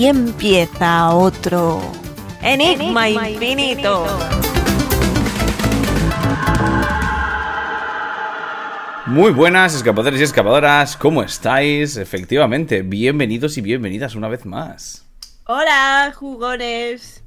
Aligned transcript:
Aquí 0.00 0.08
empieza 0.08 1.10
otro 1.14 1.82
Enigma, 2.40 3.10
infinito. 3.10 4.06
Muy 9.04 9.30
buenas, 9.32 9.74
escapadores 9.74 10.18
y 10.18 10.22
escapadoras, 10.22 10.96
¿cómo 10.96 11.22
estáis? 11.22 11.98
Efectivamente, 11.98 12.80
bienvenidos 12.80 13.58
y 13.58 13.60
bienvenidas 13.60 14.14
una 14.14 14.28
vez 14.28 14.46
más. 14.46 15.04
Hola, 15.44 16.14
jugones. 16.16 17.22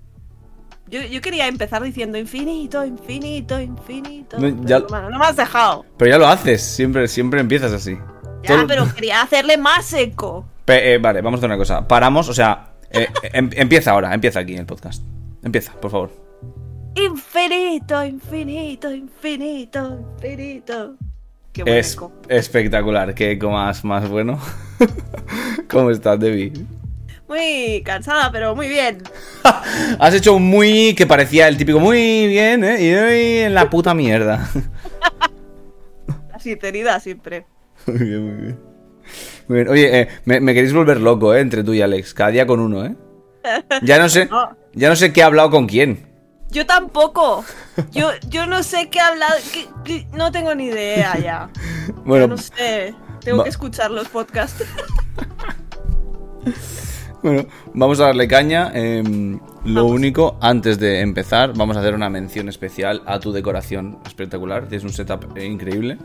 Yo, 0.87 0.99
yo 1.03 1.21
quería 1.21 1.45
empezar 1.47 1.83
diciendo 1.83 2.17
infinito, 2.17 2.83
infinito, 2.83 3.59
infinito. 3.61 4.39
No, 4.39 4.47
pero 4.63 4.67
ya- 4.67 4.79
bueno, 4.79 5.11
no 5.11 5.19
me 5.19 5.25
has 5.25 5.35
dejado. 5.35 5.85
Pero 5.99 6.09
ya 6.09 6.17
lo 6.17 6.25
haces, 6.27 6.63
siempre, 6.63 7.07
siempre 7.07 7.39
empiezas 7.39 7.71
así. 7.71 7.99
Ya, 8.41 8.55
Todo- 8.55 8.65
pero 8.65 8.91
quería 8.95 9.21
hacerle 9.21 9.57
más 9.57 9.93
eco. 9.93 10.47
Pe- 10.65 10.93
eh, 10.93 10.97
vale, 10.97 11.21
vamos 11.21 11.37
a 11.37 11.39
hacer 11.41 11.49
una 11.49 11.57
cosa. 11.57 11.87
Paramos, 11.87 12.29
o 12.29 12.33
sea, 12.33 12.73
eh, 12.89 13.07
em- 13.33 13.49
empieza 13.53 13.91
ahora, 13.91 14.13
empieza 14.13 14.39
aquí 14.39 14.55
el 14.55 14.65
podcast. 14.65 15.03
Empieza, 15.43 15.73
por 15.73 15.91
favor. 15.91 16.11
Infinito, 16.95 18.03
infinito, 18.05 18.91
infinito, 18.93 19.99
infinito. 20.15 20.95
Qué 21.51 21.63
buen 21.63 21.77
Es 21.77 21.93
eco. 21.93 22.11
espectacular, 22.29 23.13
qué 23.13 23.31
eco 23.31 23.49
más, 23.51 23.83
más 23.83 24.07
bueno. 24.09 24.39
¿Cómo 25.69 25.89
estás, 25.91 26.19
Debbie? 26.19 26.53
Muy 27.27 27.81
cansada, 27.83 28.31
pero 28.31 28.55
muy 28.55 28.67
bien. 28.67 28.99
Has 29.99 30.13
hecho 30.13 30.35
un 30.35 30.43
muy 30.47 30.93
que 30.95 31.07
parecía 31.07 31.47
el 31.47 31.57
típico 31.57 31.79
muy 31.79 32.27
bien, 32.27 32.63
¿eh? 32.63 32.83
Y 32.83 32.93
hoy 32.93 33.37
en 33.45 33.53
la 33.55 33.69
puta 33.69 33.93
mierda. 33.93 34.47
La 36.31 36.39
sinceridad 36.39 37.01
siempre. 37.01 37.45
Muy 37.87 37.97
bien, 37.99 38.23
muy 38.23 38.41
bien. 38.43 38.59
Muy 39.47 39.57
bien. 39.57 39.67
Oye, 39.69 40.01
eh, 40.01 40.07
me, 40.25 40.39
me 40.39 40.53
queréis 40.53 40.73
volver 40.73 40.99
loco, 41.01 41.33
¿eh? 41.33 41.41
Entre 41.41 41.63
tú 41.63 41.73
y 41.73 41.81
Alex. 41.81 42.13
Cada 42.13 42.31
día 42.31 42.45
con 42.47 42.59
uno, 42.59 42.85
¿eh? 42.85 42.95
Ya 43.81 43.99
no 43.99 44.09
sé, 44.09 44.29
ya 44.73 44.89
no 44.89 44.95
sé 44.95 45.11
qué 45.13 45.23
ha 45.23 45.27
hablado 45.27 45.49
con 45.49 45.67
quién. 45.67 46.07
Yo 46.49 46.65
tampoco. 46.65 47.43
Yo, 47.91 48.11
yo 48.29 48.45
no 48.45 48.61
sé 48.63 48.89
qué 48.89 48.99
qué- 49.51 49.67
qué- 49.83 50.07
no 50.15 50.31
tengo 50.31 50.53
ni 50.55 50.65
idea 50.65 51.17
ya. 51.17 51.49
Bueno, 52.05 52.25
Yo 52.25 52.29
no 52.29 52.37
sé. 52.37 52.95
Tengo 53.21 53.43
que 53.43 53.49
escuchar 53.49 53.89
los 53.91 54.07
podcasts. 54.09 54.63
bueno, 57.23 57.45
vamos 57.73 57.99
a 57.99 58.05
darle 58.05 58.27
caña. 58.27 58.71
Em, 58.73 59.39
lo 59.65 59.85
único, 59.85 60.37
antes 60.41 60.77
de 60.79 60.99
empezar, 60.99 61.53
vamos 61.55 61.77
a 61.77 61.79
hacer 61.79 61.95
una 61.95 62.09
mención 62.09 62.49
especial 62.49 63.01
a 63.05 63.19
tu 63.19 63.31
decoración 63.31 63.99
espectacular. 64.05 64.67
Tienes 64.67 64.83
un 64.83 64.91
setup 64.91 65.37
eh, 65.37 65.45
increíble. 65.45 65.97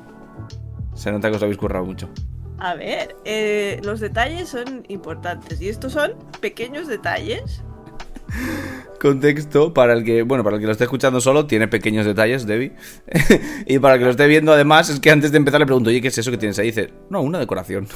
Se 0.94 1.10
nota 1.12 1.30
que 1.30 1.36
os 1.36 1.42
habéis 1.42 1.58
currado 1.58 1.84
mucho. 1.84 2.08
A 2.58 2.74
ver, 2.74 3.16
eh, 3.24 3.80
los 3.84 4.00
detalles 4.00 4.48
son 4.48 4.84
importantes 4.88 5.60
y 5.60 5.68
estos 5.68 5.92
son 5.92 6.14
pequeños 6.40 6.88
detalles. 6.88 7.62
Contexto 9.00 9.72
para 9.72 9.92
el 9.92 10.04
que, 10.04 10.22
bueno, 10.22 10.42
para 10.42 10.56
el 10.56 10.60
que 10.60 10.66
lo 10.66 10.72
esté 10.72 10.84
escuchando 10.84 11.20
solo, 11.20 11.46
tiene 11.46 11.68
pequeños 11.68 12.04
detalles, 12.04 12.46
Debbie. 12.46 12.74
y 13.66 13.78
para 13.78 13.94
el 13.94 14.00
que 14.00 14.04
lo 14.06 14.10
esté 14.10 14.26
viendo, 14.26 14.52
además, 14.52 14.88
es 14.88 14.98
que 14.98 15.10
antes 15.10 15.30
de 15.30 15.38
empezar 15.38 15.60
le 15.60 15.66
pregunto, 15.66 15.90
oye, 15.90 16.00
¿qué 16.00 16.08
es 16.08 16.18
eso 16.18 16.32
que 16.32 16.36
tienes 16.36 16.58
ahí? 16.58 16.68
Y 16.68 16.70
dice, 16.72 16.92
no, 17.10 17.22
una 17.22 17.38
decoración. 17.38 17.86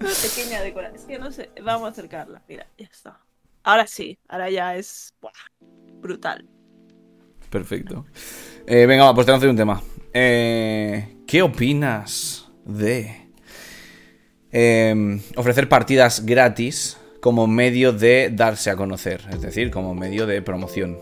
Una 0.00 0.10
pequeña 0.10 0.60
decoración. 0.60 1.00
Es 1.00 1.06
que 1.06 1.18
no 1.18 1.32
sé, 1.32 1.50
vamos 1.64 1.88
a 1.88 1.92
acercarla. 1.92 2.42
Mira, 2.48 2.66
ya 2.76 2.86
está. 2.86 3.18
Ahora 3.62 3.86
sí, 3.86 4.18
ahora 4.28 4.50
ya 4.50 4.76
es 4.76 5.14
buah, 5.22 5.32
brutal. 6.00 6.46
Perfecto. 7.50 8.04
Eh, 8.66 8.84
venga, 8.86 9.04
va, 9.04 9.14
pues 9.14 9.24
te 9.24 9.32
lanzo 9.32 9.48
un 9.48 9.56
tema. 9.56 9.82
Eh, 10.12 11.16
¿Qué 11.26 11.40
opinas 11.40 12.47
de 12.68 13.10
eh, 14.52 15.20
ofrecer 15.36 15.68
partidas 15.68 16.24
gratis 16.24 16.96
como 17.20 17.46
medio 17.46 17.92
de 17.92 18.30
darse 18.32 18.70
a 18.70 18.76
conocer? 18.76 19.22
Es 19.30 19.40
decir, 19.40 19.70
como 19.70 19.94
medio 19.94 20.26
de 20.26 20.40
promoción. 20.42 20.98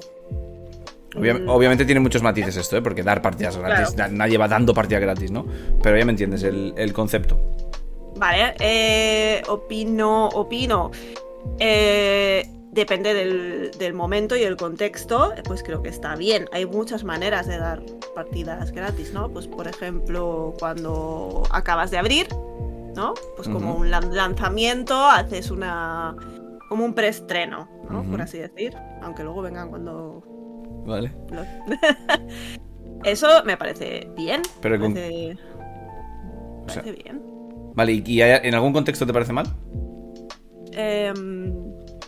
Obvia-. 1.15 1.41
Obviamente 1.49 1.85
tiene 1.85 2.01
muchos 2.01 2.23
matices 2.23 2.57
esto, 2.57 2.77
¿eh? 2.77 2.83
porque 2.83 3.03
dar 3.03 3.23
partidas 3.23 3.57
gratis, 3.57 3.95
Claro. 3.95 4.13
nadie 4.13 4.39
va 4.39 4.49
dando 4.49 4.75
partidas 4.75 5.03
gratis, 5.03 5.31
¿no? 5.31 5.47
Pero 5.83 5.99
ya 5.99 6.05
me 6.05 6.13
entiendes 6.13 6.43
el, 6.43 6.75
el 6.77 6.93
concepto. 6.93 7.39
Vale, 8.17 8.55
eh, 8.61 9.43
opino, 9.49 10.29
opino. 10.29 10.91
Eh, 11.59 12.47
depende 12.77 13.13
del, 13.15 13.73
del 13.79 13.93
momento 13.95 14.37
y 14.37 14.43
el 14.45 14.57
contexto, 14.57 15.33
pues 15.45 15.65
creo 15.65 15.83
que 15.83 15.89
está 15.89 16.15
bien. 16.15 16.47
Hay 16.53 16.65
muchas 16.67 17.03
maneras 17.03 17.49
de 17.49 17.59
dar 17.59 17.83
partidas 18.15 18.71
gratis, 18.71 19.13
¿no? 19.13 19.29
Pues 19.33 19.49
por 19.49 19.67
ejemplo, 19.67 20.55
cuando 20.61 21.43
acabas 21.51 21.91
de 21.91 21.99
abrir, 21.99 22.29
¿no? 22.95 23.15
Pues 23.35 23.49
como 23.49 23.75
un 23.75 23.91
lan- 23.91 24.13
lanzamiento, 24.13 24.95
haces 24.95 25.51
una. 25.51 26.15
como 26.69 26.85
un 26.85 26.95
preestreno, 26.95 27.69
¿no? 27.91 28.05
Por 28.05 28.23
así 28.23 28.39
decir. 28.39 28.77
Aunque 29.03 29.25
luego 29.25 29.43
vengan 29.43 29.69
cuando. 29.71 30.23
¿Vale? 30.87 31.13
Eso 33.05 33.29
me 33.45 33.57
parece 33.57 34.09
bien. 34.17 34.43
Pero 34.61 34.79
me 34.79 34.85
con- 34.85 34.95
parece, 34.95 35.33
O 36.65 36.69
sea- 36.69 36.83
parece 36.83 37.03
bien. 37.03 37.23
Vale, 37.75 37.93
¿y, 38.05 38.21
en 38.23 38.55
algún 38.55 38.73
contexto 38.73 39.07
te 39.07 39.13
parece 39.13 39.33
mal? 39.33 39.47
Em, 40.73 41.53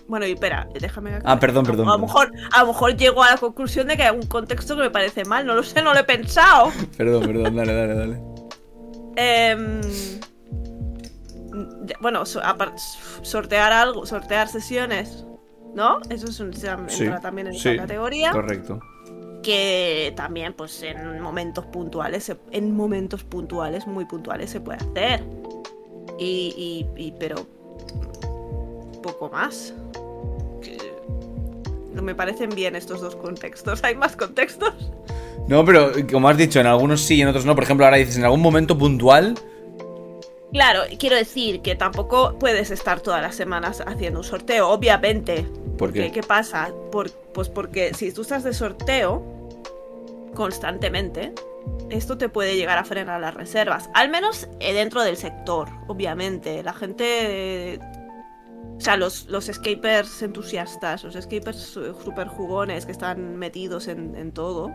bueno, 0.09 0.27
y 0.27 0.33
espera, 0.33 0.67
déjame. 0.81 1.21
Ah, 1.25 1.39
perdón, 1.39 1.65
perdón, 1.67 1.89
A, 1.89 1.93
lo 1.93 1.99
mejor, 1.99 2.33
a 2.53 2.61
lo 2.63 2.69
mejor 2.69 2.97
llego 2.97 3.23
a 3.23 3.31
la 3.33 3.37
conclusión 3.37 3.87
de 3.89 3.97
que 3.97 4.03
hay 4.05 4.17
un 4.17 4.27
contexto 4.27 4.75
que 4.75 4.83
me 4.83 4.91
parece 4.91 5.25
mal. 5.25 5.47
No 5.47 5.55
lo 5.55 5.63
sé, 5.63 5.83
no 5.83 5.93
lo 5.95 6.01
he 6.01 6.05
pensado. 6.05 6.73
Perdón, 6.97 7.27
perdón, 7.27 7.55
dale, 7.57 7.75
dale, 7.75 7.95
dale. 7.95 8.21
Em, 9.17 9.81
bueno, 12.01 12.25
so- 12.27 12.41
sortear 13.23 13.73
algo, 13.73 14.07
sortear 14.07 14.49
sesiones, 14.49 15.27
¿no? 15.75 16.01
Eso 16.09 16.27
es 16.29 16.41
un, 16.41 16.53
entra 16.53 16.89
Sí, 16.89 17.07
también 17.23 17.49
en 17.49 17.55
sí, 17.55 17.69
esa 17.71 17.83
categoría. 17.83 18.31
Correcto. 18.33 18.81
Que 19.43 20.13
también, 20.17 20.53
pues, 20.55 20.83
en 20.83 21.21
momentos 21.21 21.65
puntuales, 21.67 22.33
en 22.51 22.75
momentos 22.77 23.25
puntuales, 23.25 23.87
muy 23.87 24.05
puntuales, 24.05 24.51
se 24.51 24.61
puede 24.61 24.79
hacer. 24.79 25.23
Y, 26.19 26.87
y- 26.97 27.03
y- 27.07 27.13
pero 27.19 27.37
poco 29.03 29.29
más. 29.31 29.73
Me 32.03 32.15
parecen 32.15 32.51
bien 32.51 32.77
estos 32.77 33.01
dos 33.01 33.17
contextos. 33.17 33.81
¿Hay 33.85 33.95
más 33.95 34.17
contextos? 34.17 34.73
No, 35.49 35.65
pero 35.65 35.93
como 36.11 36.29
has 36.29 36.37
dicho, 36.37 36.61
en 36.61 36.67
algunos 36.67 37.01
sí 37.01 37.17
y 37.17 37.23
en 37.23 37.29
otros 37.29 37.45
no. 37.47 37.55
Por 37.55 37.65
ejemplo, 37.65 37.87
ahora 37.87 37.97
dices 37.97 38.17
en 38.19 38.25
algún 38.25 38.41
momento 38.41 38.77
puntual. 38.77 39.35
Claro, 40.53 40.81
quiero 40.99 41.17
decir 41.17 41.61
que 41.61 41.75
tampoco 41.75 42.39
puedes 42.39 42.71
estar 42.71 43.01
todas 43.01 43.21
las 43.21 43.35
semanas 43.35 43.83
haciendo 43.87 44.21
un 44.21 44.25
sorteo, 44.25 44.69
obviamente. 44.71 45.47
¿Por 45.77 45.93
qué? 45.93 46.11
¿Qué 46.11 46.23
pasa? 46.23 46.71
Por- 46.91 47.11
pues 47.11 47.49
porque 47.51 47.93
si 47.95 48.13
tú 48.13 48.23
estás 48.23 48.45
de 48.45 48.55
sorteo 48.55 49.23
constantemente, 50.35 51.33
esto 51.91 52.17
te 52.19 52.29
puede 52.29 52.57
llegar 52.57 52.79
a 52.79 52.85
frenar 52.85 53.21
las 53.21 53.35
reservas. 53.35 53.91
Al 53.95 54.09
menos 54.11 54.49
eh, 54.61 54.73
dentro 54.73 55.03
del 55.03 55.17
sector, 55.17 55.69
obviamente. 55.87 56.63
La 56.63 56.73
gente. 56.73 57.79
O 58.79 58.81
sea, 58.81 58.97
los, 58.97 59.27
los 59.27 59.49
escapers 59.49 60.23
entusiastas, 60.23 61.05
los 61.05 61.17
escapers 61.17 61.77
eh, 61.77 61.93
super 62.05 62.29
jugones 62.29 62.87
que 62.87 62.93
están 62.93 63.37
metidos 63.37 63.89
en, 63.89 64.15
en 64.17 64.33
todo. 64.33 64.71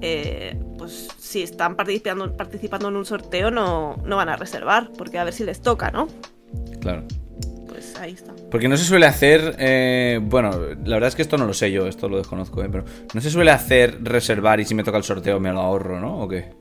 eh, 0.00 0.58
pues 0.78 1.08
si 1.18 1.42
están 1.42 1.74
participando, 1.76 2.36
participando 2.36 2.88
en 2.88 2.96
un 2.96 3.04
sorteo 3.06 3.50
no, 3.50 3.96
no 4.04 4.16
van 4.16 4.28
a 4.28 4.36
reservar, 4.36 4.90
porque 4.96 5.18
a 5.18 5.24
ver 5.24 5.32
si 5.34 5.44
les 5.44 5.60
toca, 5.62 5.90
¿no? 5.90 6.06
Claro. 6.80 7.04
Pues 7.66 7.96
ahí 7.98 8.12
está. 8.12 8.34
Porque 8.50 8.68
no 8.68 8.76
se 8.76 8.84
suele 8.84 9.06
hacer. 9.06 9.56
eh, 9.58 10.20
bueno, 10.22 10.50
la 10.84 10.96
verdad 10.96 11.08
es 11.08 11.16
que 11.16 11.22
esto 11.22 11.36
no 11.38 11.46
lo 11.46 11.54
sé 11.54 11.72
yo, 11.72 11.86
esto 11.86 12.08
lo 12.08 12.18
desconozco, 12.18 12.62
¿eh? 12.62 12.68
Pero 12.70 12.84
no 13.14 13.20
se 13.20 13.30
suele 13.30 13.50
hacer 13.50 13.98
reservar 14.02 14.60
y 14.60 14.64
si 14.64 14.74
me 14.74 14.84
toca 14.84 14.98
el 14.98 15.04
sorteo 15.04 15.40
me 15.40 15.52
lo 15.52 15.60
ahorro, 15.60 16.00
¿no? 16.00 16.20
¿O 16.22 16.28
qué? 16.28 16.54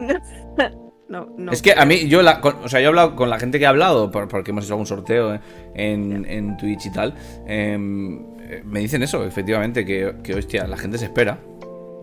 No, 1.14 1.28
no. 1.38 1.52
es 1.52 1.62
que 1.62 1.72
a 1.72 1.84
mí, 1.84 2.08
yo, 2.08 2.22
la, 2.22 2.40
con- 2.40 2.56
o 2.64 2.68
sea, 2.68 2.80
yo 2.80 2.86
he 2.86 2.88
hablado 2.88 3.14
con 3.14 3.30
la 3.30 3.38
gente 3.38 3.58
que 3.58 3.66
ha 3.66 3.68
hablado, 3.70 4.10
por- 4.10 4.26
porque 4.28 4.50
hemos 4.50 4.64
hecho 4.64 4.74
algún 4.74 4.86
sorteo 4.86 5.34
eh, 5.34 5.40
en, 5.74 6.24
en 6.28 6.56
Twitch 6.56 6.86
y 6.86 6.92
tal. 6.92 7.14
em, 7.46 8.20
eh, 8.40 8.62
me 8.64 8.80
dicen 8.80 9.02
eso, 9.02 9.24
efectivamente, 9.24 9.84
que, 9.86 10.16
que, 10.22 10.34
hostia, 10.34 10.66
la 10.66 10.76
gente 10.76 10.98
se 10.98 11.04
espera. 11.06 11.38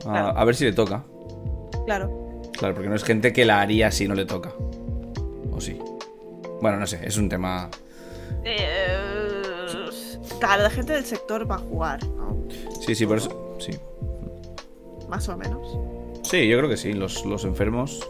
A, 0.06 0.10
Claro. 0.12 0.38
a 0.38 0.46
ver 0.46 0.56
si 0.56 0.64
le 0.66 0.74
toca. 0.74 1.04
Claro. 1.86 2.42
Claro, 2.58 2.74
porque 2.74 2.90
no 2.90 2.96
es 2.96 3.04
gente 3.04 3.34
que 3.34 3.44
la 3.46 3.60
haría 3.62 3.92
si 3.92 4.08
no 4.08 4.16
le 4.16 4.26
toca. 4.26 4.52
O 5.52 5.60
sí. 5.60 5.78
Bueno, 6.62 6.78
no 6.80 6.88
sé, 6.88 7.00
es 7.04 7.18
un 7.18 7.28
tema. 7.30 7.70
Eh, 8.44 8.88
claro, 10.40 10.64
la 10.64 10.70
gente 10.70 10.94
del 10.94 11.06
sector 11.06 11.50
va 11.50 11.56
a 11.56 11.60
jugar, 11.60 12.06
¿no? 12.08 12.38
Sí, 12.86 12.96
sí, 12.96 13.06
por 13.06 13.18
eso. 13.18 13.56
Sí. 13.60 13.72
Más 15.10 15.28
o 15.30 15.38
menos. 15.38 15.78
Sí, 16.24 16.48
yo 16.48 16.58
creo 16.58 16.70
que 16.70 16.78
sí. 16.78 16.94
Los, 16.94 17.26
los 17.26 17.44
enfermos. 17.46 18.08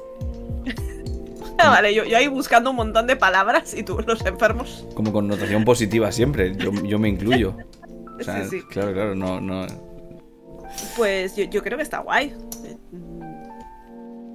vale, 1.58 1.94
yo, 1.94 2.04
yo 2.06 2.18
ahí 2.18 2.28
buscando 2.28 2.70
un 2.72 2.76
montón 2.76 3.08
de 3.08 3.16
palabras 3.16 3.74
y 3.74 3.84
tú, 3.84 4.00
los 4.06 4.26
enfermos. 4.26 4.86
Como 4.96 5.12
connotación 5.12 5.64
positiva 5.64 6.12
siempre. 6.12 6.56
Yo, 6.56 6.72
yo 6.84 7.00
me 7.00 7.10
incluyo. 7.10 7.56
O 8.20 8.24
sea, 8.24 8.44
Sí, 8.44 8.60
sí. 8.60 8.66
claro, 8.70 8.94
claro, 8.94 9.16
no, 9.16 9.42
no. 9.42 9.66
Pues 10.96 11.36
yo, 11.36 11.44
yo 11.46 11.64
creo 11.64 11.76
que 11.76 11.84
está 11.84 11.98
guay. 12.00 12.36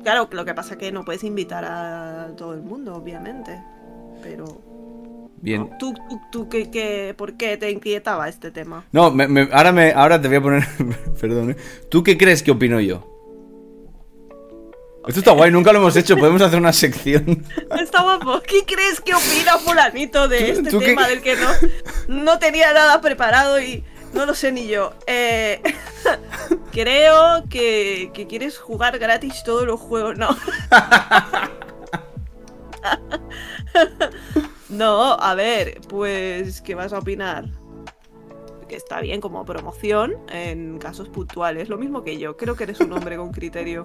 Claro, 0.03 0.29
lo 0.33 0.45
que 0.45 0.55
pasa 0.55 0.73
es 0.75 0.79
que 0.79 0.91
no 0.91 1.05
puedes 1.05 1.23
invitar 1.25 1.65
a 1.65 2.31
todo 2.37 2.53
el 2.55 2.63
mundo, 2.63 2.95
obviamente. 2.97 3.61
Pero. 4.23 4.61
Bien. 5.41 5.71
¿Tú, 5.79 5.93
tú, 6.09 6.21
tú 6.33 6.49
qué, 6.49 6.69
qué- 6.71 7.15
por 7.17 7.35
qué 7.37 7.57
te 7.57 7.71
inquietaba 7.71 8.29
este 8.29 8.51
tema? 8.51 8.85
No, 8.91 9.13
me- 9.13 9.29
me- 9.29 9.49
ahora, 9.53 9.71
me, 9.71 9.93
ahora 9.93 10.21
te 10.21 10.27
voy 10.27 10.37
a 10.39 10.43
poner. 10.43 10.65
Perdón, 11.21 11.51
¿eh? 11.53 11.57
¿Tú 11.89 12.03
qué 12.03 12.17
crees 12.19 12.43
que 12.43 12.51
opino 12.51 12.81
yo? 12.81 13.16
Esto 15.07 15.21
está 15.21 15.31
guay, 15.33 15.51
nunca 15.53 15.73
lo 15.73 15.79
hemos 15.79 15.95
hecho. 15.97 16.17
Podemos 16.17 16.43
hacer 16.43 16.59
una 16.59 16.73
sección. 16.73 17.45
Está 17.81 18.03
guapo. 18.03 18.41
¿Qué 18.43 18.65
crees 18.67 19.01
que 19.01 19.15
opina 19.15 19.57
fulanito 19.59 20.27
de 20.27 20.39
¿Tú- 20.39 20.45
este 20.67 20.79
qué- 20.79 20.87
tema 20.87 21.07
del 21.07 21.23
que 21.23 21.37
no, 21.37 21.49
no 22.09 22.39
tenía 22.41 22.73
nada 22.73 23.01
preparado 23.01 23.61
y 23.61 23.85
no 24.15 24.27
lo 24.27 24.35
sé 24.35 24.51
ni 24.51 24.67
yo? 24.67 24.95
Eh, 25.07 25.63
creo 26.73 27.45
que, 27.49 28.11
que 28.15 28.27
quieres 28.27 28.59
jugar 28.59 28.99
gratis 28.99 29.45
todos 29.45 29.65
los 29.65 29.79
juegos. 29.81 30.19
No. 30.19 30.37
no, 34.69 35.13
a 35.15 35.35
ver, 35.35 35.81
pues, 35.89 36.61
¿qué 36.63 36.75
vas 36.75 36.93
a 36.93 36.99
opinar? 36.99 37.45
Que 38.69 38.75
está 38.75 39.01
bien 39.01 39.21
como 39.21 39.45
promoción 39.45 40.15
en 40.33 40.79
casos 40.79 41.09
puntuales. 41.09 41.69
Lo 41.69 41.79
mismo 41.79 42.03
que 42.03 42.19
yo. 42.19 42.37
Creo 42.37 42.57
que 42.57 42.65
eres 42.65 42.81
un 42.81 42.93
hombre 42.93 43.17
con 43.17 43.31
criterio. 43.33 43.85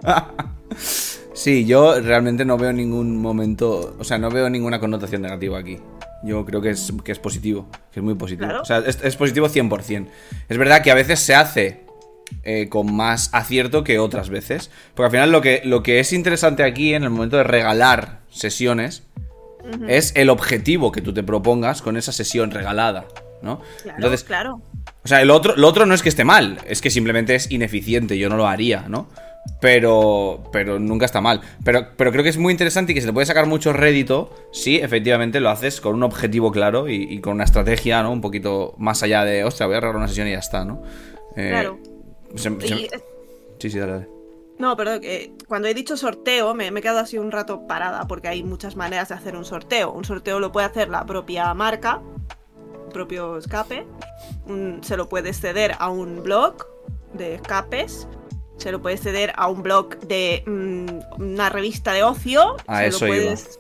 Sí, 1.33 1.65
yo 1.65 1.99
realmente 1.99 2.45
no 2.45 2.57
veo 2.57 2.73
ningún 2.73 3.17
momento. 3.17 3.95
O 3.99 4.03
sea, 4.03 4.17
no 4.17 4.29
veo 4.29 4.49
ninguna 4.49 4.79
connotación 4.79 5.21
negativa 5.21 5.57
aquí. 5.57 5.79
Yo 6.23 6.45
creo 6.45 6.61
que 6.61 6.71
es, 6.71 6.93
que 7.03 7.11
es 7.11 7.19
positivo, 7.19 7.67
que 7.91 7.99
es 7.99 8.03
muy 8.03 8.15
positivo. 8.15 8.47
Claro. 8.47 8.61
O 8.61 8.65
sea, 8.65 8.79
es, 8.79 8.99
es 9.03 9.15
positivo 9.15 9.47
100%. 9.47 10.07
Es 10.49 10.57
verdad 10.57 10.83
que 10.83 10.91
a 10.91 10.95
veces 10.95 11.19
se 11.19 11.33
hace 11.33 11.81
eh, 12.43 12.69
con 12.69 12.95
más 12.95 13.29
acierto 13.33 13.83
que 13.83 13.99
otras 13.99 14.29
veces. 14.29 14.71
Porque 14.95 15.05
al 15.05 15.11
final 15.11 15.31
lo 15.31 15.41
que, 15.41 15.61
lo 15.63 15.83
que 15.83 15.99
es 15.99 16.13
interesante 16.13 16.63
aquí 16.63 16.93
en 16.93 17.03
el 17.03 17.09
momento 17.09 17.37
de 17.37 17.43
regalar 17.43 18.21
sesiones 18.29 19.03
es 19.87 20.11
el 20.15 20.29
objetivo 20.29 20.91
que 20.91 21.01
tú 21.01 21.13
te 21.13 21.21
propongas 21.21 21.83
con 21.83 21.95
esa 21.95 22.11
sesión 22.11 22.49
regalada, 22.49 23.05
¿no? 23.43 23.61
Claro, 23.83 23.97
Entonces, 23.97 24.23
claro. 24.23 24.61
o 25.03 25.07
sea, 25.07 25.21
el 25.21 25.29
otro, 25.29 25.55
lo 25.55 25.67
otro 25.67 25.85
no 25.85 25.93
es 25.93 26.01
que 26.01 26.09
esté 26.09 26.23
mal, 26.23 26.57
es 26.67 26.81
que 26.81 26.89
simplemente 26.89 27.35
es 27.35 27.51
ineficiente, 27.51 28.17
yo 28.17 28.27
no 28.27 28.37
lo 28.37 28.47
haría, 28.47 28.85
¿no? 28.87 29.07
Pero, 29.59 30.43
pero 30.51 30.79
nunca 30.79 31.05
está 31.05 31.21
mal. 31.21 31.41
Pero, 31.63 31.87
pero 31.97 32.11
creo 32.11 32.23
que 32.23 32.29
es 32.29 32.37
muy 32.37 32.51
interesante 32.51 32.91
y 32.91 32.95
que 32.95 33.01
se 33.01 33.07
le 33.07 33.13
puede 33.13 33.25
sacar 33.25 33.45
mucho 33.45 33.73
rédito 33.73 34.31
si 34.51 34.77
efectivamente 34.77 35.39
lo 35.39 35.49
haces 35.49 35.81
con 35.81 35.95
un 35.95 36.03
objetivo 36.03 36.51
claro 36.51 36.87
y, 36.89 36.95
y 37.09 37.21
con 37.21 37.33
una 37.33 37.43
estrategia, 37.43 38.01
¿no? 38.03 38.11
Un 38.11 38.21
poquito 38.21 38.73
más 38.77 39.03
allá 39.03 39.23
de, 39.23 39.43
ostras, 39.43 39.67
voy 39.67 39.77
a 39.77 39.79
regalar 39.81 39.97
una 39.97 40.07
sesión 40.07 40.27
y 40.27 40.31
ya 40.31 40.39
está, 40.39 40.65
¿no? 40.65 40.83
Eh, 41.35 41.49
Claro. 41.51 41.79
se- 42.35 42.59
se- 42.61 42.75
Y, 42.75 42.89
sí, 43.59 43.69
sí, 43.69 43.79
dale, 43.79 43.91
dale. 43.93 44.09
No, 44.59 44.77
perdón, 44.77 45.01
que 45.01 45.33
cuando 45.47 45.67
he 45.67 45.73
dicho 45.73 45.97
sorteo 45.97 46.53
me, 46.53 46.69
me 46.69 46.79
he 46.79 46.83
quedado 46.83 46.99
así 46.99 47.17
un 47.17 47.31
rato 47.31 47.65
parada 47.65 48.07
porque 48.07 48.27
hay 48.27 48.43
muchas 48.43 48.75
maneras 48.75 49.09
de 49.09 49.15
hacer 49.15 49.35
un 49.35 49.43
sorteo. 49.45 49.91
Un 49.91 50.05
sorteo 50.05 50.39
lo 50.39 50.51
puede 50.51 50.67
hacer 50.67 50.89
la 50.89 51.03
propia 51.05 51.51
marca, 51.55 51.99
el 52.85 52.91
propio 52.93 53.37
escape. 53.37 53.87
Se 54.81 54.97
lo 54.97 55.09
puedes 55.09 55.39
ceder 55.39 55.73
a 55.79 55.89
un 55.89 56.21
blog 56.21 56.57
de 57.13 57.35
escapes. 57.35 58.07
Se 58.61 58.71
lo 58.71 58.81
puedes 58.81 59.01
ceder 59.01 59.33
a 59.35 59.47
un 59.47 59.63
blog 59.63 59.97
de 60.01 60.43
mm, 60.45 61.21
una 61.21 61.49
revista 61.49 61.93
de 61.93 62.03
ocio. 62.03 62.57
A 62.67 62.79
se 62.79 62.87
eso 62.87 63.07
lo 63.07 63.15
iba. 63.15 63.23
puedes, 63.23 63.59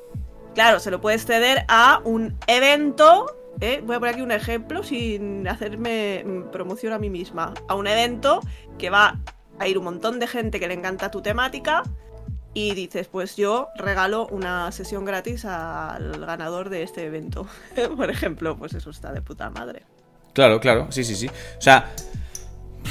Claro, 0.53 0.79
se 0.79 0.91
lo 0.91 1.01
puedes 1.01 1.25
ceder 1.25 1.65
a 1.67 2.01
un 2.03 2.37
evento. 2.45 3.25
¿eh? 3.61 3.81
Voy 3.83 3.95
a 3.95 3.99
poner 3.99 4.15
aquí 4.15 4.21
un 4.21 4.31
ejemplo 4.31 4.83
sin 4.83 5.47
hacerme 5.47 6.23
mm, 6.23 6.51
promoción 6.51 6.93
a 6.93 6.99
mí 6.99 7.09
misma. 7.09 7.53
A 7.67 7.75
un 7.75 7.87
evento 7.87 8.41
que 8.77 8.89
va 8.89 9.19
a 9.59 9.67
ir 9.67 9.77
un 9.77 9.85
montón 9.85 10.19
de 10.19 10.27
gente 10.27 10.59
que 10.59 10.67
le 10.67 10.75
encanta 10.75 11.09
tu 11.09 11.21
temática 11.21 11.83
y 12.53 12.75
dices, 12.75 13.07
pues 13.07 13.37
yo 13.37 13.69
regalo 13.75 14.27
una 14.27 14.71
sesión 14.71 15.05
gratis 15.05 15.45
al 15.45 16.25
ganador 16.25 16.69
de 16.69 16.83
este 16.83 17.05
evento. 17.05 17.47
Por 17.97 18.11
ejemplo, 18.11 18.55
pues 18.57 18.73
eso 18.75 18.91
está 18.91 19.11
de 19.13 19.21
puta 19.21 19.49
madre. 19.49 19.83
Claro, 20.33 20.59
claro, 20.59 20.91
sí, 20.91 21.03
sí, 21.03 21.15
sí. 21.15 21.27
O 21.27 21.61
sea, 21.61 21.91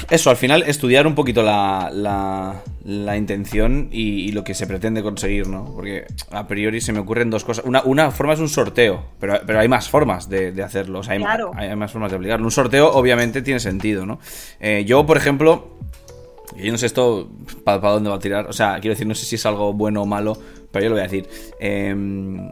eso, 0.09 0.29
al 0.29 0.37
final, 0.37 0.63
estudiar 0.63 1.05
un 1.07 1.15
poquito 1.15 1.43
la, 1.43 1.89
la, 1.93 2.61
la 2.85 3.17
intención 3.17 3.89
y, 3.91 4.21
y 4.27 4.31
lo 4.31 4.43
que 4.43 4.53
se 4.53 4.65
pretende 4.67 5.03
conseguir, 5.03 5.47
¿no? 5.47 5.65
Porque 5.75 6.05
a 6.31 6.47
priori 6.47 6.81
se 6.81 6.91
me 6.93 6.99
ocurren 6.99 7.29
dos 7.29 7.43
cosas. 7.43 7.65
Una, 7.65 7.81
una 7.83 8.11
forma 8.11 8.33
es 8.33 8.39
un 8.39 8.49
sorteo, 8.49 9.03
pero, 9.19 9.39
pero 9.45 9.59
hay 9.59 9.67
más 9.67 9.89
formas 9.89 10.29
de, 10.29 10.51
de 10.51 10.63
hacerlo. 10.63 10.99
O 10.99 11.03
sea, 11.03 11.13
hay, 11.13 11.19
Claro. 11.19 11.51
hay 11.55 11.75
más 11.75 11.91
formas 11.91 12.11
de 12.11 12.17
aplicarlo. 12.17 12.45
Un 12.45 12.51
sorteo, 12.51 12.91
obviamente, 12.91 13.41
tiene 13.41 13.59
sentido, 13.59 14.05
¿no? 14.05 14.19
Eh, 14.59 14.83
yo, 14.87 15.05
por 15.05 15.17
ejemplo, 15.17 15.77
yo 16.57 16.71
no 16.71 16.77
sé 16.77 16.85
esto 16.87 17.29
para 17.63 17.77
dónde 17.79 18.09
va 18.09 18.15
a 18.15 18.19
tirar. 18.19 18.47
O 18.47 18.53
sea, 18.53 18.79
quiero 18.79 18.93
decir, 18.93 19.07
no 19.07 19.15
sé 19.15 19.25
si 19.25 19.35
es 19.35 19.45
algo 19.45 19.73
bueno 19.73 20.01
o 20.01 20.05
malo, 20.05 20.37
pero 20.71 20.83
yo 20.83 20.89
lo 20.89 20.95
voy 20.95 21.01
a 21.01 21.07
decir. 21.07 21.27
Eh, 21.59 21.93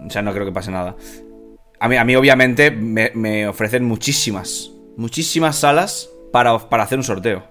o 0.05 0.09
sea, 0.09 0.21
no 0.21 0.33
creo 0.33 0.45
que 0.45 0.51
pase 0.51 0.71
nada. 0.71 0.95
A 1.79 1.87
mí, 1.87 1.95
a 1.95 2.03
mí 2.03 2.15
obviamente, 2.15 2.71
me, 2.71 3.11
me 3.15 3.47
ofrecen 3.47 3.85
muchísimas, 3.85 4.71
muchísimas 4.97 5.57
salas 5.57 6.09
para, 6.31 6.57
para 6.69 6.83
hacer 6.83 6.97
un 6.97 7.03
sorteo. 7.03 7.43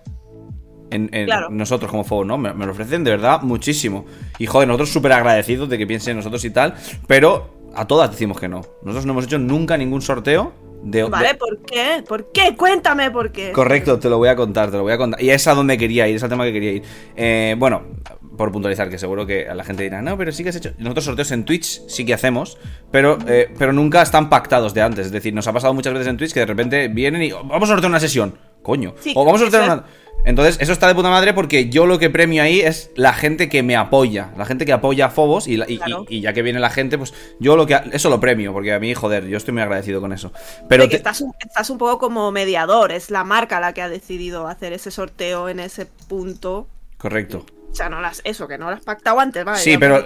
En, 0.90 1.10
en 1.12 1.26
Claro. 1.26 1.48
nosotros 1.50 1.90
como 1.90 2.04
Fuego, 2.04 2.24
¿no? 2.24 2.38
Me, 2.38 2.54
me 2.54 2.64
lo 2.64 2.72
ofrecen 2.72 3.04
de 3.04 3.10
verdad 3.10 3.42
muchísimo. 3.42 4.06
Y 4.38 4.46
joder, 4.46 4.66
nosotros 4.68 4.90
súper 4.90 5.12
agradecidos 5.12 5.68
de 5.68 5.76
que 5.76 5.86
piensen 5.86 6.12
en 6.12 6.16
nosotros 6.18 6.44
y 6.44 6.50
tal, 6.50 6.74
pero 7.06 7.58
a 7.74 7.86
todas 7.86 8.10
decimos 8.10 8.40
que 8.40 8.48
no. 8.48 8.62
Nosotros 8.82 9.04
no 9.04 9.12
hemos 9.12 9.24
hecho 9.26 9.38
nunca 9.38 9.76
ningún 9.76 10.00
sorteo 10.00 10.52
de... 10.82 11.02
de- 11.02 11.08
¿Vale? 11.10 11.34
¿Por 11.34 11.58
qué? 11.66 12.02
¿Por 12.08 12.32
qué? 12.32 12.56
Cuéntame 12.56 13.10
por 13.10 13.30
qué. 13.32 13.52
Correcto, 13.52 13.98
te 13.98 14.08
lo 14.08 14.16
voy 14.16 14.28
a 14.30 14.36
contar, 14.36 14.70
te 14.70 14.78
lo 14.78 14.82
voy 14.84 14.92
a 14.92 14.96
contar. 14.98 15.20
Y 15.22 15.28
es 15.28 15.46
a 15.46 15.54
donde 15.54 15.76
quería 15.76 16.08
ir, 16.08 16.16
es 16.16 16.22
al 16.22 16.30
tema 16.30 16.44
que 16.44 16.52
quería 16.54 16.72
ir. 16.72 16.82
Eh, 17.16 17.54
bueno, 17.58 17.82
por 18.38 18.50
puntualizar, 18.50 18.88
que 18.88 18.96
seguro 18.96 19.26
que 19.26 19.46
a 19.48 19.54
la 19.54 19.64
gente 19.64 19.82
dirá, 19.82 20.00
no, 20.00 20.16
pero 20.16 20.32
sí 20.32 20.42
que 20.42 20.48
has 20.50 20.56
hecho. 20.56 20.70
Nosotros 20.78 21.04
sorteos 21.04 21.30
en 21.32 21.44
Twitch 21.44 21.82
sí 21.88 22.06
que 22.06 22.14
hacemos, 22.14 22.56
pero, 22.90 23.18
eh, 23.26 23.52
pero 23.58 23.74
nunca 23.74 24.00
están 24.00 24.30
pactados 24.30 24.72
de 24.72 24.80
antes. 24.80 25.06
Es 25.06 25.12
decir, 25.12 25.34
nos 25.34 25.46
ha 25.48 25.52
pasado 25.52 25.74
muchas 25.74 25.92
veces 25.92 26.08
en 26.08 26.16
Twitch 26.16 26.32
que 26.32 26.40
de 26.40 26.46
repente 26.46 26.88
vienen 26.88 27.22
y 27.24 27.32
"Oh, 27.32 27.42
vamos 27.44 27.68
a 27.68 27.72
sortear 27.74 27.90
una 27.90 28.00
sesión. 28.00 28.38
Coño. 28.62 28.94
Sí, 29.00 29.12
o 29.16 29.24
vamos 29.24 29.40
a 29.40 29.44
sortear 29.44 29.64
una. 29.64 29.84
Entonces, 30.24 30.58
eso 30.60 30.72
está 30.72 30.88
de 30.88 30.94
puta 30.96 31.08
madre 31.10 31.32
porque 31.32 31.68
yo 31.68 31.86
lo 31.86 31.98
que 31.98 32.10
premio 32.10 32.42
ahí 32.42 32.60
es 32.60 32.90
la 32.96 33.12
gente 33.14 33.48
que 33.48 33.62
me 33.62 33.76
apoya, 33.76 34.30
la 34.36 34.44
gente 34.44 34.66
que 34.66 34.72
apoya 34.72 35.06
a 35.06 35.10
Fobos 35.10 35.46
y, 35.46 35.54
y- 35.54 35.62
y- 35.68 35.78
Claro. 35.78 36.04
y 36.08 36.20
ya 36.20 36.32
que 36.32 36.42
viene 36.42 36.58
la 36.58 36.70
gente, 36.70 36.98
pues 36.98 37.14
yo 37.38 37.56
lo 37.56 37.66
que 37.66 37.80
eso 37.92 38.10
lo 38.10 38.18
premio 38.20 38.52
porque 38.52 38.72
a 38.72 38.80
mí, 38.80 38.92
joder, 38.94 39.26
yo 39.28 39.36
estoy 39.36 39.54
muy 39.54 39.62
agradecido 39.62 40.00
con 40.00 40.12
eso. 40.12 40.32
Pero 40.68 40.88
te- 40.88 40.96
estás, 40.96 41.20
un, 41.20 41.32
estás 41.38 41.70
un 41.70 41.78
poco 41.78 41.98
como 41.98 42.30
mediador, 42.32 42.90
es 42.90 43.10
la 43.10 43.22
marca 43.24 43.60
la 43.60 43.72
que 43.72 43.80
ha 43.80 43.88
decidido 43.88 44.48
hacer 44.48 44.72
ese 44.72 44.90
sorteo 44.90 45.48
en 45.48 45.60
ese 45.60 45.86
punto. 45.86 46.66
correcto. 46.98 47.46
O 47.70 47.74
sea, 47.74 47.88
no 47.88 48.00
las, 48.00 48.20
eso, 48.24 48.48
que 48.48 48.58
no 48.58 48.70
lo 48.70 48.76
has 48.76 48.82
pactado 48.82 49.20
antes, 49.20 49.44
¿vale? 49.44 49.58
Sí, 49.58 49.76
pero, 49.78 50.04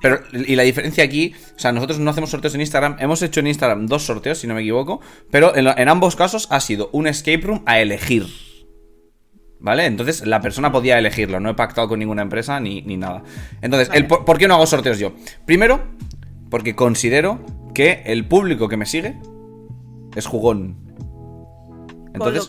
pero. 0.00 0.20
Y 0.32 0.56
la 0.56 0.62
diferencia 0.62 1.04
aquí. 1.04 1.34
O 1.54 1.58
sea, 1.58 1.72
nosotros 1.72 1.98
no 1.98 2.10
hacemos 2.10 2.30
sorteos 2.30 2.54
en 2.54 2.62
Instagram. 2.62 2.96
Hemos 2.98 3.22
hecho 3.22 3.40
en 3.40 3.48
Instagram 3.48 3.86
dos 3.86 4.04
sorteos, 4.04 4.38
si 4.38 4.46
no 4.46 4.54
me 4.54 4.62
equivoco. 4.62 5.00
Pero 5.30 5.54
en, 5.54 5.88
ambos 5.88 6.16
casos 6.16 6.48
ha 6.50 6.60
sido 6.60 6.88
un 6.92 7.06
escape 7.06 7.42
room 7.42 7.62
a 7.66 7.80
elegir. 7.80 8.26
¿Vale? 9.60 9.86
Entonces 9.86 10.26
la 10.26 10.40
persona 10.40 10.72
podía 10.72 10.98
elegirlo. 10.98 11.38
No 11.38 11.50
he 11.50 11.54
pactado 11.54 11.88
con 11.88 11.98
ninguna 11.98 12.22
empresa 12.22 12.58
ni, 12.58 12.82
ni 12.82 12.96
nada. 12.96 13.22
Entonces, 13.60 13.90
el 13.92 14.06
por, 14.06 14.24
¿por 14.24 14.38
qué 14.38 14.48
no 14.48 14.54
hago 14.54 14.66
sorteos 14.66 14.98
yo? 14.98 15.12
Primero, 15.46 15.80
porque 16.50 16.74
considero 16.74 17.44
que 17.74 18.02
el 18.06 18.26
público 18.26 18.68
que 18.68 18.76
me 18.76 18.86
sigue 18.86 19.18
es 20.16 20.26
jugón. 20.26 20.76
Entonces, 22.14 22.48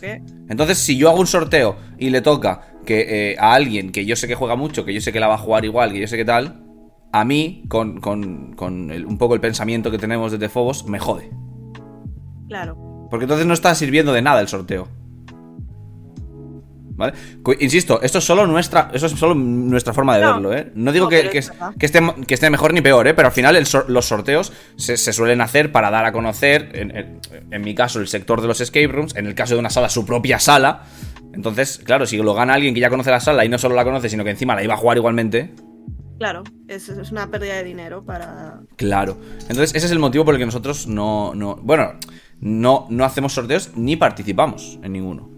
entonces, 0.50 0.78
si 0.78 0.98
yo 0.98 1.10
hago 1.10 1.20
un 1.20 1.28
sorteo 1.28 1.78
y 1.98 2.10
le 2.10 2.22
toca 2.22 2.73
que 2.86 3.32
eh, 3.32 3.36
a 3.40 3.54
alguien 3.54 3.92
que 3.92 4.06
yo 4.06 4.16
sé 4.16 4.28
que 4.28 4.36
juega 4.36 4.56
mucho, 4.56 4.86
que 4.86 4.94
yo 4.94 5.02
sé 5.02 5.12
que 5.12 5.20
la 5.20 5.28
va 5.28 5.36
a 5.36 5.40
jugar 5.40 5.66
igual, 5.66 5.92
que 5.92 6.00
yo 6.00 6.08
sé 6.08 6.18
que 6.18 6.26
tal, 6.26 6.64
a 7.12 7.24
mí, 7.26 7.64
con, 7.70 8.00
con- 8.02 8.54
con 8.54 8.92
el- 8.92 9.06
un 9.06 9.18
poco 9.18 9.34
el 9.36 9.42
pensamiento 9.42 9.92
que 9.92 9.98
tenemos 10.00 10.32
desde 10.32 10.50
Fobos, 10.50 10.86
me 10.88 11.00
jode. 11.00 11.30
Claro. 12.48 13.08
Porque 13.10 13.26
entonces 13.26 13.46
no 13.46 13.54
está 13.54 13.74
sirviendo 13.76 14.12
de 14.14 14.22
nada 14.22 14.42
el 14.42 14.48
sorteo. 14.48 14.88
¿Vale? 16.96 17.14
Insisto, 17.60 18.00
esto 18.04 18.20
es 18.20 18.24
solo 18.24 18.46
nuestra, 18.46 18.92
eso 18.94 19.08
es 19.08 19.14
solo 19.14 19.34
nuestra 19.34 19.94
forma 19.94 20.16
de 20.16 20.22
No. 20.24 20.34
verlo, 20.34 20.54
¿eh? 20.56 20.72
No 20.76 20.92
digo 20.92 21.06
No, 21.06 21.10
que, 21.10 21.28
que 21.32 21.40
es 21.40 21.52
esté, 21.80 22.00
que 22.28 22.34
esté 22.36 22.50
mejor 22.52 22.72
ni 22.72 22.82
peor, 22.82 23.08
¿eh? 23.08 23.16
Pero 23.16 23.30
al 23.30 23.34
final 23.34 23.56
el 23.56 23.66
los 23.88 24.06
sorteos 24.06 24.54
se, 24.76 24.98
se 24.98 25.12
suelen 25.12 25.42
hacer 25.42 25.72
para 25.72 25.90
dar 25.90 26.06
a 26.06 26.12
conocer, 26.12 26.70
en, 26.76 26.96
en- 26.96 27.20
en 27.50 27.62
mi 27.64 27.74
caso, 27.74 28.00
el 28.00 28.08
sector 28.08 28.42
de 28.42 28.48
los 28.48 28.62
escape 28.62 28.88
rooms, 28.88 29.16
en 29.16 29.26
el 29.26 29.34
caso 29.34 29.56
de 29.56 29.60
una 29.60 29.72
sala, 29.72 29.90
su 29.90 30.06
propia 30.06 30.38
sala. 30.40 30.84
Entonces, 31.34 31.80
claro, 31.84 32.06
si 32.06 32.18
lo 32.18 32.34
gana 32.34 32.54
alguien 32.54 32.74
que 32.74 32.80
ya 32.80 32.90
conoce 32.90 33.12
la 33.12 33.20
sala 33.20 33.44
y 33.44 33.50
no 33.50 33.58
solo 33.58 33.76
la 33.76 33.84
conoce, 33.84 34.10
sino 34.10 34.24
que 34.24 34.30
encima 34.30 34.56
la 34.56 34.64
iba 34.64 34.74
a 34.74 34.78
jugar 34.78 34.98
igualmente, 34.98 35.52
Claro, 36.20 36.44
es, 36.70 36.88
es 36.88 37.12
una 37.12 37.30
pérdida 37.30 37.56
de 37.56 37.64
dinero 37.66 38.04
para... 38.06 38.62
Claro. 38.78 39.18
Entonces, 39.42 39.76
ese 39.76 39.88
es 39.88 39.92
el 39.92 40.00
motivo 40.00 40.24
por 40.24 40.36
el 40.36 40.40
que 40.40 40.46
nosotros 40.46 40.88
no. 40.88 41.34
no 41.36 41.58
bueno, 41.58 41.94
no, 42.40 42.86
no 42.90 43.04
hacemos 43.04 43.34
sorteos 43.34 43.72
ni 43.76 43.98
participamos 43.98 44.80
en 44.84 44.94
ninguno. 44.94 45.30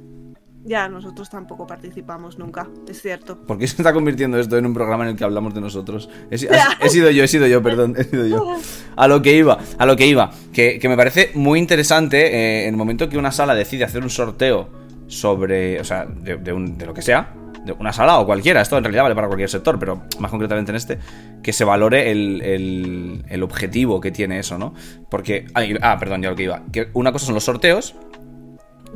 Ya, 0.64 0.88
nosotros 0.90 1.30
tampoco 1.30 1.66
participamos 1.66 2.38
nunca, 2.38 2.68
es 2.90 3.02
cierto. 3.02 3.38
¿Por 3.46 3.58
qué 3.58 3.68
se 3.68 3.78
está 3.78 3.94
convirtiendo 3.94 4.38
esto 4.40 4.58
en 4.58 4.66
un 4.66 4.74
programa 4.74 5.04
en 5.06 5.12
el 5.12 5.16
que 5.16 5.24
hablamos 5.24 5.54
de 5.54 5.62
nosotros? 5.62 6.10
He, 6.30 6.38
si- 6.40 6.48
he 6.82 6.90
sido 6.90 7.10
yo, 7.10 7.24
he 7.24 7.28
sido 7.28 7.48
yo, 7.48 7.64
perdón, 7.64 7.96
he 7.98 8.04
sido 8.04 8.28
yo. 8.28 8.56
A 8.96 9.08
lo 9.08 9.22
que 9.22 9.36
iba, 9.36 9.58
a 9.78 9.86
lo 9.86 9.96
que 9.96 10.08
iba. 10.08 10.32
Que, 10.54 10.78
que 10.80 10.90
me 10.90 10.98
parece 10.98 11.32
muy 11.36 11.58
interesante 11.60 12.28
eh, 12.28 12.64
en 12.64 12.70
el 12.74 12.78
momento 12.78 13.10
que 13.10 13.18
una 13.18 13.32
sala 13.32 13.56
decide 13.56 13.84
hacer 13.86 14.04
un 14.04 14.10
sorteo 14.10 14.70
sobre. 15.08 15.80
O 15.80 15.84
sea, 15.84 16.06
de, 16.06 16.38
de 16.38 16.54
un- 16.54 16.78
de 16.78 16.86
lo 16.86 16.94
que 16.94 17.02
sea. 17.02 17.34
de 17.66 17.72
una 17.72 17.92
sala 17.92 18.20
o 18.20 18.28
cualquiera, 18.28 18.62
esto 18.62 18.78
en 18.78 18.84
realidad 18.84 19.02
vale 19.02 19.16
para 19.16 19.26
cualquier 19.26 19.50
sector, 19.50 19.80
pero 19.80 20.04
más 20.20 20.30
concretamente 20.30 20.72
en 20.72 20.76
este, 20.76 21.00
que 21.42 21.52
se 21.52 21.64
valore 21.64 22.12
el, 22.12 22.40
el- 22.44 23.26
el 23.28 23.42
objetivo 23.42 24.00
que 24.00 24.12
tiene 24.12 24.38
eso, 24.38 24.60
¿no? 24.60 24.76
Porque, 25.10 25.48
ay, 25.56 25.76
ah, 25.82 25.98
perdón, 26.00 26.22
ya 26.22 26.30
lo 26.30 26.36
que 26.36 26.44
iba, 26.44 26.62
que 26.72 26.90
una 26.94 27.12
cosa 27.12 27.26
son 27.26 27.34
los 27.34 27.44
sorteos, 27.44 27.96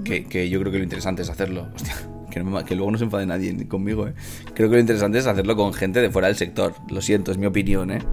que, 0.06 0.26
que 0.26 0.50
yo 0.52 0.60
creo 0.60 0.72
que 0.72 0.78
lo 0.78 0.84
interesante 0.84 1.24
es 1.24 1.30
hacerlo, 1.32 1.68
hostia, 1.76 1.96
que, 2.30 2.44
no 2.44 2.52
me- 2.52 2.64
que 2.64 2.76
luego 2.76 2.92
no 2.92 3.00
se 3.00 3.06
enfade 3.06 3.26
nadie 3.26 3.68
conmigo, 3.68 4.08
¿eh? 4.08 4.14
Creo 4.54 4.70
que 4.70 4.76
lo 4.76 4.82
interesante 4.82 5.18
es 5.18 5.26
hacerlo 5.26 5.56
con 5.56 5.74
gente 5.74 6.00
de 6.00 6.12
fuera 6.12 6.28
del 6.28 6.38
sector, 6.38 6.74
lo 6.92 7.02
siento, 7.02 7.32
es 7.32 7.40
mi 7.40 7.48
opinión, 7.48 7.90
¿eh? 7.90 8.04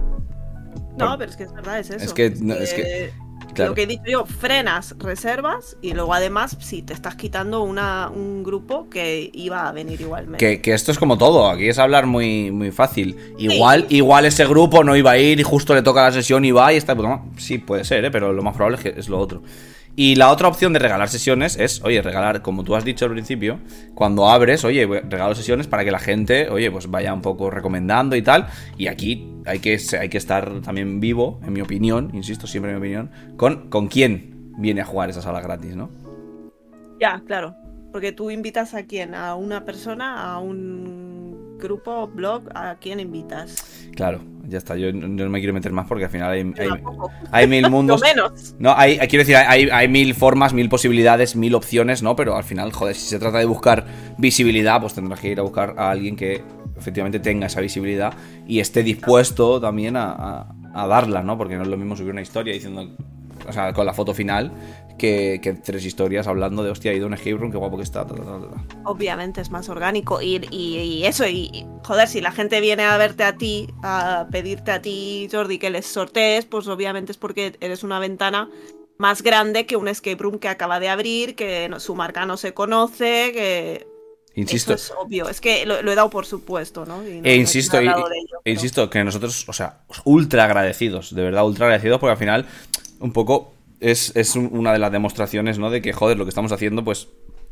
No, 0.97 1.15
pero 1.19 1.29
es 1.29 1.37
que 1.37 1.43
es 1.43 1.53
verdad, 1.53 1.77
es 1.79 1.91
eso. 1.91 2.03
Es 2.03 2.13
que- 2.15 2.31
no, 2.41 2.55
es 2.55 2.73
que- 2.73 3.11
claro. 3.53 3.71
Lo 3.71 3.75
que 3.75 3.83
he 3.83 3.87
dicho 3.87 4.03
yo, 4.05 4.25
frenas 4.25 4.95
reservas 4.99 5.77
y 5.81 5.93
luego 5.93 6.13
además 6.13 6.57
sí, 6.59 6.81
te 6.81 6.93
estás 6.93 7.15
quitando 7.15 7.63
una, 7.63 8.09
un 8.09 8.43
grupo 8.43 8.89
que 8.89 9.29
iba 9.33 9.67
a 9.67 9.71
venir 9.71 10.01
igualmente. 10.01 10.37
Que, 10.37 10.61
que 10.61 10.73
esto 10.73 10.91
es 10.91 10.99
como 10.99 11.17
todo, 11.17 11.49
aquí 11.49 11.67
es 11.67 11.79
hablar 11.79 12.05
muy, 12.05 12.51
muy 12.51 12.71
fácil. 12.71 13.17
Igual, 13.37 13.85
igual 13.89 14.25
ese 14.25 14.45
grupo 14.45 14.83
no 14.83 14.95
iba 14.95 15.11
a 15.11 15.17
ir 15.17 15.39
y 15.39 15.43
justo 15.43 15.73
le 15.73 15.81
toca 15.81 16.03
la 16.03 16.11
sesión 16.11 16.45
y 16.45 16.51
va 16.51 16.73
y 16.73 16.77
está. 16.77 16.95
Sí, 17.37 17.59
puede 17.59 17.83
ser, 17.83 18.05
¿eh? 18.05 18.11
pero 18.11 18.33
lo 18.33 18.41
más 18.41 18.55
probable 18.55 18.77
es 18.77 18.83
que 18.83 18.99
es 18.99 19.09
lo 19.09 19.19
otro. 19.19 19.41
Y 19.99 20.13
la 20.13 20.29
otra 20.29 20.47
opción 20.47 20.73
de 20.73 20.79
regalar 20.79 21.09
sesiones 21.09 21.57
es, 21.57 21.83
oye, 21.83 22.03
regalar, 22.03 22.43
como 22.43 22.63
tú 22.63 22.75
has 22.75 22.85
dicho 22.85 23.05
al 23.05 23.11
principio, 23.11 23.57
cuando 23.95 24.29
abres, 24.29 24.63
oye, 24.63 24.85
regalo 24.85 25.33
sesiones 25.33 25.65
para 25.65 25.83
que 25.83 25.89
la 25.89 25.97
gente, 25.97 26.51
oye, 26.51 26.69
pues 26.69 26.91
vaya 26.91 27.11
un 27.11 27.23
poco 27.23 27.49
recomendando 27.49 28.15
y 28.15 28.21
tal. 28.21 28.45
Y 28.77 28.89
aquí 28.89 29.27
hay 29.47 29.57
que, 29.57 29.79
hay 29.99 30.09
que 30.09 30.19
estar 30.19 30.61
también 30.61 30.99
vivo, 30.99 31.41
en 31.43 31.51
mi 31.51 31.61
opinión, 31.61 32.11
insisto, 32.13 32.45
siempre 32.45 32.73
en 32.73 32.77
mi 32.77 32.79
opinión, 32.79 33.11
con, 33.37 33.71
con 33.71 33.87
quién 33.87 34.53
viene 34.59 34.81
a 34.81 34.85
jugar 34.85 35.09
esa 35.09 35.23
sala 35.23 35.41
gratis, 35.41 35.75
¿no? 35.75 35.89
Ya, 36.99 37.23
claro. 37.25 37.55
Porque 37.91 38.11
tú 38.11 38.29
invitas 38.29 38.75
a 38.75 38.85
quién, 38.85 39.15
a 39.15 39.33
una 39.33 39.65
persona, 39.65 40.31
a 40.31 40.37
un 40.37 41.57
grupo, 41.57 42.07
blog, 42.07 42.43
¿a 42.53 42.75
quién 42.75 42.99
invitas? 42.99 43.89
Claro, 43.95 44.21
ya 44.47 44.57
está. 44.57 44.75
Yo, 44.75 44.89
yo 44.89 44.93
no 44.93 45.29
me 45.29 45.39
quiero 45.39 45.53
meter 45.53 45.71
más 45.71 45.85
porque 45.87 46.05
al 46.05 46.09
final 46.09 46.31
hay, 46.31 46.53
hay, 47.31 47.47
mil 47.47 47.69
mundos. 47.69 48.01
menos. 48.01 48.55
No, 48.59 48.73
hay, 48.75 48.97
hay- 48.99 49.07
quiero 49.07 49.21
decir, 49.21 49.35
hay, 49.35 49.69
hay 49.71 49.87
mil 49.87 50.13
formas, 50.15 50.53
mil 50.53 50.69
posibilidades, 50.69 51.35
mil 51.35 51.53
opciones, 51.55 52.01
¿no? 52.01 52.15
Pero 52.15 52.35
al 52.35 52.43
final, 52.43 52.71
joder, 52.71 52.95
si 52.95 53.07
se 53.07 53.19
trata 53.19 53.39
de 53.39 53.45
buscar 53.45 53.85
visibilidad, 54.17 54.79
pues 54.81 54.93
tendrás 54.93 55.19
que 55.19 55.29
ir 55.29 55.39
a 55.39 55.43
buscar 55.43 55.75
a 55.77 55.91
alguien 55.91 56.15
que 56.15 56.41
efectivamente 56.77 57.19
tenga 57.19 57.47
esa 57.47 57.59
visibilidad 57.61 58.13
y 58.47 58.59
esté 58.59 58.83
dispuesto 58.83 59.59
también 59.59 59.95
a, 59.97 60.11
a- 60.11 60.53
a 60.73 60.87
darla, 60.87 61.23
¿no? 61.23 61.37
Porque 61.37 61.55
no 61.55 61.63
es 61.63 61.67
lo 61.67 61.77
mismo 61.77 61.95
subir 61.95 62.11
una 62.11 62.21
historia 62.21 62.53
diciendo, 62.53 62.87
o 63.47 63.53
sea, 63.53 63.73
con 63.73 63.85
la 63.85 63.93
foto 63.93 64.13
final, 64.13 64.51
que, 64.97 65.39
que 65.41 65.53
tres 65.53 65.85
historias 65.85 66.27
hablando 66.27 66.63
de, 66.63 66.71
hostia, 66.71 66.91
he 66.91 66.95
ido 66.95 67.05
un 67.07 67.13
escape 67.13 67.33
room, 67.37 67.51
qué 67.51 67.57
guapo 67.57 67.77
que 67.77 67.83
está, 67.83 68.05
ta, 68.05 68.15
ta, 68.15 68.23
ta, 68.23 68.39
ta, 68.39 68.47
ta. 68.49 68.79
Obviamente 68.85 69.41
es 69.41 69.51
más 69.51 69.69
orgánico. 69.69 70.21
Y, 70.21 70.37
y- 70.51 70.77
y 70.79 71.05
eso, 71.05 71.25
y 71.27 71.49
y, 71.53 71.65
joder, 71.83 72.07
si 72.07 72.19
la 72.21 72.31
gente 72.31 72.59
viene 72.61 72.83
a 72.83 72.97
verte 72.97 73.23
a 73.23 73.35
ti, 73.35 73.67
a 73.83 74.27
pedirte 74.31 74.71
a 74.71 74.81
ti, 74.81 75.27
Jordi, 75.31 75.59
que 75.59 75.69
les 75.69 75.85
sortees, 75.85 76.45
pues 76.45 76.67
obviamente 76.67 77.11
es 77.11 77.17
porque 77.17 77.55
eres 77.61 77.83
una 77.83 77.99
ventana 77.99 78.49
más 78.97 79.21
grande 79.21 79.67
que 79.67 79.75
un 79.77 79.87
escape 79.87 80.15
room 80.17 80.39
que 80.39 80.47
acaba 80.49 80.79
de 80.79 80.89
abrir, 80.89 81.35
que 81.35 81.69
no- 81.69 81.79
su 81.79 81.93
marca 81.95 82.25
no 82.25 82.35
se 82.37 82.53
conoce, 82.55 83.31
que. 83.33 83.87
Insisto, 84.33 84.73
Eso 84.75 84.93
es 84.93 84.99
obvio. 84.99 85.29
Es 85.29 85.41
que 85.41 85.65
lo, 85.65 85.81
lo 85.81 85.91
he 85.91 85.95
dado 85.95 86.11
por 86.11 86.25
supuesto, 86.27 86.85
¿no? 86.85 87.01
Y 87.07 87.21
no- 87.21 87.27
E 87.27 87.35
no 87.35 87.41
insisto, 87.41 87.77
he 87.79 87.83
ello, 87.83 88.07
e 88.07 88.21
pero- 88.29 88.41
insisto 88.45 88.87
que 88.89 89.03
nosotros, 89.03 89.45
o 89.49 89.53
sea, 89.53 89.81
ultra 90.05 90.43
agradecidos, 90.45 91.13
de 91.15 91.23
verdad, 91.23 91.43
ultra 91.45 91.65
agradecidos, 91.65 91.99
porque 91.99 92.11
al 92.11 92.17
final, 92.17 92.45
un 92.99 93.11
poco, 93.13 93.53
es, 93.79 94.15
es 94.15 94.35
un- 94.35 94.49
una 94.51 94.73
de 94.73 94.79
las 94.79 94.91
demostraciones, 94.91 95.59
¿no? 95.59 95.69
De 95.69 95.81
que, 95.81 95.93
joder, 95.93 96.17
lo 96.17 96.25
que 96.25 96.29
estamos 96.29 96.51
haciendo, 96.51 96.83
pues, 96.83 97.07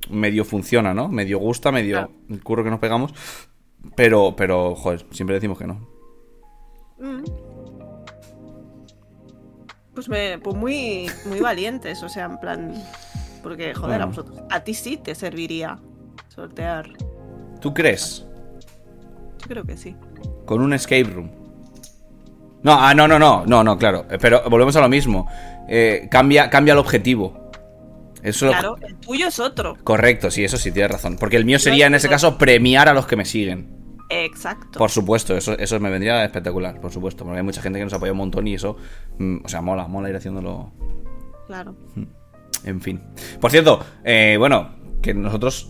medio 0.09 0.45
funciona, 0.45 0.93
¿no? 0.93 1.07
Medio 1.09 1.39
gusta, 1.39 1.71
medio 1.71 1.95
Claro. 1.97 2.11
el 2.29 2.43
curro 2.43 2.63
que 2.63 2.69
nos 2.69 2.79
pegamos, 2.79 3.13
pero, 3.95 4.35
pero, 4.35 4.75
joder, 4.75 5.05
siempre 5.11 5.35
decimos 5.35 5.57
que 5.57 5.67
no. 5.67 5.87
Mm. 6.99 7.23
Pues, 9.93 10.09
me, 10.09 10.37
pues 10.39 10.55
muy, 10.55 11.09
muy 11.25 11.39
valientes, 11.39 12.03
o 12.03 12.09
sea, 12.09 12.25
en 12.25 12.37
plan. 12.39 12.73
Porque, 13.41 13.73
joder, 13.73 14.01
a 14.01 14.05
vosotros. 14.07 14.37
A 14.49 14.59
ti 14.63 14.73
sí 14.73 14.97
te 14.97 15.15
serviría 15.15 15.79
sortear. 16.29 16.89
¿Tú 17.61 17.73
crees? 17.73 18.25
Yo 19.39 19.47
creo 19.47 19.63
que 19.63 19.77
sí. 19.77 19.95
Con 20.45 20.61
un 20.61 20.73
escape 20.73 21.03
room. 21.05 21.29
No, 22.65 22.73
ah, 22.73 22.95
no, 22.95 23.07
no, 23.07 23.19
no, 23.19 23.45
no, 23.45 23.63
no, 23.63 23.77
claro. 23.77 24.07
eh, 24.09 24.17
Pero 24.19 24.41
volvemos 24.49 24.75
a 24.75 24.81
lo 24.81 24.89
mismo. 24.89 25.29
Eh, 25.69 26.07
cambia, 26.09 26.49
cambia 26.49 26.71
el 26.71 26.79
objetivo. 26.79 27.51
Eso 28.23 28.47
Claro, 28.47 28.75
el 28.81 28.95
tuyo 28.95 29.27
es 29.27 29.39
otro. 29.39 29.77
Correcto, 29.83 30.31
sí, 30.31 30.43
eso 30.43 30.57
sí, 30.57 30.71
tienes 30.71 30.91
razón. 30.91 31.17
Porque 31.19 31.37
el 31.37 31.45
mío 31.45 31.59
sería 31.59 31.85
en 31.85 31.93
ese 31.93 32.09
caso 32.09 32.39
premiar 32.39 32.89
a 32.89 32.93
los 32.95 33.05
que 33.05 33.15
me 33.15 33.23
siguen. 33.23 33.69
Exacto. 34.09 34.79
Por 34.79 34.89
supuesto, 34.89 35.37
eso, 35.37 35.55
eso 35.59 35.79
me 35.79 35.91
vendría 35.91 36.25
espectacular, 36.25 36.81
por 36.81 36.91
supuesto. 36.91 37.23
Porque 37.23 37.37
hay 37.37 37.45
mucha 37.45 37.61
gente 37.61 37.77
que 37.77 37.85
nos 37.85 37.93
apoya 37.93 38.13
un 38.13 38.17
montón 38.17 38.47
y 38.47 38.55
eso, 38.55 38.77
mm, 39.19 39.45
o 39.45 39.47
sea, 39.47 39.61
mola, 39.61 39.87
mola 39.87 40.09
ir 40.09 40.15
haciéndolo. 40.15 40.73
Claro. 41.45 41.75
En 42.63 42.81
fin. 42.81 42.99
Por 43.39 43.51
cierto, 43.51 43.79
eh, 44.03 44.37
bueno, 44.39 44.71
que 45.03 45.13
nosotros, 45.13 45.69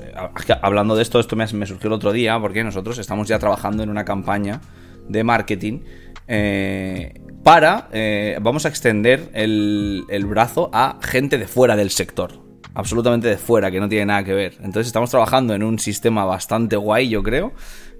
hablando 0.62 0.96
de 0.96 1.02
esto, 1.02 1.20
esto 1.20 1.36
me, 1.36 1.46
me 1.52 1.66
surgió 1.66 1.88
el 1.88 1.94
otro 1.94 2.14
día, 2.14 2.40
porque 2.40 2.64
nosotros 2.64 2.98
estamos 3.00 3.28
ya 3.28 3.38
trabajando 3.38 3.84
en 3.84 3.90
una 3.90 4.06
campaña 4.06 4.62
de 5.10 5.26
marketing 5.26 5.82
eh, 6.28 7.22
para, 7.44 7.90
eh, 7.92 8.38
vamos 8.42 8.66
a 8.66 8.70
extender 8.70 9.30
el, 9.34 10.04
el 10.10 10.26
brazo 10.26 10.70
a 10.74 11.00
gente 11.02 11.38
de 11.38 11.48
fuera 11.48 11.76
del 11.76 11.90
sector. 11.92 12.44
Absolutamente 12.74 13.28
de 13.30 13.38
fuera, 13.38 13.72
que 13.72 13.80
no 13.80 13.88
tiene 13.88 14.08
nada 14.08 14.24
que 14.24 14.34
ver. 14.34 14.54
Entonces 14.58 14.88
estamos 14.88 15.10
trabajando 15.10 15.54
en 15.54 15.64
un 15.64 15.80
sistema 15.80 16.26
bastante 16.26 16.76
guay, 16.76 17.08
yo 17.08 17.24
creo. 17.24 17.54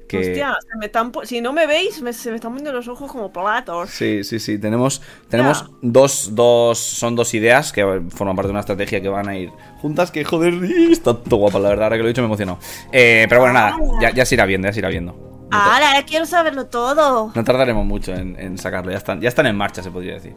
Que... 0.10 0.20
Hostia, 0.20 0.56
se 0.62 0.78
me 0.78 0.86
están 0.88 1.12
po- 1.12 1.26
si 1.26 1.42
no 1.42 1.54
me 1.54 1.66
veis, 1.66 2.02
me- 2.02 2.12
se 2.14 2.30
me 2.30 2.36
están 2.36 2.52
poniendo 2.52 2.74
los 2.74 2.88
ojos 2.88 3.10
como 3.12 3.32
platos. 3.32 3.90
Sí, 3.90 4.24
sí, 4.24 4.40
sí. 4.40 4.60
Tenemos, 4.60 5.02
tenemos 5.30 5.72
dos, 5.82 6.36
dos, 6.36 6.78
son 6.78 7.16
dos 7.16 7.34
ideas 7.34 7.72
que 7.72 7.84
forman 8.10 8.36
parte 8.36 8.48
de 8.48 8.52
una 8.52 8.60
estrategia 8.60 9.02
que 9.02 9.08
van 9.10 9.30
a 9.30 9.38
ir 9.38 9.50
juntas. 9.78 10.12
Que 10.12 10.24
joder, 10.26 10.54
está 10.92 11.16
todo 11.16 11.38
guapa, 11.38 11.58
la 11.60 11.70
verdad. 11.70 11.86
Ahora 11.86 11.96
que 11.96 12.04
lo 12.04 12.10
he 12.10 12.12
dicho 12.12 12.22
me 12.22 12.26
he 12.26 12.28
emocionado. 12.28 12.60
Eh, 12.92 13.26
pero 13.30 13.42
bueno, 13.42 13.54
nada, 13.54 13.78
ya, 14.02 14.12
ya 14.12 14.26
se 14.26 14.36
irá 14.36 14.46
viendo, 14.46 14.68
ya 14.68 14.74
se 14.74 14.80
irá 14.80 14.90
viendo. 14.90 15.35
Ta- 15.50 15.76
¡Hala! 15.76 16.04
Quiero 16.06 16.26
saberlo 16.26 16.66
todo. 16.68 17.32
no 17.34 17.44
tardaremos 17.44 17.86
mucho 17.86 18.14
en, 18.14 18.40
en 18.40 18.58
sacarlo. 18.58 18.92
Ya 18.92 18.98
están, 18.98 19.22
ya 19.22 19.30
están 19.30 19.46
en 19.46 19.56
marcha, 19.56 19.82
se 19.84 19.92
podría 19.92 20.14
decir. 20.16 20.36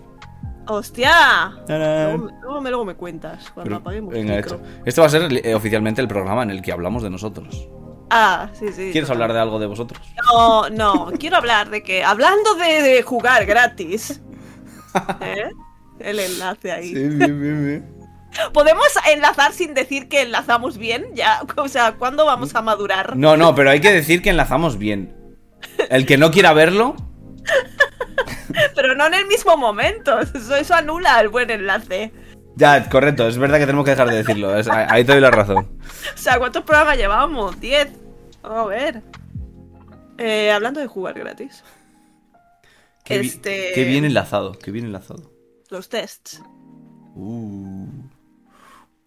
¡Hostia! 0.67 1.53
Luego, 1.67 2.19
me- 2.19 2.33
luego 2.43 2.61
me, 2.61 2.71
luego 2.71 2.85
me 2.85 2.95
cuentas 2.95 3.50
cuando 3.55 3.69
Pero- 3.71 3.77
apaguemos 3.77 4.15
el 4.15 4.21
venga, 4.21 4.37
micro. 4.37 4.57
hecho. 4.57 4.65
Esto 4.85 5.00
va 5.00 5.07
a 5.07 5.11
ser 5.11 5.47
eh, 5.47 5.55
oficialmente 5.55 6.00
el 6.03 6.09
programa 6.09 6.43
en 6.43 6.50
el 6.50 6.61
que 6.62 6.73
hablamos 6.73 7.03
de 7.03 7.11
nosotros. 7.11 7.69
Ah, 8.11 8.49
sí, 8.53 8.67
sí. 8.69 8.91
¿Quieres 8.93 9.03
total. 9.09 9.15
hablar 9.23 9.33
de 9.35 9.41
algo 9.41 9.59
de 9.59 9.67
vosotros? 9.67 10.00
No, 10.33 10.69
no, 10.71 11.11
quiero 11.19 11.37
hablar 11.37 11.71
de 11.71 11.83
que, 11.83 12.05
hablando 12.05 12.55
de, 12.55 12.83
de 12.83 13.03
jugar 13.03 13.45
gratis, 13.47 14.23
¿eh? 15.21 15.50
el 15.99 16.19
enlace 16.19 16.73
ahí. 16.73 16.93
bien, 16.95 17.19
bien, 17.19 17.41
bien. 17.67 17.98
¿Podemos 18.52 18.87
enlazar 19.12 19.52
sin 19.52 19.75
decir 19.75 20.08
que 20.08 20.23
enlazamos 20.23 20.78
bien? 20.78 21.06
Ya, 21.14 21.40
o 21.56 21.68
sea, 21.68 21.92
¿cuándo 21.92 22.25
vamos 22.26 22.54
a 22.54 22.62
madurar? 22.62 23.16
No, 23.16 23.37
no, 23.37 23.54
pero 23.54 23.70
hay 23.70 23.80
que 23.80 23.92
decir 23.92 24.23
que 24.23 24.30
enlazamos 24.30 24.78
bien. 24.78 25.14
El 25.90 26.06
que 26.06 26.18
no 26.18 26.30
quiera 26.30 26.52
verlo, 26.52 26.94
Pero 28.75 28.94
no 28.94 29.06
en 29.06 29.14
el 29.14 29.26
mismo 29.26 29.56
momento. 29.56 30.18
Eso, 30.20 30.56
eso 30.56 30.75
anula 30.75 31.20
el 31.20 31.28
buen 31.28 31.50
enlace. 31.50 32.12
ya, 32.56 32.88
correcto, 32.88 33.26
es 33.28 33.38
verdad 33.38 33.58
que 33.58 33.66
tenemos 33.66 33.85
que 33.85 33.92
dejar 33.92 34.08
de 34.08 34.16
decirlo. 34.16 34.56
es- 34.56 34.68
ahí 34.68 35.04
te 35.04 35.12
doy 35.12 35.20
la 35.20 35.30
razón. 35.30 35.68
O 36.14 36.18
sea, 36.18 36.38
¿cuántos 36.38 36.62
programas 36.64 36.97
llevamos? 36.97 37.58
¿Diez? 37.61 37.88
Vamos 38.42 38.66
a 38.66 38.68
ver. 38.68 39.02
Eh, 40.18 40.50
hablando 40.52 40.80
de 40.80 40.87
jugar 40.87 41.14
gratis. 41.18 41.62
Qué, 43.04 43.20
Este- 43.20 43.73
qué 43.75 43.85
bien 43.85 44.04
enlazado, 44.04 44.52
qué 44.58 44.70
bien 44.70 44.85
enlazado. 44.87 45.32
Los 45.70 45.88
tests. 45.88 46.42
Uh. 47.14 47.87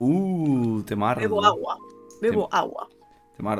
Uh, 0.03 0.81
te 0.83 0.95
mardo. 0.95 1.21
Bebo 1.21 1.45
agua. 1.45 1.77
Bebo 2.21 2.49
agua. 2.51 2.89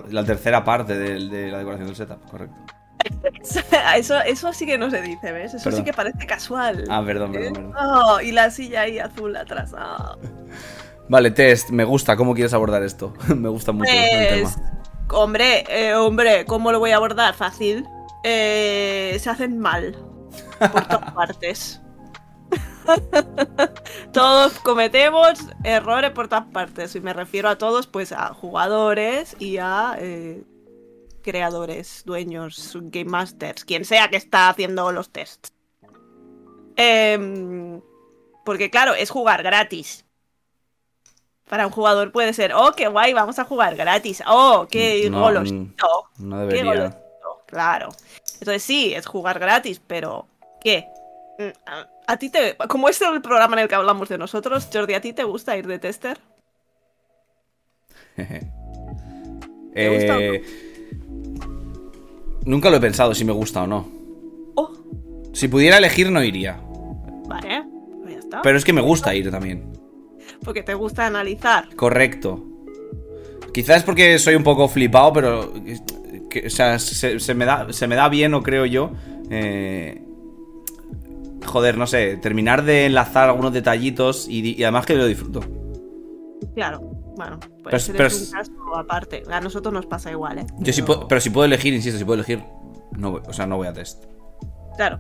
La 0.10 0.24
tercera 0.26 0.64
parte 0.64 0.98
de, 0.98 1.20
la 1.52 1.60
decoración 1.60 1.88
del 1.88 1.96
setup, 1.96 2.30
correcto. 2.30 2.56
Eso, 3.96 4.20
eso 4.22 4.54
sí 4.54 4.68
que 4.68 4.78
no 4.78 4.92
se 4.92 5.02
dice, 5.02 5.32
¿ves? 5.32 5.56
Eso 5.56 5.64
Perdón. 5.64 5.80
sí 5.80 5.86
que 5.86 5.94
parece 5.94 6.28
casual. 6.28 6.84
Ah, 6.88 7.02
perdón, 7.04 7.32
¿Eh? 7.34 7.40
perdón, 7.40 7.54
perdón. 7.54 7.74
Oh, 7.80 8.22
y 8.22 8.32
la 8.32 8.52
silla 8.52 8.82
ahí 8.82 9.00
azul 9.00 9.36
atrás. 9.36 9.74
Vale, 11.10 11.32
test, 11.32 11.70
me 11.72 11.84
gusta. 11.84 12.16
¿Cómo 12.16 12.36
quieres 12.36 12.54
abordar 12.54 12.84
esto? 12.84 13.14
me 13.36 13.50
gusta 13.50 13.72
mucho 13.72 13.92
el 13.92 14.42
Pues, 14.42 14.56
tema. 14.56 14.70
hombre, 15.14 15.64
eh, 15.70 15.96
hombre, 15.96 16.46
¿cómo 16.46 16.72
lo 16.72 16.78
voy 16.80 16.92
a 16.92 16.98
abordar? 16.98 17.34
Fácil. 17.34 17.88
Eh, 18.24 19.18
se 19.20 19.30
hacen 19.32 19.58
mal. 19.58 19.98
Por 20.72 20.88
todas 20.88 21.12
partes. 21.16 21.81
todos 24.14 24.54
cometemos 24.60 25.40
errores 25.64 26.12
por 26.12 26.28
todas 26.28 26.46
partes. 26.46 26.96
Y 26.96 27.02
me 27.02 27.14
refiero 27.14 27.50
a 27.50 27.58
todos, 27.58 27.88
pues 27.88 28.12
a 28.12 28.34
jugadores 28.34 29.36
y 29.40 29.58
a 29.58 29.96
eh, 30.00 30.44
creadores, 31.22 32.04
dueños, 32.06 32.78
game 32.82 33.06
masters, 33.10 33.64
quien 33.66 33.86
sea 33.86 34.10
que 34.10 34.18
está 34.18 34.50
haciendo 34.50 34.92
los 34.92 35.10
tests. 35.12 35.52
Em, 36.76 37.82
porque 38.46 38.70
claro, 38.70 38.94
es 38.94 39.10
jugar 39.10 39.44
gratis. 39.44 40.06
Para 41.50 41.68
un 41.68 41.74
jugador 41.74 42.12
puede 42.14 42.32
ser, 42.34 42.54
oh, 42.54 42.72
qué 42.72 42.88
guay, 42.88 43.12
vamos 43.14 43.38
a 43.38 43.44
jugar 43.44 43.76
gratis. 43.76 44.24
Oh, 44.26 44.68
qué 44.72 45.10
No, 45.10 45.20
golosito. 45.22 46.06
no 46.20 46.38
qué 46.48 46.56
debería. 46.56 46.64
golosito. 46.74 47.02
Claro. 47.46 47.90
Entonces 48.40 48.64
sí, 48.64 48.94
es 48.94 49.06
jugar 49.06 49.38
gratis, 49.38 49.82
pero 49.86 50.28
¿qué? 50.62 50.88
Mm, 51.38 51.50
a- 51.70 51.88
A 52.12 52.18
ti 52.18 52.30
te. 52.30 52.58
Como 52.68 52.90
este 52.90 53.06
es 53.06 53.12
el 53.12 53.22
programa 53.22 53.56
en 53.56 53.64
el 53.64 53.68
que 53.70 53.76
hablamos 53.76 54.10
de 54.10 54.18
nosotros, 54.18 54.68
Jordi, 54.72 54.94
¿a 54.96 55.02
ti 55.02 55.14
te 55.14 55.24
gusta 55.24 55.56
ir 55.58 55.66
de 55.68 55.80
tester? 55.80 56.20
¿Te 58.16 59.90
gusta 59.90 60.18
o 60.18 60.20
no? 60.20 60.34
Eh, 60.34 60.44
Nunca 62.46 62.70
lo 62.70 62.78
he 62.78 62.80
pensado 62.82 63.14
si 63.16 63.24
me 63.24 63.32
gusta 63.32 63.64
o 63.64 63.68
no. 63.68 63.88
Oh, 64.56 64.72
Si 65.32 65.48
pudiera 65.48 65.78
elegir, 65.78 66.12
no 66.12 66.24
iría. 66.24 66.60
vale. 67.28 67.64
Pues 68.02 68.14
ya 68.16 68.20
está. 68.20 68.42
Pero 68.42 68.58
es 68.58 68.66
que 68.66 68.74
me 68.74 68.82
gusta 68.82 69.14
ir 69.16 69.32
también. 69.32 69.72
Porque 70.44 70.64
te 70.64 70.74
gusta 70.74 71.06
analizar. 71.06 71.74
Correcto. 71.76 72.44
Quizás 73.54 73.84
porque 73.84 74.18
soy 74.20 74.36
un 74.36 74.44
poco 74.44 74.68
flipado, 74.68 75.14
pero. 75.14 75.54
que- 76.30 76.48
o 76.48 76.50
sea, 76.50 76.80
se, 76.80 77.20
se 77.20 77.34
me 77.34 77.46
da, 77.46 77.72
se 77.72 77.88
me 77.88 77.96
da 77.96 78.10
bien, 78.10 78.34
o 78.34 78.42
creo 78.42 78.66
yo. 78.66 78.92
eh, 79.30 80.02
joder, 81.52 81.78
no 81.78 81.86
sé, 81.88 82.18
terminar 82.18 82.64
de 82.64 82.86
enlazar 82.88 83.30
algunos 83.30 83.54
detallitos 83.54 84.28
y, 84.28 84.56
y 84.58 84.64
además 84.64 84.86
que 84.86 84.96
lo 84.96 85.06
disfruto. 85.06 85.42
Claro. 86.56 86.80
Bueno, 87.16 87.40
Pero- 87.40 87.70
pues 87.70 87.90
pero 87.96 88.06
un 88.10 88.32
caso 88.32 88.52
aparte. 88.76 89.24
A 89.30 89.40
nosotros 89.42 89.74
nos 89.74 89.86
pasa 89.86 90.10
igual, 90.12 90.40
¿eh? 90.40 90.46
Yo 90.60 90.74
sí 90.74 90.82
puedo, 90.82 91.08
pero 91.08 91.22
si 91.22 91.30
puedo 91.30 91.46
elegir, 91.46 91.74
insisto, 91.74 92.00
si 92.00 92.06
puedo 92.06 92.16
elegir, 92.16 92.44
no, 92.98 93.12
voy- 93.12 93.22
o 93.28 93.34
sea, 93.34 93.46
no 93.46 93.58
voy 93.58 93.68
a 93.68 93.74
test. 93.74 94.06
Claro. 94.78 95.00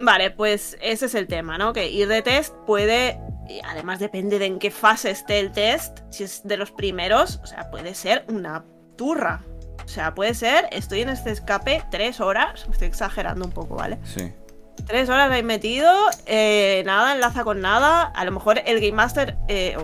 Vale, 0.00 0.30
pues 0.30 0.76
ese 0.80 1.06
es 1.06 1.14
el 1.16 1.26
tema, 1.26 1.58
¿no? 1.58 1.72
Que 1.72 1.90
ir 1.90 2.06
de 2.06 2.22
test 2.22 2.54
puede, 2.66 3.18
y 3.48 3.60
además 3.64 3.98
depende 3.98 4.38
de 4.38 4.46
en 4.46 4.58
qué 4.60 4.70
fase 4.70 5.10
esté 5.10 5.40
el 5.40 5.50
test, 5.50 5.98
si 6.10 6.22
es 6.22 6.42
de 6.44 6.56
los 6.56 6.70
primeros, 6.70 7.40
o 7.42 7.46
sea, 7.46 7.68
puede 7.70 7.94
ser 7.94 8.24
una 8.28 8.64
turra. 8.96 9.42
O 9.84 9.88
sea, 9.88 10.14
puede 10.14 10.34
ser, 10.34 10.66
estoy 10.70 11.00
en 11.00 11.08
este 11.08 11.30
escape 11.30 11.82
tres 11.90 12.20
horas, 12.20 12.66
estoy 12.70 12.86
exagerando 12.88 13.44
un 13.46 13.50
poco, 13.52 13.74
¿vale? 13.76 13.98
Sí. 14.04 14.30
Tres 14.86 15.08
horas 15.08 15.30
ahí 15.30 15.42
metido, 15.42 15.90
eh, 16.26 16.82
nada, 16.86 17.14
enlaza 17.14 17.44
con 17.44 17.60
nada. 17.60 18.02
A 18.02 18.24
lo 18.24 18.32
mejor 18.32 18.60
el 18.64 18.80
Game 18.80 18.92
Master 18.92 19.36
eh, 19.48 19.76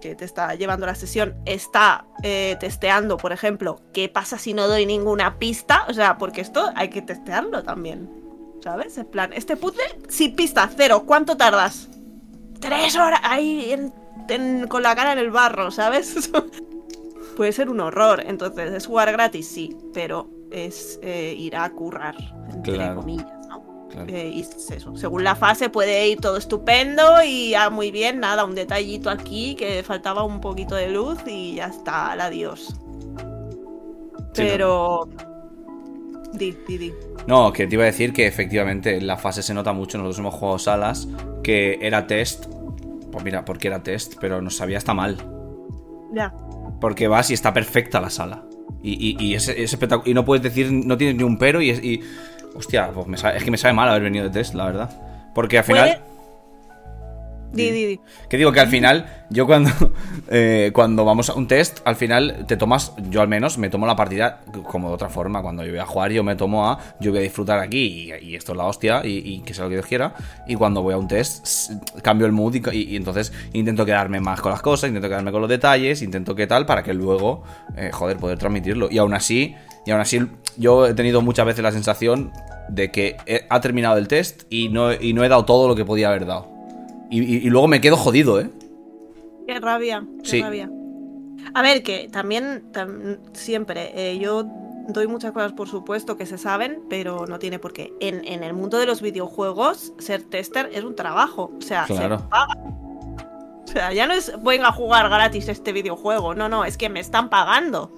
que 0.00 0.14
te 0.14 0.24
está 0.24 0.54
llevando 0.54 0.86
la 0.86 0.94
sesión 0.94 1.34
está 1.44 2.04
eh, 2.22 2.56
testeando, 2.60 3.16
por 3.16 3.32
ejemplo, 3.32 3.80
qué 3.92 4.08
pasa 4.08 4.38
si 4.38 4.54
no 4.54 4.68
doy 4.68 4.86
ninguna 4.86 5.38
pista. 5.38 5.84
O 5.88 5.94
sea, 5.94 6.18
porque 6.18 6.40
esto 6.40 6.70
hay 6.74 6.88
que 6.90 7.02
testearlo 7.02 7.62
también. 7.62 8.10
¿Sabes? 8.62 8.98
En 8.98 9.06
plan, 9.06 9.32
este 9.32 9.56
puzzle, 9.56 9.84
sin 10.08 10.34
pista, 10.34 10.68
cero. 10.76 11.04
¿Cuánto 11.06 11.36
tardas? 11.36 11.88
Tres 12.60 12.96
horas 12.96 13.20
ahí 13.22 13.70
en- 13.72 13.92
en- 14.28 14.66
con 14.66 14.82
la 14.82 14.96
cara 14.96 15.12
en 15.12 15.18
el 15.18 15.30
barro, 15.30 15.70
¿sabes? 15.70 16.30
Puede 17.36 17.52
ser 17.52 17.70
un 17.70 17.78
horror. 17.80 18.20
Entonces, 18.26 18.72
es 18.72 18.86
jugar 18.86 19.12
gratis, 19.12 19.48
sí, 19.48 19.76
pero 19.94 20.28
es 20.50 20.98
eh, 21.02 21.34
ir 21.38 21.54
a 21.56 21.70
currar, 21.70 22.16
entre 22.52 22.74
Claro. 22.74 22.96
comillas. 22.96 23.26
Claro. 24.06 24.14
Eh, 24.16 24.28
y 24.34 24.40
es 24.40 24.70
eso. 24.70 24.96
Según 24.96 25.24
la 25.24 25.34
fase 25.34 25.70
puede 25.70 26.08
ir 26.08 26.20
todo 26.20 26.36
estupendo 26.36 27.22
y 27.24 27.50
ya 27.50 27.70
muy 27.70 27.90
bien, 27.90 28.20
nada, 28.20 28.44
un 28.44 28.54
detallito 28.54 29.10
aquí 29.10 29.54
que 29.54 29.82
faltaba 29.82 30.24
un 30.24 30.40
poquito 30.40 30.74
de 30.74 30.88
luz 30.88 31.18
y 31.26 31.56
ya 31.56 31.66
está, 31.66 32.12
al 32.12 32.20
adiós. 32.20 32.74
Sí, 34.32 34.44
Pero. 34.44 35.08
Di, 36.32 36.56
di, 36.66 36.78
di. 36.78 36.92
No, 37.26 37.52
que 37.52 37.66
te 37.66 37.74
iba 37.74 37.84
a 37.84 37.86
decir 37.86 38.12
que 38.12 38.26
efectivamente 38.26 38.96
en 38.96 39.06
la 39.06 39.16
fase 39.16 39.42
se 39.42 39.54
nota 39.54 39.72
mucho. 39.72 39.98
Nosotros 39.98 40.18
hemos 40.18 40.34
jugado 40.34 40.58
salas 40.58 41.08
que 41.42 41.78
era 41.80 42.06
test. 42.06 42.46
Pues 43.10 43.24
mira, 43.24 43.44
porque 43.44 43.68
era 43.68 43.82
test, 43.82 44.14
pero 44.20 44.42
nos 44.42 44.56
sabía 44.56 44.78
hasta 44.78 44.92
mal. 44.94 45.16
Ya. 46.14 46.34
Porque 46.80 47.08
vas 47.08 47.30
y 47.30 47.34
está 47.34 47.52
perfecta 47.52 48.00
la 48.00 48.10
sala. 48.10 48.44
Y, 48.82 48.92
y, 48.92 49.16
y 49.24 49.34
es, 49.34 49.48
es 49.48 49.78
espectac- 49.78 50.02
y 50.04 50.14
no 50.14 50.24
puedes 50.24 50.42
decir, 50.42 50.70
no 50.70 50.96
tienes 50.96 51.16
ni 51.16 51.22
un 51.24 51.38
pero 51.38 51.60
y 51.62 51.70
es. 51.70 51.82
Y, 51.82 52.00
hostia, 52.54 52.90
pues 52.92 53.06
me 53.06 53.16
sabe- 53.16 53.36
es 53.38 53.44
que 53.44 53.50
me 53.50 53.56
sabe 53.58 53.74
mal 53.74 53.88
haber 53.88 54.02
venido 54.02 54.24
de 54.24 54.30
test, 54.30 54.54
la 54.54 54.66
verdad. 54.66 54.90
Porque 55.34 55.58
al 55.58 55.64
final. 55.64 56.00
Di, 57.50 57.70
di, 57.70 57.86
di. 57.86 58.00
Que 58.28 58.36
digo 58.36 58.52
que 58.52 58.60
al 58.60 58.68
final, 58.68 59.24
yo 59.30 59.46
cuando, 59.46 59.70
eh, 60.28 60.70
cuando 60.74 61.06
vamos 61.06 61.30
a 61.30 61.34
un 61.34 61.48
test, 61.48 61.78
al 61.86 61.96
final 61.96 62.44
te 62.46 62.58
tomas, 62.58 62.92
yo 63.08 63.22
al 63.22 63.28
menos 63.28 63.56
me 63.56 63.70
tomo 63.70 63.86
la 63.86 63.96
partida 63.96 64.40
como 64.64 64.88
de 64.88 64.94
otra 64.94 65.08
forma. 65.08 65.40
Cuando 65.40 65.64
yo 65.64 65.70
voy 65.70 65.78
a 65.78 65.86
jugar, 65.86 66.10
yo 66.12 66.22
me 66.22 66.36
tomo 66.36 66.68
a, 66.68 66.78
yo 67.00 67.10
voy 67.10 67.20
a 67.20 67.22
disfrutar 67.22 67.58
aquí 67.58 68.10
y, 68.20 68.32
y 68.32 68.34
esto 68.36 68.52
es 68.52 68.58
la 68.58 68.64
hostia 68.64 69.00
y, 69.02 69.22
y 69.24 69.40
que 69.40 69.54
sea 69.54 69.64
lo 69.64 69.70
que 69.70 69.76
Dios 69.76 69.86
quiera. 69.86 70.12
Y 70.46 70.56
cuando 70.56 70.82
voy 70.82 70.92
a 70.92 70.98
un 70.98 71.08
test, 71.08 71.72
cambio 72.02 72.26
el 72.26 72.32
mood 72.32 72.54
y 72.70 72.96
entonces 72.96 73.32
intento 73.54 73.86
quedarme 73.86 74.20
más 74.20 74.42
con 74.42 74.52
las 74.52 74.60
cosas, 74.60 74.88
intento 74.88 75.08
quedarme 75.08 75.32
con 75.32 75.40
los 75.40 75.48
detalles, 75.48 76.02
intento 76.02 76.34
qué 76.34 76.46
tal 76.46 76.66
para 76.66 76.82
que 76.82 76.92
luego, 76.92 77.44
eh, 77.78 77.88
joder, 77.94 78.18
poder 78.18 78.36
transmitirlo. 78.36 78.88
Y 78.90 78.98
aún 78.98 79.14
así, 79.14 79.54
y 79.86 79.90
aún 79.90 80.02
así, 80.02 80.20
yo 80.58 80.86
he 80.86 80.94
tenido 80.94 81.22
muchas 81.22 81.46
veces 81.46 81.62
la 81.62 81.72
sensación 81.72 82.32
de 82.68 82.90
que 82.90 83.16
he- 83.26 83.46
ha 83.48 83.60
terminado 83.60 83.96
el 83.96 84.08
test 84.08 84.42
y 84.50 84.68
no, 84.68 84.92
y 84.92 85.12
no 85.14 85.24
he 85.24 85.28
dado 85.28 85.44
todo 85.44 85.68
lo 85.68 85.74
que 85.74 85.84
podía 85.84 86.08
haber 86.08 86.26
dado. 86.26 86.48
Y, 87.10 87.22
y- 87.22 87.36
y 87.38 87.50
luego 87.50 87.66
me 87.68 87.80
quedo 87.80 87.96
jodido, 87.96 88.40
¿eh? 88.40 88.50
Qué 89.46 89.58
rabia, 89.60 90.04
qué 90.22 90.28
Sí. 90.28 90.42
rabia. 90.42 90.70
A 91.54 91.62
ver, 91.62 91.82
que 91.82 92.08
también, 92.12 92.70
tam- 92.72 93.18
siempre, 93.32 93.92
eh, 93.94 94.18
yo 94.18 94.44
doy 94.88 95.06
muchas 95.06 95.32
cosas 95.32 95.52
por 95.52 95.68
supuesto 95.68 96.16
que 96.16 96.26
se 96.26 96.36
saben, 96.36 96.80
pero 96.90 97.26
no 97.26 97.38
tiene 97.38 97.58
por 97.58 97.72
qué. 97.72 97.92
En, 98.00 98.26
en 98.26 98.42
el 98.42 98.52
mundo 98.52 98.78
de 98.78 98.86
los 98.86 99.00
videojuegos, 99.00 99.92
ser 99.98 100.22
tester 100.22 100.68
es 100.74 100.84
un 100.84 100.94
trabajo. 100.96 101.52
O 101.58 101.62
sea, 101.62 101.84
Claro. 101.86 102.18
se 102.18 102.24
paga. 102.24 102.54
O 103.64 103.66
sea, 103.70 103.92
ya 103.92 104.06
no 104.06 104.14
es 104.14 104.32
venga 104.42 104.68
a 104.68 104.72
jugar 104.72 105.08
gratis 105.08 105.48
este 105.48 105.72
videojuego. 105.72 106.34
No, 106.34 106.48
no, 106.48 106.64
es 106.64 106.76
que 106.78 106.88
me 106.88 107.00
están 107.00 107.28
pagando 107.30 107.90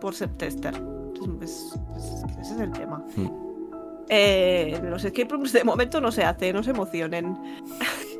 por 0.00 0.14
ser 0.14 0.28
tester. 0.36 0.74
Es- 1.42 1.74
es- 1.93 1.93
ese 2.54 2.62
es 2.64 2.68
el 2.68 2.72
tema. 2.72 3.04
Hmm. 3.16 3.28
Eh, 4.08 4.80
los 4.84 5.04
escape 5.04 5.28
rooms 5.30 5.52
de 5.52 5.64
momento 5.64 6.00
no 6.00 6.12
se 6.12 6.24
hace, 6.24 6.52
no 6.52 6.62
se 6.62 6.70
emocionen. 6.70 7.36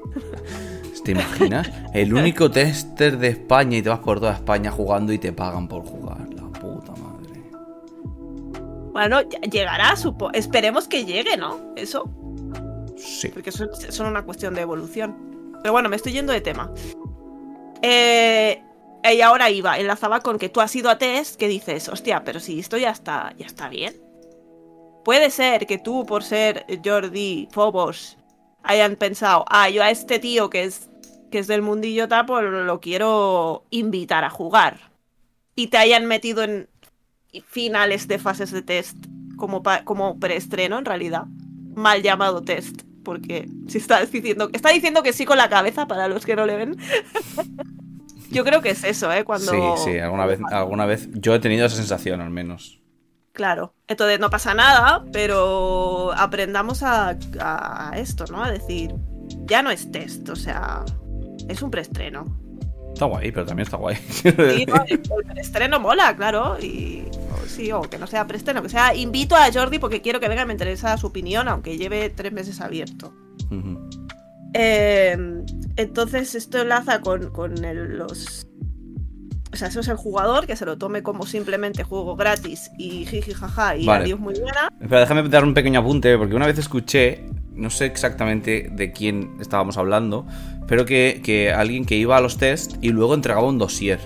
¿Te 1.04 1.10
imaginas? 1.12 1.70
El 1.92 2.14
único 2.14 2.50
tester 2.50 3.18
de 3.18 3.28
España 3.28 3.76
y 3.76 3.82
te 3.82 3.90
vas 3.90 3.98
por 3.98 4.20
toda 4.20 4.32
España 4.32 4.70
jugando 4.70 5.12
y 5.12 5.18
te 5.18 5.32
pagan 5.32 5.68
por 5.68 5.84
jugar. 5.84 6.26
La 6.32 6.44
puta 6.44 6.92
madre. 6.92 7.42
Bueno, 8.92 9.20
llegará, 9.50 9.94
supo. 9.96 10.32
Esperemos 10.32 10.88
que 10.88 11.04
llegue, 11.04 11.36
¿no? 11.36 11.58
Eso, 11.76 12.08
Sí. 12.96 13.28
porque 13.28 13.50
eso 13.50 13.64
es 13.64 13.80
eso 13.80 13.88
es 14.04 14.08
una 14.08 14.22
cuestión 14.22 14.54
de 14.54 14.62
evolución. 14.62 15.14
Pero 15.62 15.72
bueno, 15.72 15.90
me 15.90 15.96
estoy 15.96 16.12
yendo 16.12 16.32
de 16.32 16.40
tema. 16.40 16.72
Eh, 17.82 18.62
y 19.12 19.20
ahora 19.20 19.50
iba, 19.50 19.78
enlazaba 19.78 20.20
con 20.20 20.38
que 20.38 20.48
tú 20.48 20.62
has 20.62 20.74
ido 20.74 20.88
a 20.88 20.96
test, 20.96 21.36
que 21.36 21.48
dices, 21.48 21.90
hostia, 21.90 22.24
pero 22.24 22.40
si 22.40 22.58
esto 22.60 22.78
ya 22.78 22.90
está, 22.90 23.34
ya 23.36 23.44
está 23.44 23.68
bien. 23.68 23.94
Puede 25.04 25.30
ser 25.30 25.66
que 25.66 25.78
tú, 25.78 26.06
por 26.06 26.22
ser 26.22 26.66
Jordi, 26.82 27.48
Phobos, 27.52 28.16
hayan 28.62 28.96
pensado, 28.96 29.44
ah, 29.48 29.68
yo 29.68 29.82
a 29.82 29.90
este 29.90 30.18
tío 30.18 30.48
que 30.48 30.64
es, 30.64 30.88
que 31.30 31.38
es 31.38 31.46
del 31.46 31.62
mundillo 31.62 32.08
tapo 32.08 32.40
lo 32.40 32.80
quiero 32.80 33.64
invitar 33.70 34.24
a 34.24 34.30
jugar. 34.30 34.92
Y 35.54 35.68
te 35.68 35.76
hayan 35.76 36.06
metido 36.06 36.42
en 36.42 36.68
finales 37.46 38.08
de 38.08 38.18
fases 38.18 38.50
de 38.50 38.62
test 38.62 38.96
como, 39.36 39.62
como 39.84 40.18
preestreno, 40.18 40.78
en 40.78 40.84
realidad. 40.84 41.24
Mal 41.74 42.02
llamado 42.02 42.42
test. 42.42 42.82
Porque 43.04 43.48
si 43.68 43.78
está 43.78 44.04
diciendo, 44.04 44.48
está 44.52 44.70
diciendo 44.70 45.02
que 45.02 45.12
sí 45.12 45.26
con 45.26 45.36
la 45.36 45.50
cabeza 45.50 45.86
para 45.86 46.08
los 46.08 46.24
que 46.24 46.34
no 46.34 46.46
le 46.46 46.56
ven. 46.56 46.76
Yo 48.30 48.42
creo 48.44 48.62
que 48.62 48.70
es 48.70 48.82
eso, 48.82 49.12
¿eh? 49.12 49.22
Cuando... 49.22 49.52
Sí, 49.52 49.92
sí, 49.92 49.98
alguna 49.98 50.26
vez, 50.26 50.40
alguna 50.50 50.86
vez 50.86 51.08
yo 51.12 51.34
he 51.36 51.38
tenido 51.38 51.66
esa 51.66 51.76
sensación 51.76 52.20
al 52.20 52.30
menos. 52.30 52.80
Claro. 53.34 53.74
Entonces 53.88 54.18
no 54.20 54.30
pasa 54.30 54.54
nada, 54.54 55.04
pero 55.12 56.12
aprendamos 56.16 56.82
a, 56.82 57.18
a 57.40 57.92
esto, 57.96 58.24
¿no? 58.30 58.42
A 58.42 58.50
decir, 58.50 58.94
ya 59.46 59.60
no 59.60 59.70
es 59.70 59.90
test, 59.90 60.28
o 60.28 60.36
sea, 60.36 60.84
es 61.48 61.60
un 61.60 61.70
preestreno. 61.70 62.24
Está 62.92 63.06
guay, 63.06 63.32
pero 63.32 63.44
también 63.44 63.64
está 63.64 63.76
guay. 63.76 63.96
Sí, 63.96 64.32
no, 64.68 64.76
el 64.86 65.00
preestreno 65.00 65.80
mola, 65.80 66.14
claro. 66.16 66.56
Y 66.60 67.02
sí, 67.48 67.72
o 67.72 67.82
que 67.82 67.98
no 67.98 68.06
sea 68.06 68.24
preestreno, 68.28 68.62
que 68.62 68.68
sea 68.68 68.94
invito 68.94 69.34
a 69.34 69.52
Jordi 69.52 69.80
porque 69.80 70.00
quiero 70.00 70.20
que 70.20 70.28
venga 70.28 70.42
y 70.42 70.46
me 70.46 70.52
interesa 70.52 70.96
su 70.96 71.08
opinión, 71.08 71.48
aunque 71.48 71.76
lleve 71.76 72.08
tres 72.10 72.32
meses 72.32 72.60
abierto. 72.60 73.12
Eh, 74.54 75.16
entonces 75.76 76.36
esto 76.36 76.62
enlaza 76.62 77.00
con, 77.00 77.30
con 77.30 77.64
el- 77.64 77.98
los... 77.98 78.43
O 79.54 79.56
sea, 79.56 79.68
eso 79.68 79.78
es 79.78 79.86
el 79.86 79.94
jugador 79.96 80.48
que 80.48 80.56
se 80.56 80.66
lo 80.66 80.78
tome 80.78 81.04
como 81.04 81.26
simplemente 81.26 81.84
juego 81.84 82.16
gratis 82.16 82.72
y 82.76 83.06
jiji 83.06 83.34
jaja 83.34 83.76
y 83.76 83.86
Vale. 83.86 84.02
adiós 84.02 84.18
muy 84.18 84.34
buena. 84.34 84.68
Espera, 84.80 85.02
déjame 85.02 85.28
dar 85.28 85.44
un 85.44 85.54
pequeño 85.54 85.78
apunte, 85.78 86.18
porque 86.18 86.34
una 86.34 86.46
vez 86.46 86.58
escuché, 86.58 87.24
no 87.52 87.70
sé 87.70 87.86
exactamente 87.86 88.68
de 88.72 88.90
quién 88.90 89.36
estábamos 89.40 89.78
hablando, 89.78 90.26
pero 90.66 90.84
que, 90.84 91.20
que 91.24 91.52
alguien 91.52 91.84
que 91.84 91.94
iba 91.94 92.16
a 92.16 92.20
los 92.20 92.36
test 92.36 92.72
y 92.82 92.88
luego 92.88 93.14
entregaba 93.14 93.46
un 93.46 93.58
dossier. 93.58 94.00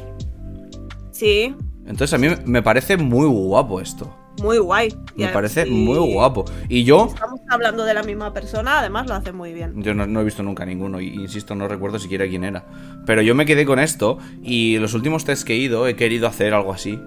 Sí, 1.13 1.55
Entonces 1.87 2.13
a 2.13 2.19
mí 2.19 2.29
me 2.45 2.63
parece 2.63 2.99
muy 2.99 3.27
guapo 3.27 3.81
esto. 3.81 4.15
Muy 4.41 4.59
guay. 4.59 4.95
Me 5.17 5.29
parece 5.29 5.67
y 5.67 5.71
muy 5.71 5.99
guapo. 6.13 6.45
Y 6.69 6.85
yo, 6.85 7.07
Estamos 7.13 7.41
hablando 7.51 7.85
de 7.85 7.95
la 7.95 8.03
misma 8.03 8.33
persona, 8.33 8.79
además 8.81 9.07
lo 9.07 9.15
hace 9.15 9.33
muy 9.33 9.53
bien. 9.53 9.83
Yo 9.83 9.95
no, 9.95 10.07
no 10.07 10.21
he 10.21 10.25
visto 10.25 10.43
nunca 10.43 10.65
ninguno, 10.67 11.01
y 11.01 11.09
insisto, 11.09 11.55
no 11.55 11.69
recuerdo 11.69 11.99
siquiera 11.99 12.27
quién 12.29 12.45
era. 12.45 12.67
Pero 13.07 13.23
yo 13.23 13.35
me 13.35 13.47
quedé 13.47 13.65
con 13.65 13.79
esto, 13.79 14.19
y 14.43 14.79
los 14.79 14.95
últimos 14.95 15.25
tests 15.25 15.45
que 15.45 15.55
he 15.55 15.57
ido 15.57 15.87
he 15.89 15.97
querido 15.97 16.27
hacer 16.27 16.55
algo 16.55 16.73
así. 16.73 16.99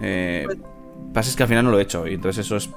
Eh, 0.00 0.42
Pues- 0.46 0.58
pasa 1.12 1.30
es 1.30 1.36
que 1.36 1.42
al 1.42 1.48
final 1.48 1.64
no 1.64 1.70
lo 1.70 1.78
he 1.78 1.82
hecho, 1.82 2.06
y 2.06 2.14
entonces 2.14 2.44
eso 2.46 2.56
es 2.56 2.70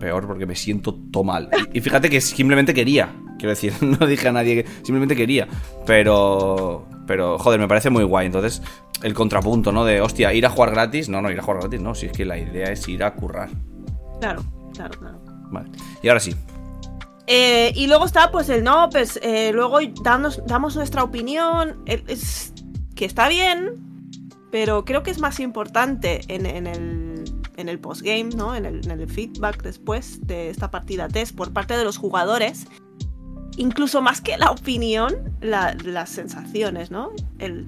peor 0.00 0.26
porque 0.26 0.46
me 0.46 0.56
siento 0.56 0.94
todo 1.12 1.24
mal. 1.24 1.48
Y, 1.72 1.78
y 1.78 1.80
fíjate 1.80 2.10
que 2.10 2.20
simplemente 2.20 2.74
quería, 2.74 3.14
quiero 3.38 3.50
decir, 3.50 3.72
no 3.80 4.06
dije 4.06 4.28
a 4.28 4.32
nadie 4.32 4.62
que 4.64 4.70
simplemente 4.82 5.14
quería. 5.16 5.46
Pero, 5.86 6.86
pero, 7.12 7.38
joder, 7.38 7.60
me 7.60 7.68
parece 7.68 7.90
muy 7.90 8.04
guay. 8.04 8.24
Entonces, 8.24 8.62
el 9.02 9.12
contrapunto, 9.12 9.70
¿no? 9.70 9.84
De, 9.84 10.00
hostia, 10.00 10.32
ir 10.32 10.46
a 10.46 10.48
jugar 10.48 10.70
gratis. 10.70 11.10
No, 11.10 11.20
no, 11.20 11.30
ir 11.30 11.38
a 11.38 11.42
jugar 11.42 11.60
gratis, 11.60 11.78
no. 11.78 11.94
Si 11.94 12.06
es 12.06 12.12
que 12.12 12.24
la 12.24 12.38
idea 12.38 12.72
es 12.72 12.88
ir 12.88 13.04
a 13.04 13.12
currar. 13.12 13.50
Claro, 14.18 14.42
claro, 14.72 14.98
claro. 14.98 15.20
Vale. 15.50 15.68
Y 16.02 16.08
ahora 16.08 16.20
sí. 16.20 16.34
Eh, 17.26 17.70
y 17.74 17.86
luego 17.86 18.06
está, 18.06 18.30
pues, 18.30 18.48
el 18.48 18.64
no, 18.64 18.88
pues, 18.88 19.20
eh, 19.22 19.50
luego 19.52 19.76
damos, 20.02 20.40
damos 20.46 20.74
nuestra 20.74 21.04
opinión. 21.04 21.82
eh, 21.84 22.02
Es, 22.06 22.54
que 22.94 23.04
está 23.04 23.28
bien, 23.28 24.08
pero 24.50 24.86
creo 24.86 25.02
que 25.02 25.10
es 25.10 25.18
más 25.18 25.38
importante 25.38 26.22
en, 26.28 26.46
en 26.46 26.66
el, 26.66 27.24
en 27.58 27.68
el 27.68 27.78
postgame, 27.78 28.30
¿no? 28.34 28.54
En 28.54 28.64
el, 28.64 28.90
en 28.90 29.00
el 29.02 29.06
feedback 29.06 29.62
después 29.62 30.26
de 30.26 30.48
esta 30.48 30.70
partida 30.70 31.08
test 31.08 31.36
por 31.36 31.52
parte 31.52 31.76
de 31.76 31.84
los 31.84 31.98
jugadores. 31.98 32.66
Incluso 33.56 34.00
más 34.02 34.20
que 34.20 34.36
la 34.38 34.50
opinión, 34.50 35.36
la- 35.40 35.74
las 35.84 36.08
sensaciones, 36.10 36.90
¿no? 36.90 37.10
El, 37.38 37.66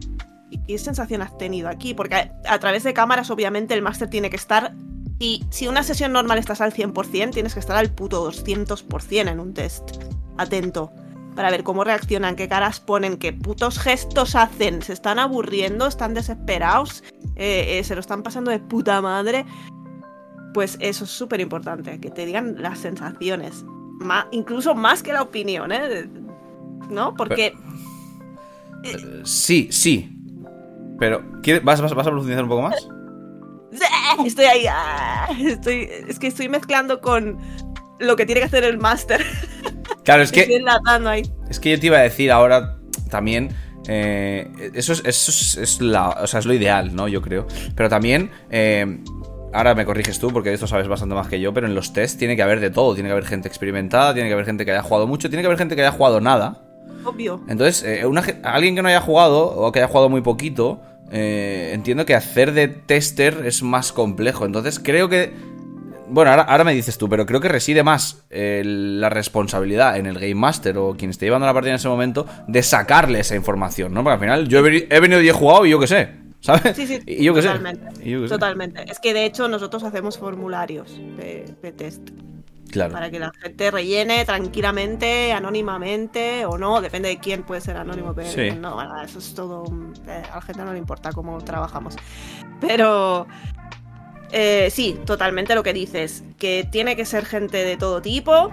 ¿y 0.50 0.58
¿Qué 0.66 0.78
sensación 0.78 1.20
has 1.22 1.36
tenido 1.36 1.68
aquí? 1.68 1.94
Porque 1.94 2.14
a, 2.14 2.30
a 2.48 2.58
través 2.58 2.84
de 2.84 2.94
cámaras, 2.94 3.30
obviamente, 3.30 3.74
el 3.74 3.82
máster 3.82 4.08
tiene 4.08 4.30
que 4.30 4.36
estar. 4.36 4.74
Y 5.18 5.44
si 5.50 5.68
una 5.68 5.82
sesión 5.82 6.12
normal 6.12 6.38
estás 6.38 6.60
al 6.60 6.72
100%, 6.72 7.32
tienes 7.32 7.54
que 7.54 7.60
estar 7.60 7.76
al 7.76 7.90
puto 7.90 8.28
200% 8.30 9.30
en 9.30 9.40
un 9.40 9.54
test. 9.54 9.90
Atento. 10.38 10.90
Para 11.36 11.50
ver 11.50 11.64
cómo 11.64 11.82
reaccionan, 11.84 12.36
qué 12.36 12.48
caras 12.48 12.78
ponen, 12.80 13.16
qué 13.16 13.32
putos 13.32 13.78
gestos 13.80 14.34
hacen. 14.36 14.82
¿Se 14.82 14.92
están 14.92 15.18
aburriendo? 15.18 15.86
¿Están 15.86 16.14
desesperados? 16.14 17.02
eh, 17.36 17.78
eh, 17.78 17.84
¿Se 17.84 17.94
lo 17.94 18.00
están 18.00 18.22
pasando 18.22 18.50
de 18.52 18.60
puta 18.60 19.00
madre? 19.00 19.44
Pues 20.52 20.76
eso 20.80 21.04
es 21.04 21.10
súper 21.10 21.40
importante, 21.40 21.98
que 21.98 22.10
te 22.10 22.24
digan 22.26 22.54
las 22.62 22.78
sensaciones. 22.78 23.64
Incluso 24.32 24.74
más 24.74 25.02
que 25.02 25.12
la 25.12 25.22
opinión, 25.22 25.72
¿eh? 25.72 26.08
¿No? 26.90 27.14
Porque 27.14 27.54
Eh, 28.84 29.22
Sí, 29.24 29.68
sí. 29.70 30.10
Pero, 30.98 31.22
¿quieres- 31.42 31.64
vas, 31.64 31.80
vas, 31.80 31.94
vas 31.94 32.06
a 32.06 32.10
profundizar 32.10 32.42
un 32.44 32.48
poco 32.50 32.62
más? 32.62 32.88
estoy 34.26 34.44
ahí. 34.44 34.66
ah, 34.68 35.28
Estoy, 35.40 35.88
es 36.08 36.18
que 36.18 36.26
estoy 36.28 36.48
mezclando 36.48 37.00
con 37.00 37.38
lo 37.98 38.16
que 38.16 38.26
tiene 38.26 38.40
que 38.42 38.46
hacer 38.46 38.64
el 38.64 38.78
máster. 38.78 39.20
Claro, 40.04 40.22
es 40.22 40.32
que, 40.32 40.62
ahí. 41.06 41.22
es 41.48 41.58
que 41.58 41.70
yo 41.70 41.80
te 41.80 41.86
iba 41.86 41.96
a 41.96 42.02
decir 42.02 42.30
ahora 42.30 42.78
también. 43.08 43.48
eh, 43.88 44.50
eso 44.74 44.92
es, 44.92 45.00
eso 45.04 45.30
es, 45.30 45.56
es 45.56 45.80
la, 45.80 46.10
o 46.10 46.26
sea, 46.26 46.40
es 46.40 46.46
lo 46.46 46.52
ideal, 46.52 46.94
¿no? 46.94 47.08
Yo 47.08 47.22
creo. 47.22 47.46
Pero 47.74 47.88
también. 47.88 48.30
eh, 48.50 48.98
ahora 49.54 49.74
me 49.74 49.86
corriges 49.86 50.18
tú, 50.18 50.30
porque 50.32 50.50
de 50.50 50.56
esto 50.56 50.66
sabes 50.66 50.88
bastante 50.88 51.14
más 51.14 51.28
que 51.28 51.40
yo. 51.40 51.54
Pero 51.54 51.66
en 51.66 51.74
los 51.74 51.92
tests 51.92 52.18
tiene 52.18 52.36
que 52.36 52.42
haber 52.42 52.60
de 52.60 52.70
todo. 52.70 52.94
Tiene 52.94 53.08
que 53.08 53.12
haber 53.12 53.24
gente 53.24 53.48
experimentada, 53.48 54.12
tiene 54.12 54.28
que 54.28 54.34
haber 54.34 54.44
gente 54.44 54.64
que 54.64 54.72
haya 54.72 54.82
jugado 54.82 55.06
mucho, 55.06 55.28
tiene 55.30 55.42
que 55.42 55.46
haber 55.46 55.58
gente 55.58 55.76
que 55.76 55.82
haya 55.82 55.92
jugado 55.92 56.20
nada. 56.20 56.62
Obvio. 57.04 57.40
Entonces, 57.48 57.82
eh, 57.84 58.06
una 58.06 58.22
alguien 58.42 58.74
que 58.74 58.82
no 58.82 58.88
haya 58.88 59.00
jugado 59.00 59.46
o 59.46 59.72
que 59.72 59.78
haya 59.78 59.88
jugado 59.88 60.08
muy 60.08 60.22
poquito, 60.22 60.82
eh, 61.12 61.70
entiendo 61.72 62.04
que 62.04 62.14
hacer 62.14 62.52
de 62.52 62.68
tester 62.68 63.42
es 63.46 63.62
más 63.62 63.92
complejo. 63.92 64.44
Entonces, 64.44 64.78
creo 64.78 65.08
que. 65.08 65.32
Bueno, 66.06 66.30
ahora, 66.30 66.42
ahora 66.42 66.64
me 66.64 66.74
dices 66.74 66.98
tú, 66.98 67.08
pero 67.08 67.24
creo 67.24 67.40
que 67.40 67.48
reside 67.48 67.82
más 67.82 68.24
eh, 68.28 68.62
la 68.64 69.08
responsabilidad 69.08 69.96
en 69.96 70.04
el 70.04 70.16
Game 70.16 70.34
Master 70.34 70.76
o 70.76 70.94
quien 70.94 71.10
esté 71.10 71.24
llevando 71.24 71.46
la 71.46 71.54
partida 71.54 71.70
en 71.70 71.76
ese 71.76 71.88
momento 71.88 72.26
de 72.46 72.62
sacarle 72.62 73.20
esa 73.20 73.34
información, 73.36 73.94
¿no? 73.94 74.02
Porque 74.02 74.14
al 74.14 74.20
final 74.20 74.48
yo 74.48 74.64
he, 74.66 74.86
he 74.90 75.00
venido 75.00 75.22
y 75.22 75.28
he 75.30 75.32
jugado 75.32 75.64
y 75.64 75.70
yo 75.70 75.80
qué 75.80 75.86
sé, 75.86 76.23
¿sabes? 76.44 76.76
Sí, 76.76 76.86
sí, 76.86 77.00
y 77.06 77.24
yo 77.24 77.32
qué 77.34 77.42
sé. 77.42 77.48
yo 78.04 78.22
sé. 78.22 78.28
Totalmente. 78.28 78.84
Es 78.90 79.00
que 79.00 79.14
de 79.14 79.24
hecho 79.24 79.48
nosotros 79.48 79.82
hacemos 79.82 80.18
formularios 80.18 80.96
de, 81.16 81.54
de 81.62 81.72
test 81.72 82.10
Claro. 82.70 82.92
para 82.92 83.08
que 83.08 83.20
la 83.20 83.30
gente 83.40 83.70
rellene 83.70 84.24
tranquilamente, 84.24 85.32
anónimamente 85.32 86.44
o 86.44 86.58
no, 86.58 86.80
depende 86.80 87.08
de 87.08 87.18
quién 87.18 87.44
puede 87.44 87.60
ser 87.60 87.76
anónimo, 87.76 88.14
pero 88.14 88.28
Sí. 88.28 88.50
no, 88.50 88.76
eso 89.02 89.20
es 89.20 89.32
todo. 89.34 89.64
eh, 90.08 90.22
a 90.32 90.36
la 90.36 90.42
gente 90.42 90.64
no 90.64 90.72
le 90.72 90.78
importa 90.80 91.12
cómo 91.12 91.38
trabajamos. 91.44 91.94
Pero 92.60 93.28
eh, 94.32 94.70
sí, 94.72 94.98
totalmente 95.06 95.54
lo 95.54 95.62
que 95.62 95.72
dices, 95.72 96.24
que 96.36 96.66
tiene 96.70 96.96
que 96.96 97.04
ser 97.04 97.24
gente 97.26 97.58
de 97.64 97.76
todo 97.76 98.02
tipo. 98.02 98.50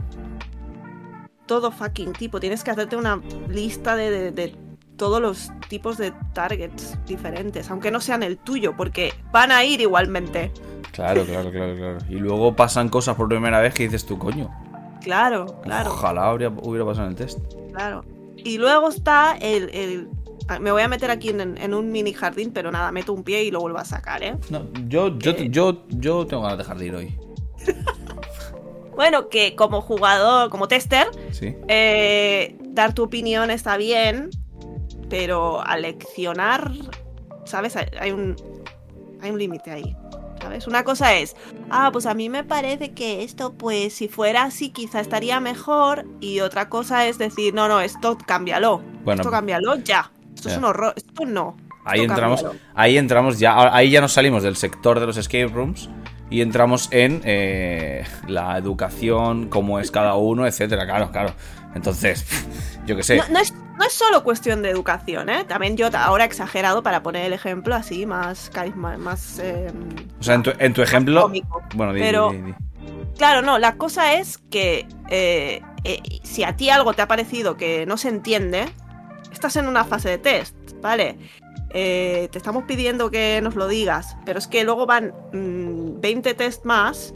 Todo 1.47 1.71
fucking 1.71 2.13
tipo. 2.13 2.39
Tienes 2.39 2.63
que 2.63 2.71
hacerte 2.71 2.95
una 2.95 3.19
lista 3.49 3.95
de, 3.95 4.11
de- 4.11 4.31
de 4.31 4.55
todos 5.01 5.19
los 5.19 5.51
tipos 5.67 5.97
de 5.97 6.13
targets 6.33 6.95
diferentes, 7.07 7.71
aunque 7.71 7.89
no 7.89 7.99
sean 7.99 8.21
el 8.21 8.37
tuyo, 8.37 8.77
porque 8.77 9.11
van 9.31 9.51
a 9.51 9.63
ir 9.65 9.81
igualmente. 9.81 10.51
Claro, 10.91 11.25
claro, 11.25 11.49
claro, 11.49 11.75
claro. 11.75 11.97
Y 12.07 12.17
luego 12.17 12.55
pasan 12.55 12.87
cosas 12.87 13.15
por 13.15 13.27
primera 13.27 13.59
vez 13.61 13.73
que 13.73 13.81
dices 13.81 14.05
tú, 14.05 14.19
coño. 14.19 14.51
Claro, 15.01 15.59
claro. 15.63 15.89
Ojalá 15.89 16.31
hubiera 16.35 16.85
pasado 16.85 17.05
en 17.07 17.13
el 17.13 17.15
test. 17.15 17.39
Claro. 17.73 18.05
Y 18.37 18.59
luego 18.59 18.89
está 18.89 19.35
el. 19.41 19.71
el- 19.73 20.09
ah, 20.49 20.59
me 20.59 20.71
voy 20.71 20.83
a 20.83 20.87
meter 20.87 21.09
aquí 21.09 21.29
en, 21.29 21.57
en 21.57 21.73
un 21.73 21.91
mini 21.91 22.13
jardín, 22.13 22.51
pero 22.53 22.71
nada, 22.71 22.91
meto 22.91 23.11
un 23.11 23.23
pie 23.23 23.43
y 23.43 23.49
lo 23.49 23.59
vuelvo 23.59 23.79
a 23.79 23.85
sacar, 23.85 24.21
¿eh? 24.21 24.37
No, 24.51 24.67
yo, 24.87 25.17
yo, 25.17 25.31
Eh. 25.31 25.47
yo, 25.49 25.83
yo 25.89 26.27
tengo 26.27 26.43
ganas 26.43 26.77
de 26.77 26.85
ir 26.85 26.93
hoy. 26.93 27.17
Bueno, 28.95 29.29
que 29.29 29.55
como 29.55 29.81
jugador, 29.81 30.49
como 30.51 30.67
tester, 30.67 31.07
Sí. 31.31 31.55
eh, 31.69 32.55
dar 32.69 32.93
tu 32.93 33.03
opinión 33.03 33.49
está 33.49 33.77
bien, 33.77 34.29
pero 35.11 35.61
aleccionar, 35.61 36.71
¿sabes? 37.45 37.75
Hay- 37.75 38.11
un, 38.11 38.35
hay 39.21 39.29
un 39.29 39.37
límite 39.37 39.69
ahí. 39.69 39.95
¿Sabes? 40.41 40.65
Una 40.65 40.83
cosa 40.83 41.13
es, 41.13 41.35
ah, 41.69 41.91
pues 41.93 42.07
a 42.07 42.15
mí 42.15 42.27
me 42.27 42.43
parece 42.43 42.93
que 42.93 43.23
esto, 43.23 43.53
pues 43.53 43.93
si 43.93 44.07
fuera 44.07 44.41
así, 44.41 44.71
quizá 44.71 44.99
estaría 44.99 45.39
mejor. 45.39 46.05
Y 46.19 46.39
otra 46.39 46.67
cosa 46.67 47.05
es 47.05 47.19
decir, 47.19 47.53
no, 47.53 47.67
no, 47.67 47.79
esto 47.79 48.17
cámbialo. 48.25 48.81
Bueno, 49.03 49.21
esto 49.21 49.29
cámbialo 49.29 49.75
ya. 49.75 50.11
Esto 50.33 50.49
es 50.49 50.57
un 50.57 50.65
horror. 50.65 50.95
Esto 50.97 51.25
no. 51.27 51.57
Ahí 51.85 51.99
Esto 52.01 52.13
entramos, 52.13 52.41
cámbialo. 52.41 52.65
ahí 52.73 52.97
entramos 52.97 53.37
ya, 53.39 53.75
ahí 53.75 53.91
ya 53.91 54.01
nos 54.01 54.13
salimos 54.13 54.41
del 54.41 54.55
sector 54.55 54.99
de 54.99 55.05
los 55.05 55.17
escape 55.17 55.45
rooms 55.47 55.89
y 56.31 56.41
entramos 56.41 56.87
en 56.91 57.21
eh, 57.23 58.03
la 58.27 58.57
educación, 58.57 59.47
cómo 59.47 59.79
es 59.79 59.91
cada 59.91 60.15
uno, 60.15 60.47
etcétera. 60.47 60.85
Claro, 60.87 61.11
claro. 61.11 61.33
Entonces, 61.75 62.25
yo 62.87 62.95
qué 62.95 63.03
sé. 63.03 63.17
No, 63.17 63.27
no 63.29 63.39
es, 63.39 63.53
no 63.77 63.85
es 63.85 63.93
solo 63.93 64.23
cuestión 64.23 64.61
de 64.61 64.69
educación, 64.69 65.29
¿eh? 65.29 65.43
También 65.45 65.77
yo 65.77 65.89
ahora 65.93 66.23
he 66.23 66.27
exagerado 66.27 66.83
para 66.83 67.01
poner 67.03 67.25
el 67.25 67.33
ejemplo 67.33 67.73
así, 67.75 68.05
más 68.05 68.49
carisma, 68.49 68.97
más... 68.97 69.39
eh, 69.39 69.71
O 70.19 70.23
sea, 70.23 70.35
en 70.35 70.43
tu, 70.43 70.51
en 70.57 70.73
tu 70.73 70.81
ejemplo. 70.81 71.21
cómico. 71.23 71.61
Bueno, 71.75 71.93
di, 71.93 72.01
Pero- 72.01 72.31
di, 72.31 72.37
di, 72.37 72.43
di. 72.43 72.53
Claro, 73.17 73.41
no, 73.41 73.59
la 73.59 73.75
cosa 73.75 74.13
es 74.15 74.37
que 74.49 74.87
eh, 75.09 75.61
eh, 75.83 76.01
si 76.23 76.43
a 76.43 76.55
ti 76.55 76.69
algo 76.69 76.93
te 76.93 77.01
ha 77.01 77.07
parecido 77.07 77.55
que 77.57 77.85
no 77.85 77.97
se 77.97 78.09
entiende, 78.09 78.65
estás 79.31 79.55
en 79.57 79.67
una 79.67 79.83
fase 79.83 80.09
de 80.09 80.17
test, 80.17 80.55
¿vale? 80.81 81.17
Eh, 81.73 82.29
te 82.31 82.37
estamos 82.37 82.63
pidiendo 82.63 83.11
que 83.11 83.39
nos 83.41 83.55
lo 83.55 83.67
digas, 83.67 84.17
pero 84.25 84.39
es 84.39 84.47
que 84.47 84.63
luego 84.63 84.85
van 84.85 85.13
mm, 85.33 85.99
20 86.01 86.33
test 86.33 86.65
más 86.65 87.13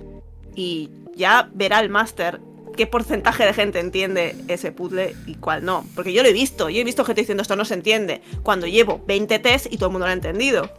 y 0.55 0.89
ya 1.15 1.49
verá 1.53 1.79
el 1.79 1.89
máster 1.89 2.39
qué 2.75 2.87
porcentaje 2.87 3.45
de 3.45 3.53
gente 3.53 3.79
entiende 3.79 4.35
ese 4.47 4.71
puzzle 4.71 5.15
y 5.25 5.35
cuál 5.35 5.65
no. 5.65 5.85
Porque 5.95 6.13
yo 6.13 6.23
lo 6.23 6.29
he 6.29 6.33
visto, 6.33 6.69
yo 6.69 6.81
he 6.81 6.83
visto 6.83 7.03
gente 7.05 7.21
diciendo 7.21 7.41
esto 7.41 7.55
no 7.55 7.65
se 7.65 7.73
entiende, 7.73 8.21
cuando 8.43 8.67
llevo 8.67 9.03
20 9.07 9.39
test 9.39 9.67
y 9.71 9.77
todo 9.77 9.87
el 9.87 9.91
mundo 9.93 10.05
lo 10.05 10.11
ha 10.11 10.13
entendido. 10.13 10.69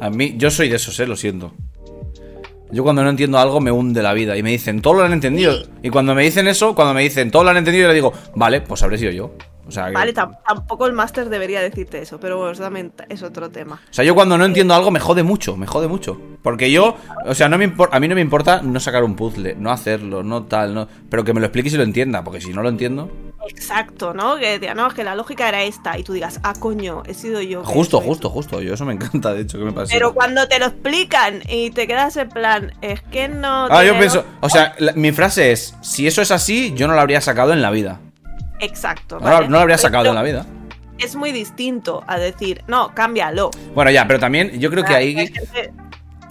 A 0.00 0.10
mí, 0.10 0.34
yo 0.36 0.50
soy 0.50 0.68
de 0.68 0.76
esos, 0.76 0.98
eh, 1.00 1.06
lo 1.06 1.16
siento. 1.16 1.52
Yo 2.70 2.84
cuando 2.84 3.02
no 3.02 3.10
entiendo 3.10 3.38
algo 3.38 3.60
me 3.60 3.72
hunde 3.72 4.02
la 4.02 4.12
vida 4.12 4.36
y 4.36 4.42
me 4.42 4.50
dicen, 4.50 4.82
todos 4.82 4.98
lo 4.98 5.04
han 5.04 5.12
entendido. 5.12 5.54
Sí. 5.54 5.70
Y 5.84 5.90
cuando 5.90 6.14
me 6.14 6.22
dicen 6.22 6.46
eso, 6.48 6.74
cuando 6.74 6.94
me 6.94 7.02
dicen, 7.02 7.30
todos 7.30 7.44
lo 7.44 7.50
han 7.50 7.56
entendido, 7.56 7.84
yo 7.84 7.88
le 7.88 7.94
digo, 7.94 8.12
vale, 8.34 8.60
pues 8.60 8.82
habré 8.82 8.98
sido 8.98 9.10
yo. 9.12 9.32
O 9.68 9.70
sea, 9.70 9.90
Vale, 9.90 10.14
tam- 10.14 10.38
tampoco 10.46 10.86
el 10.86 10.94
máster 10.94 11.28
debería 11.28 11.60
decirte 11.60 12.00
eso, 12.00 12.18
pero 12.18 12.38
bueno, 12.38 12.52
es 13.08 13.22
otro 13.22 13.50
tema. 13.50 13.80
O 13.90 13.92
sea, 13.92 14.04
yo 14.04 14.14
cuando 14.14 14.38
no 14.38 14.44
entiendo 14.46 14.74
algo 14.74 14.90
me 14.90 14.98
jode 14.98 15.22
mucho, 15.22 15.56
me 15.56 15.66
jode 15.66 15.88
mucho. 15.88 16.18
Porque 16.42 16.70
yo, 16.70 16.96
o 17.26 17.34
sea, 17.34 17.48
no 17.48 17.58
me 17.58 17.72
a 17.90 18.00
mí 18.00 18.08
no 18.08 18.14
me 18.14 18.20
importa 18.20 18.62
no 18.62 18.80
sacar 18.80 19.04
un 19.04 19.14
puzzle, 19.14 19.56
no 19.58 19.70
hacerlo, 19.70 20.22
no 20.22 20.44
tal, 20.44 20.74
no. 20.74 20.88
Pero 21.10 21.22
que 21.24 21.34
me 21.34 21.40
lo 21.40 21.46
expliques 21.46 21.74
y 21.74 21.76
lo 21.76 21.82
entienda, 21.82 22.24
porque 22.24 22.40
si 22.40 22.52
no 22.52 22.62
lo 22.62 22.68
entiendo. 22.70 23.10
Exacto, 23.48 24.14
¿no? 24.14 24.36
Que 24.36 24.58
diga, 24.58 24.74
no, 24.74 24.86
es 24.86 24.94
que 24.94 25.04
la 25.04 25.14
lógica 25.14 25.48
era 25.48 25.62
esta. 25.62 25.98
Y 25.98 26.02
tú 26.04 26.12
digas, 26.12 26.40
ah, 26.42 26.54
coño, 26.58 27.02
he 27.06 27.14
sido 27.14 27.40
yo. 27.40 27.64
Justo, 27.64 28.00
justo, 28.00 28.28
justo. 28.30 28.60
Yo 28.60 28.74
eso 28.74 28.84
me 28.84 28.92
encanta, 28.94 29.32
de 29.32 29.42
hecho, 29.42 29.58
que 29.58 29.64
me 29.64 29.72
pase. 29.72 29.92
Pero 29.94 30.12
cuando 30.14 30.46
te 30.48 30.58
lo 30.58 30.66
explican 30.66 31.42
y 31.48 31.70
te 31.70 31.86
quedas 31.86 32.16
en 32.16 32.28
plan, 32.28 32.72
es 32.82 33.00
que 33.02 33.28
no. 33.28 33.66
Ah, 33.70 33.84
yo 33.84 33.98
pienso, 33.98 34.18
lógica". 34.18 34.36
o 34.40 34.48
sea, 34.48 34.74
la- 34.78 34.92
mi 34.92 35.12
frase 35.12 35.52
es, 35.52 35.74
si 35.82 36.06
eso 36.06 36.22
es 36.22 36.30
así, 36.30 36.72
yo 36.76 36.88
no 36.88 36.94
lo 36.94 37.00
habría 37.00 37.20
sacado 37.20 37.52
en 37.52 37.62
la 37.62 37.70
vida. 37.70 38.00
Exacto. 38.60 39.18
No, 39.20 39.26
lo- 39.26 39.32
¿vale? 39.34 39.46
no 39.48 39.52
lo 39.52 39.60
habría 39.60 39.76
Pero 39.76 39.88
sacado 39.88 40.06
en 40.08 40.14
la 40.14 40.22
vida. 40.22 40.46
Es 40.98 41.14
muy 41.14 41.30
distinto 41.32 42.02
a 42.06 42.18
decir, 42.18 42.62
no, 42.66 42.92
cámbialo. 42.94 43.50
Bueno, 43.74 43.90
ya, 43.90 44.06
pero 44.06 44.18
también 44.18 44.58
yo 44.58 44.70
creo 44.70 44.84
que 44.84 44.94
Ah, 44.94 44.98
ahí 44.98 45.14
gente- 45.14 45.72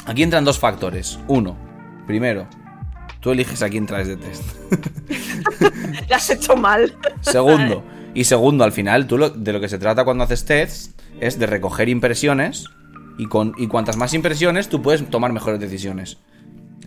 Aquí 0.06 0.24
entran 0.24 0.44
dos 0.46 0.58
factores. 0.60 1.20
Uno, 1.28 1.56
primero, 2.06 2.48
Tú 3.20 3.32
eliges 3.32 3.62
a 3.64 3.68
quién 3.70 3.86
traes 3.88 4.08
de 4.08 4.16
test. 4.16 4.44
Lo 6.10 6.16
has 6.16 6.30
hecho 6.30 6.56
mal. 6.56 6.96
Segundo. 7.22 7.84
Y 8.14 8.24
segundo, 8.26 8.64
al 8.64 8.72
final, 8.72 9.08
tú 9.08 9.18
lo- 9.18 9.30
de 9.32 9.52
lo 9.54 9.60
que 9.60 9.68
se 9.70 9.78
trata 9.80 10.06
cuando 10.06 10.24
haces 10.24 10.46
tests 10.46 10.94
es 11.20 11.38
de 11.40 11.46
recoger 11.48 11.90
impresiones 11.90 12.66
y, 13.18 13.26
con, 13.26 13.54
y 13.58 13.68
cuantas 13.68 13.98
más 13.98 14.14
impresiones 14.14 14.70
tú 14.70 14.82
puedes 14.82 15.08
tomar 15.10 15.34
mejores 15.34 15.60
decisiones. 15.60 16.20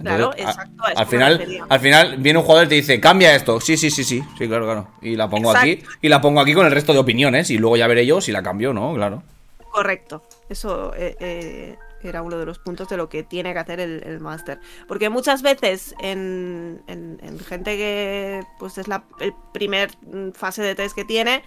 Claro, 0.02 0.32
exacto, 0.36 0.82
a 0.84 1.00
al 1.00 1.06
final, 1.06 1.64
al 1.68 1.80
final 1.80 2.16
viene 2.18 2.38
un 2.38 2.44
jugador 2.44 2.66
y 2.66 2.68
te 2.70 2.74
dice, 2.76 3.00
cambia 3.00 3.34
esto. 3.34 3.60
Sí, 3.60 3.76
sí, 3.76 3.90
sí, 3.90 4.02
sí. 4.04 4.22
Sí, 4.38 4.48
claro, 4.48 4.64
claro. 4.64 4.88
Y 5.02 5.14
la 5.16 5.28
pongo 5.28 5.50
aquí. 5.50 5.82
Y 6.00 6.08
la 6.08 6.20
pongo 6.20 6.40
aquí 6.40 6.54
con 6.54 6.64
el 6.66 6.72
resto 6.72 6.92
de 6.92 6.98
opiniones. 7.00 7.50
Y 7.50 7.58
luego 7.58 7.76
ya 7.76 7.86
veré 7.86 8.06
yo 8.06 8.20
si 8.20 8.32
la 8.32 8.42
cambio 8.42 8.70
o 8.70 8.72
no, 8.72 8.94
claro. 8.94 9.22
Correcto. 9.70 10.22
Eso 10.48 10.92
eh, 10.96 11.16
eh, 11.20 11.76
era 12.02 12.22
uno 12.22 12.38
de 12.38 12.46
los 12.46 12.58
puntos 12.58 12.88
de 12.88 12.96
lo 12.96 13.08
que 13.08 13.22
tiene 13.22 13.52
que 13.52 13.58
hacer 13.58 13.78
el, 13.78 14.02
el 14.04 14.20
máster. 14.20 14.58
Porque 14.88 15.10
muchas 15.10 15.42
veces 15.42 15.94
en, 16.00 16.80
en- 16.86 17.20
en 17.22 17.38
gente 17.38 17.76
que 17.76 18.40
pues 18.58 18.78
es 18.78 18.88
la 18.88 19.04
el 19.20 19.32
primer 19.52 19.90
mm, 20.02 20.30
fase 20.30 20.62
de 20.62 20.74
test 20.74 20.94
que 20.96 21.04
tiene, 21.04 21.42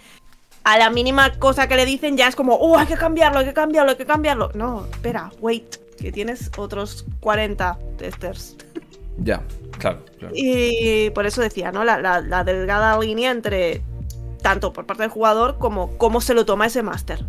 a 0.62 0.78
la 0.78 0.88
mínima 0.90 1.32
cosa 1.38 1.66
que 1.68 1.76
le 1.76 1.84
dicen 1.84 2.16
ya 2.16 2.28
es 2.28 2.36
como, 2.36 2.54
oh, 2.54 2.78
hay 2.78 2.86
que 2.86 2.94
cambiarlo, 2.96 3.40
hay 3.40 3.44
que 3.46 3.52
cambiarlo, 3.52 3.90
hay 3.90 3.96
que 3.98 4.06
cambiarlo. 4.06 4.50
No, 4.54 4.86
espera, 4.90 5.30
wait, 5.40 5.76
que 5.96 6.12
tienes 6.12 6.50
otros 6.56 7.04
40 7.20 7.78
testers. 7.96 8.56
Ya, 9.18 9.42
claro, 9.78 10.04
claro. 10.18 10.34
Y 10.36 11.10
por 11.10 11.24
eso 11.26 11.40
decía, 11.40 11.70
¿no? 11.72 11.84
La, 11.84 11.98
la- 12.00 12.20
la 12.20 12.42
delgada 12.44 12.98
línea 12.98 13.30
entre 13.30 13.82
tanto 14.42 14.72
por 14.72 14.86
parte 14.86 15.02
del 15.04 15.10
jugador 15.10 15.56
como 15.58 15.96
cómo 15.98 16.20
se 16.20 16.34
lo 16.34 16.44
toma 16.44 16.66
ese 16.66 16.82
máster. 16.82 17.24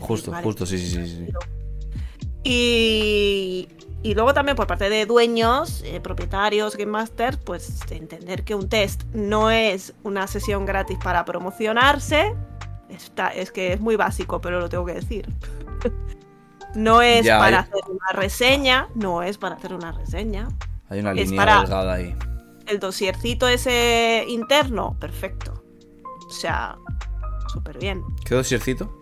Justo, 0.00 0.30
vale, 0.32 0.42
justo, 0.44 0.66
sí, 0.66 0.78
sí, 0.78 0.88
sí. 1.06 1.06
sí. 1.06 1.32
Y, 2.44 3.68
y 4.02 4.14
luego 4.14 4.34
también 4.34 4.56
por 4.56 4.66
parte 4.66 4.90
de 4.90 5.06
dueños, 5.06 5.82
eh, 5.84 6.00
propietarios, 6.00 6.76
Game 6.76 6.90
Master, 6.90 7.38
pues 7.38 7.80
entender 7.90 8.42
que 8.42 8.54
un 8.54 8.68
test 8.68 9.04
no 9.14 9.50
es 9.50 9.94
una 10.02 10.26
sesión 10.26 10.66
gratis 10.66 10.98
para 11.02 11.24
promocionarse. 11.24 12.34
Está, 12.90 13.28
es 13.28 13.52
que 13.52 13.72
es 13.72 13.80
muy 13.80 13.96
básico, 13.96 14.40
pero 14.40 14.58
lo 14.60 14.68
tengo 14.68 14.84
que 14.84 14.94
decir. 14.94 15.26
no 16.74 17.02
es 17.02 17.24
Ya, 17.24 17.38
para 17.38 17.60
hacer 17.60 17.80
una 17.88 18.12
reseña, 18.20 18.88
no 18.94 19.22
es 19.22 19.38
para 19.38 19.56
hacer 19.56 19.74
una 19.74 19.92
reseña. 19.92 20.48
Hay 20.88 21.00
una 21.00 21.12
Es 21.12 21.28
línea 21.30 21.36
para- 21.44 21.60
delgada 21.60 21.94
ahí. 21.94 22.14
El 22.66 22.78
dosiercito 22.78 23.48
ese 23.48 24.24
interno, 24.28 24.96
perfecto. 25.00 25.64
O 26.26 26.30
sea, 26.30 26.76
súper 27.52 27.78
bien. 27.78 28.02
¿Qué 28.24 28.34
dosiercito? 28.34 28.98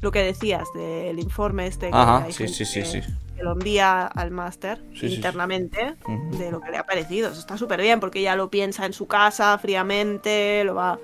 Lo 0.00 0.10
que 0.10 0.20
decías 0.20 0.66
del 0.74 1.18
informe 1.20 1.66
este 1.68 1.90
que, 1.90 1.96
Ajá, 1.96 2.24
hay 2.24 2.32
sí, 2.32 2.38
gente 2.44 2.52
sí, 2.54 2.64
sí, 2.64 2.80
que- 2.80 2.86
sí. 2.86 3.00
que 3.36 3.42
lo 3.44 3.52
envía 3.52 4.06
al 4.06 4.30
máster 4.32 4.82
internamente 5.00 5.94
de 6.38 6.50
lo 6.50 6.60
que 6.60 6.70
le 6.72 6.78
ha 6.78 6.84
parecido. 6.84 7.30
Eso 7.30 7.38
está 7.40 7.56
súper 7.56 7.80
bien 7.80 8.00
porque 8.00 8.20
ya 8.20 8.34
lo 8.36 8.50
piensa 8.50 8.84
en 8.84 8.92
su 8.92 9.06
casa 9.06 9.56
fríamente, 9.58 10.64
lo 10.64 10.74
va 10.74 10.98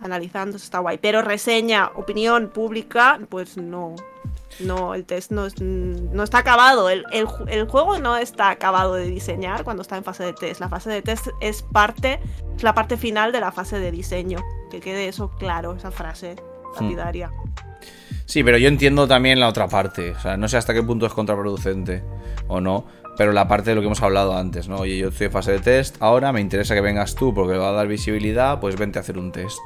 analizando, 0.00 0.56
eso 0.56 0.64
está 0.64 0.78
guay. 0.78 0.98
Pero 0.98 1.20
reseña, 1.22 1.90
opinión 1.96 2.50
pública, 2.50 3.18
pues 3.28 3.56
no. 3.56 3.96
No, 4.60 4.94
el 4.94 5.04
test 5.04 5.30
no, 5.30 5.46
es- 5.46 5.60
no 5.60 6.22
está 6.22 6.38
acabado. 6.38 6.90
El, 6.90 7.04
el 7.12 7.26
ju- 7.26 7.46
el 7.48 7.68
juego 7.68 7.98
no 7.98 8.16
está 8.16 8.50
acabado 8.50 8.94
de 8.94 9.06
diseñar 9.08 9.64
cuando 9.64 9.82
está 9.82 9.96
en 9.96 10.04
fase 10.04 10.24
de 10.24 10.32
test. 10.32 10.60
La 10.60 10.68
fase 10.68 10.90
de 10.90 11.02
test 11.02 11.28
es 11.40 11.62
parte, 11.62 12.18
es 12.56 12.62
la 12.62 12.74
parte 12.74 12.96
final 12.96 13.30
de 13.32 13.40
la 13.40 13.52
fase 13.52 13.78
de 13.78 13.90
diseño. 13.92 14.38
Que 14.70 14.80
quede 14.80 15.08
eso 15.08 15.30
claro, 15.38 15.74
esa 15.74 15.90
frase 15.90 16.36
Hmm. 16.78 16.82
lapidaria. 16.84 17.30
Sí, 18.26 18.44
pero 18.44 18.58
yo 18.58 18.68
entiendo 18.68 19.08
también 19.08 19.40
la 19.40 19.48
otra 19.48 19.68
parte. 19.68 20.10
O 20.10 20.20
sea, 20.20 20.36
no 20.36 20.48
sé 20.48 20.56
hasta 20.58 20.74
qué 20.74 20.82
punto 20.82 21.06
es 21.06 21.12
contraproducente 21.14 22.02
o 22.46 22.60
no. 22.60 22.84
Pero 23.16 23.32
la 23.32 23.48
parte 23.48 23.70
de 23.70 23.74
lo 23.74 23.80
que 23.80 23.86
hemos 23.86 24.02
hablado 24.02 24.36
antes, 24.36 24.68
¿no? 24.68 24.76
Oye, 24.76 24.96
yo 24.98 25.08
estoy 25.08 25.26
en 25.26 25.32
fase 25.32 25.50
de 25.52 25.58
test, 25.58 25.96
ahora 26.00 26.30
me 26.32 26.40
interesa 26.40 26.74
que 26.74 26.80
vengas 26.80 27.14
tú 27.16 27.34
porque 27.34 27.56
va 27.56 27.70
a 27.70 27.72
dar 27.72 27.88
visibilidad, 27.88 28.60
pues 28.60 28.76
vente 28.76 28.98
a 28.98 29.02
hacer 29.02 29.18
un 29.18 29.32
test. 29.32 29.58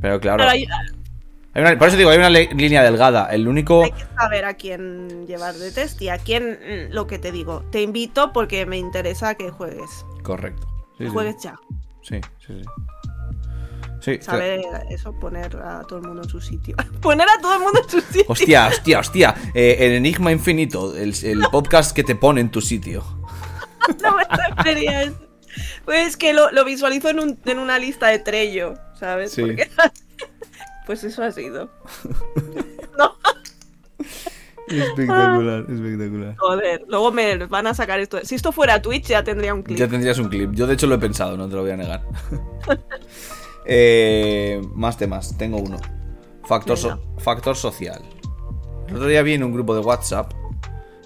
Pero 0.00 0.20
claro, 0.20 0.38
Claro, 0.38 0.50
hay, 0.52 0.66
hay 1.54 1.62
una- 1.62 1.78
por 1.78 1.88
eso 1.88 1.96
digo, 1.96 2.10
hay 2.10 2.18
una 2.18 2.30
línea 2.30 2.82
delgada. 2.82 3.26
El 3.32 3.46
único... 3.48 3.84
hay 3.84 3.92
que 3.92 4.04
saber 4.16 4.44
a 4.44 4.54
quién 4.54 5.26
llevar 5.26 5.54
de 5.54 5.70
test 5.70 6.00
y 6.02 6.08
a 6.08 6.18
quién, 6.18 6.58
mm, 6.90 6.92
lo 6.92 7.06
que 7.06 7.18
te 7.18 7.32
digo, 7.32 7.64
te 7.70 7.80
invito 7.82 8.32
porque 8.32 8.66
me 8.66 8.76
interesa 8.76 9.34
que 9.36 9.50
juegues. 9.50 10.04
Correcto. 10.22 10.66
Sí, 10.98 11.04
sí, 11.04 11.10
Juegues 11.10 11.42
ya. 11.42 11.56
sí, 12.02 12.20
sí, 12.46 12.54
sí. 12.60 12.62
Sí, 14.00 14.18
Saber 14.20 14.60
eso, 14.90 15.18
poner 15.18 15.56
a 15.56 15.80
todo 15.88 15.98
el 16.00 16.06
mundo 16.06 16.22
en 16.24 16.28
su 16.28 16.38
sitio. 16.38 16.76
poner 17.00 17.26
a 17.26 17.40
todo 17.40 17.54
el 17.54 17.60
mundo 17.60 17.80
en 17.82 17.88
su 17.88 18.00
sitio. 18.02 18.24
Hostia, 18.28 18.66
hostia, 18.68 18.98
hostia. 18.98 19.34
Eh, 19.54 19.76
el 19.80 19.92
Enigma 19.92 20.30
Infinito, 20.30 20.94
el, 20.94 21.14
el 21.24 21.40
podcast 21.50 21.96
que 21.96 22.04
te 22.04 22.14
pone 22.14 22.42
en 22.42 22.50
tu 22.50 22.60
sitio. 22.60 23.02
no 24.02 24.14
me 24.16 24.24
refería 24.56 24.98
a 24.98 25.02
eso. 25.04 25.16
Pues 25.86 26.16
que 26.18 26.34
lo, 26.34 26.50
lo 26.50 26.64
visualizo 26.66 27.08
en, 27.08 27.18
un- 27.20 27.40
en 27.46 27.58
una 27.58 27.78
lista 27.78 28.08
de 28.08 28.18
Trello, 28.18 28.74
¿sabes? 28.98 29.32
Sí. 29.32 29.40
Porque- 29.40 29.70
pues 30.86 31.04
eso 31.04 31.22
ha 31.22 31.30
sido. 31.32 31.70
no, 32.98 33.14
Espectacular, 34.68 35.66
espectacular. 35.68 36.36
joder. 36.36 36.82
Luego 36.88 37.12
me 37.12 37.36
van 37.46 37.66
a 37.66 37.74
sacar 37.74 38.00
esto. 38.00 38.18
Si 38.24 38.34
esto 38.34 38.50
fuera 38.50 38.80
Twitch 38.80 39.08
ya 39.08 39.22
tendría 39.22 39.52
un 39.54 39.62
clip. 39.62 39.78
Ya 39.78 39.88
tendrías 39.88 40.18
un 40.18 40.28
clip. 40.28 40.52
Yo 40.52 40.66
de 40.66 40.74
hecho 40.74 40.86
lo 40.86 40.94
he 40.94 40.98
pensado, 40.98 41.36
no 41.36 41.48
te 41.48 41.54
lo 41.54 41.62
voy 41.62 41.70
a 41.72 41.76
negar. 41.76 42.02
Eh, 43.66 44.60
más 44.74 44.98
temas, 44.98 45.38
tengo 45.38 45.56
uno. 45.56 45.78
Factor, 46.44 46.76
so- 46.76 46.88
Venga. 46.98 47.20
factor 47.20 47.56
social. 47.56 48.02
El 48.88 48.96
otro 48.96 49.08
día 49.08 49.22
vi 49.22 49.32
en 49.32 49.42
un 49.44 49.52
grupo 49.54 49.74
de 49.74 49.80
WhatsApp. 49.80 50.32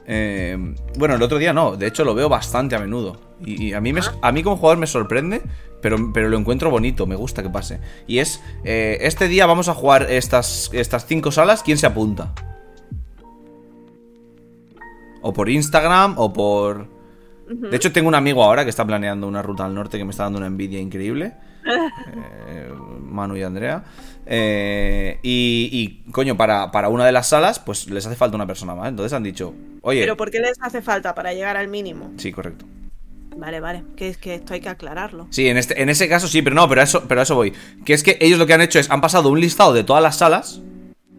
eh, 0.08 0.58
bueno, 0.98 1.14
el 1.14 1.22
otro 1.22 1.38
día 1.38 1.52
no, 1.52 1.76
de 1.76 1.86
hecho 1.86 2.02
lo 2.04 2.14
veo 2.16 2.28
bastante 2.28 2.74
a 2.74 2.80
menudo. 2.80 3.20
Y, 3.40 3.66
y 3.66 3.72
a, 3.74 3.80
mí 3.80 3.92
me, 3.92 4.00
a 4.22 4.32
mí 4.32 4.42
como 4.42 4.56
jugador 4.56 4.78
me 4.78 4.88
sorprende, 4.88 5.40
pero, 5.80 6.12
pero 6.12 6.28
lo 6.28 6.38
encuentro 6.38 6.70
bonito, 6.70 7.06
me 7.06 7.16
gusta 7.16 7.42
que 7.42 7.50
pase. 7.50 7.80
Y 8.06 8.18
es, 8.18 8.42
eh, 8.64 8.98
este 9.02 9.28
día 9.28 9.46
vamos 9.46 9.68
a 9.68 9.74
jugar 9.74 10.06
estas, 10.10 10.70
estas 10.72 11.06
cinco 11.06 11.30
salas, 11.30 11.62
¿quién 11.62 11.78
se 11.78 11.86
apunta? 11.86 12.32
O 15.22 15.32
por 15.32 15.48
Instagram 15.48 16.14
o 16.18 16.32
por... 16.32 16.86
De 17.48 17.76
hecho, 17.76 17.92
tengo 17.92 18.08
un 18.08 18.14
amigo 18.14 18.44
ahora 18.44 18.64
que 18.64 18.70
está 18.70 18.86
planeando 18.86 19.26
una 19.26 19.40
ruta 19.40 19.64
al 19.64 19.74
norte 19.74 19.96
que 19.96 20.04
me 20.04 20.10
está 20.10 20.24
dando 20.24 20.38
una 20.38 20.46
envidia 20.46 20.80
increíble. 20.80 21.34
Eh, 22.50 22.72
Manu 23.02 23.36
y 23.36 23.42
Andrea. 23.42 23.84
Eh, 24.24 25.18
y, 25.22 25.68
y, 25.70 26.10
coño, 26.12 26.34
para, 26.34 26.70
para 26.70 26.88
una 26.88 27.04
de 27.04 27.12
las 27.12 27.28
salas, 27.28 27.58
pues 27.58 27.90
les 27.90 28.06
hace 28.06 28.16
falta 28.16 28.36
una 28.36 28.46
persona 28.46 28.74
más. 28.74 28.88
Entonces 28.88 29.12
han 29.12 29.22
dicho, 29.22 29.54
oye. 29.82 30.00
Pero 30.00 30.16
¿por 30.16 30.30
qué 30.30 30.40
les 30.40 30.56
hace 30.62 30.80
falta 30.80 31.14
para 31.14 31.34
llegar 31.34 31.58
al 31.58 31.68
mínimo? 31.68 32.12
Sí, 32.16 32.32
correcto. 32.32 32.64
Vale, 33.38 33.60
vale. 33.60 33.84
Que 33.96 34.08
es 34.08 34.18
que 34.18 34.34
esto 34.34 34.52
hay 34.54 34.60
que 34.60 34.68
aclararlo. 34.68 35.28
Sí, 35.30 35.48
en, 35.48 35.56
este, 35.56 35.80
en 35.80 35.88
ese 35.88 36.08
caso 36.08 36.26
sí, 36.28 36.42
pero 36.42 36.56
no, 36.56 36.68
pero 36.68 36.80
a, 36.80 36.84
eso, 36.84 37.04
pero 37.06 37.20
a 37.20 37.22
eso 37.22 37.34
voy. 37.36 37.52
Que 37.84 37.94
es 37.94 38.02
que 38.02 38.18
ellos 38.20 38.38
lo 38.38 38.46
que 38.46 38.54
han 38.54 38.60
hecho 38.60 38.78
es, 38.78 38.90
han 38.90 39.00
pasado 39.00 39.28
un 39.30 39.40
listado 39.40 39.72
de 39.72 39.84
todas 39.84 40.02
las 40.02 40.16
salas 40.16 40.60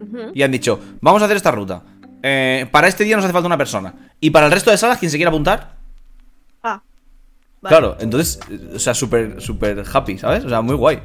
Ujú. 0.00 0.30
y 0.34 0.42
han 0.42 0.50
dicho, 0.52 0.78
vamos 1.00 1.22
a 1.22 1.24
hacer 1.24 1.36
esta 1.38 1.50
ruta. 1.50 1.82
Eh, 2.22 2.66
para 2.70 2.88
este 2.88 3.04
día 3.04 3.16
nos 3.16 3.24
hace 3.24 3.32
falta 3.32 3.46
una 3.46 3.56
persona. 3.56 3.94
Y 4.20 4.30
para 4.30 4.46
el 4.46 4.52
resto 4.52 4.70
de 4.70 4.76
salas, 4.76 4.98
quien 4.98 5.10
se 5.10 5.16
quiera 5.16 5.30
apuntar, 5.30 5.76
Ah. 6.62 6.82
vale. 7.62 7.74
claro. 7.76 7.96
Entonces, 8.00 8.38
eh, 8.50 8.72
o 8.74 8.78
sea, 8.78 8.92
súper, 8.92 9.40
súper 9.40 9.82
happy, 9.90 10.18
¿sabes? 10.18 10.44
O 10.44 10.48
sea, 10.50 10.60
muy 10.60 10.74
guay. 10.76 11.00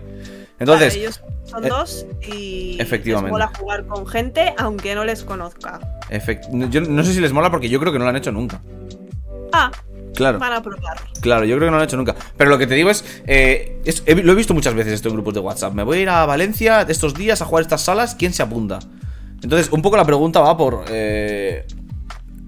Entonces, 0.59 0.93
Vale, 0.93 0.99
ellos 1.01 1.21
son 1.45 1.65
eh, 1.65 1.69
dos 1.69 2.05
y 2.29 2.77
efectivamente. 2.79 3.27
les 3.27 3.31
mola 3.31 3.51
jugar 3.57 3.85
con 3.87 4.05
gente 4.07 4.53
aunque 4.57 4.95
no 4.95 5.03
les 5.05 5.23
conozca. 5.23 5.79
efect- 6.09 6.69
yo 6.69 6.81
no 6.81 7.03
sé 7.03 7.13
si 7.13 7.19
les 7.21 7.31
mola 7.33 7.49
porque 7.51 7.69
yo 7.69 7.79
creo 7.79 7.91
que 7.93 7.99
no 7.99 8.05
lo 8.05 8.09
han 8.09 8.15
hecho 8.17 8.31
nunca. 8.31 8.61
Ah, 9.53 9.71
Claro. 10.15 10.39
van 10.39 10.53
a 10.53 10.61
probar. 10.61 10.97
Claro, 11.21 11.45
yo 11.45 11.55
creo 11.57 11.67
que 11.67 11.71
no 11.71 11.77
lo 11.77 11.77
han 11.77 11.83
hecho 11.87 11.97
nunca. 11.97 12.15
Pero 12.37 12.49
lo 12.49 12.57
que 12.57 12.67
te 12.67 12.73
digo 12.75 12.89
es, 12.89 13.03
eh, 13.27 13.81
es- 13.85 14.03
he- 14.05 14.15
lo 14.15 14.31
he 14.31 14.35
visto 14.35 14.53
muchas 14.53 14.73
veces 14.73 14.93
esto 14.93 15.09
en 15.09 15.15
grupos 15.15 15.33
de 15.33 15.39
WhatsApp. 15.41 15.73
Me 15.73 15.83
voy 15.83 15.99
a 15.99 16.01
ir 16.01 16.09
a 16.09 16.25
Valencia 16.25 16.81
estos 16.87 17.13
días 17.13 17.41
a 17.41 17.45
jugar 17.45 17.61
estas 17.63 17.81
salas. 17.81 18.15
¿Quién 18.15 18.33
se 18.33 18.41
apunta? 18.43 18.79
Entonces, 19.43 19.69
un 19.71 19.81
poco 19.81 19.97
la 19.97 20.05
pregunta 20.05 20.39
va 20.39 20.57
por... 20.57 20.85
eh, 20.89 21.65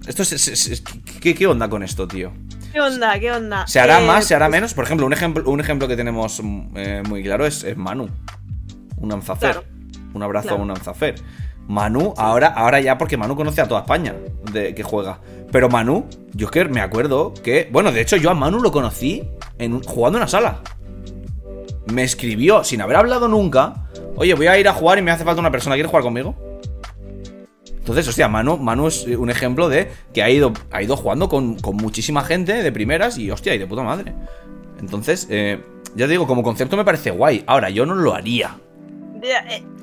esto 0.08 0.24
es, 0.24 0.32
es- 0.34 0.68
es- 0.68 0.82
¿qué, 1.22 1.36
qué 1.36 1.48
onda 1.48 1.70
con 1.70 1.84
esto, 1.84 2.08
tío? 2.08 2.32
¿Qué 2.72 2.82
onda? 2.82 3.20
¿Qué 3.20 3.32
onda? 3.32 3.66
¿Se 3.68 3.80
hará 3.80 4.02
Eh, 4.02 4.08
más? 4.08 4.26
¿Se 4.26 4.36
hará 4.36 4.46
pues, 4.48 4.58
menos? 4.58 4.74
Por 4.74 4.84
ejemplo, 4.86 5.06
un 5.06 5.14
ejemplo, 5.14 5.44
un 5.50 5.60
ejemplo 5.60 5.88
que 5.88 5.96
tenemos 5.96 6.42
eh, 6.76 7.04
muy 7.08 7.24
claro 7.24 7.46
es, 7.46 7.64
es 7.64 7.76
Manu. 7.78 8.10
Un 8.98 9.12
Anzafer. 9.12 9.52
Claro. 9.52 9.68
Un 10.14 10.24
abrazo 10.24 10.48
Claro. 10.50 10.62
a 10.62 10.66
un 10.66 10.72
Anzafer. 10.72 11.16
Manu, 11.68 12.14
ahora, 12.18 12.48
ahora 12.48 12.80
ya 12.80 12.98
porque 12.98 13.18
Manu 13.18 13.36
conoce 13.36 13.60
a 13.62 13.68
toda 13.68 13.82
España 13.82 14.16
de 14.52 14.74
que 14.74 14.84
juega. 14.84 15.20
Pero 15.52 15.70
Manu, 15.70 16.06
yo 16.34 16.48
es 16.48 16.52
que 16.52 16.66
me 16.66 16.82
acuerdo 16.82 17.34
que. 17.44 17.70
Bueno, 17.72 17.92
de 17.92 18.02
hecho, 18.02 18.18
yo 18.18 18.30
a 18.30 18.34
Manu 18.34 18.60
lo 18.60 18.72
conocí 18.72 19.28
en 19.58 19.82
jugando 19.84 20.18
en 20.18 20.24
una 20.24 20.28
sala. 20.28 20.62
Me 21.94 22.04
escribió 22.04 22.64
sin 22.64 22.82
haber 22.82 22.98
hablado 22.98 23.28
nunca. 23.28 23.88
Oye, 24.16 24.34
voy 24.34 24.48
a 24.48 24.58
ir 24.60 24.68
a 24.68 24.74
jugar 24.74 24.98
y 24.98 25.02
me 25.02 25.12
hace 25.12 25.24
falta 25.24 25.40
una 25.40 25.52
persona. 25.52 25.76
¿Quieres 25.76 25.90
jugar 25.90 26.04
conmigo? 26.04 26.36
Entonces, 27.70 28.06
hostia, 28.08 28.28
Manu, 28.28 28.58
Manu 28.58 28.88
es 28.88 29.06
un 29.08 29.30
ejemplo 29.30 29.70
de 29.70 29.90
que 30.14 30.22
ha 30.22 30.30
ido, 30.30 30.52
ha 30.72 30.84
ido 30.84 30.98
jugando 30.98 31.30
con, 31.30 31.56
con 31.56 31.78
muchísima 31.78 32.22
gente 32.22 32.62
de 32.62 32.72
primeras 32.74 33.18
y, 33.18 33.32
hostia, 33.32 33.56
y 33.56 33.58
de 33.58 33.66
puta 33.66 33.84
madre. 33.84 34.14
Entonces, 34.82 35.28
eh, 35.30 35.64
ya 35.96 36.06
te 36.06 36.12
digo, 36.12 36.28
como 36.28 36.44
concepto 36.44 36.76
me 36.76 36.84
parece 36.84 37.12
guay. 37.12 37.46
Ahora, 37.48 37.70
yo 37.70 37.86
no 37.86 37.96
lo 37.96 38.14
haría. 38.14 38.58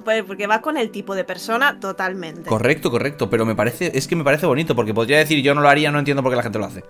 Pues 0.04 0.22
porque 0.24 0.46
va 0.46 0.60
con 0.60 0.76
el 0.76 0.90
tipo 0.90 1.14
de 1.14 1.24
persona 1.24 1.78
totalmente. 1.80 2.48
Correcto, 2.48 2.90
correcto, 2.90 3.28
pero 3.30 3.44
me 3.46 3.54
parece, 3.54 3.90
es 3.96 4.06
que 4.06 4.16
me 4.16 4.24
parece 4.24 4.46
bonito, 4.46 4.74
porque 4.76 4.92
podría 4.94 5.18
decir 5.18 5.42
yo 5.42 5.54
no 5.54 5.60
lo 5.62 5.68
haría, 5.68 5.90
no 5.90 5.98
entiendo 5.98 6.22
por 6.22 6.30
qué 6.32 6.36
la 6.36 6.42
gente 6.42 6.58
lo 6.58 6.66
hace. 6.66 6.84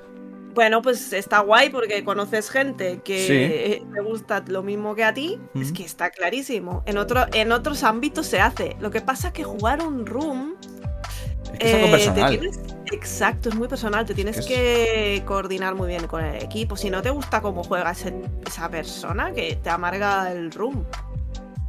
Bueno, 0.55 0.83
pues 0.83 1.13
está 1.13 1.41
guay 1.41 1.71
porque 1.71 2.05
conoces 2.05 2.49
gente 2.49 3.01
que 3.05 3.81
Sí. 3.83 3.87
te 3.93 4.01
gusta 4.01 4.45
lo 4.47 4.63
mismo 4.63 4.95
que 4.95 5.03
a 5.03 5.13
ti. 5.13 5.41
Es 5.61 5.73
que 5.73 5.83
está 5.85 6.11
clarísimo. 6.11 6.85
En, 6.87 6.97
otro, 6.97 7.27
en 7.33 7.51
otros 7.51 7.83
ámbitos 7.83 8.27
se 8.27 8.41
hace. 8.41 8.77
Lo 8.79 8.93
que 8.93 9.01
pasa 9.01 9.29
es 9.29 9.35
que 9.35 9.43
jugar 9.43 9.83
un 9.85 10.07
room. 10.07 10.55
Es 11.55 11.59
que 11.59 11.67
es 11.69 11.75
algo 11.75 11.87
eh, 11.89 11.91
personal. 11.91 12.39
tienes- 12.39 12.61
exacto, 12.93 13.49
es 13.49 13.57
muy 13.57 13.67
personal. 13.67 14.07
Te 14.07 14.15
tienes 14.15 14.39
Es- 14.39 14.47
que 14.47 15.23
coordinar 15.27 15.75
muy 15.75 15.89
bien 15.89 16.07
con 16.07 16.25
el 16.25 16.41
equipo. 16.41 16.77
Si 16.77 16.89
no 16.89 17.03
te 17.03 17.11
gusta 17.11 17.41
cómo 17.41 17.65
juega 17.65 17.91
ese- 17.91 18.15
esa 18.47 18.69
persona, 18.69 19.33
que 19.33 19.57
te 19.61 19.71
amarga 19.71 20.31
el 20.31 20.53
room. 20.53 20.85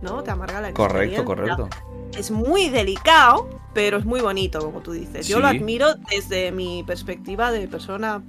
¿No? 0.01 0.23
Te 0.23 0.31
amarga 0.31 0.62
la 0.62 0.73
Correcto, 0.73 1.25
correcto. 1.25 1.69
Es 2.17 2.31
muy 2.31 2.69
delicado, 2.69 3.49
pero 3.73 3.97
es 3.97 4.05
muy 4.05 4.21
bonito, 4.21 4.60
como 4.60 4.81
tú 4.81 4.91
dices. 4.91 5.27
Yo 5.27 5.39
lo 5.39 5.47
admiro 5.47 5.95
desde 6.10 6.51
mi 6.51 6.84
perspectiva 6.84 7.51
de 7.51 7.67
persona 7.67 8.23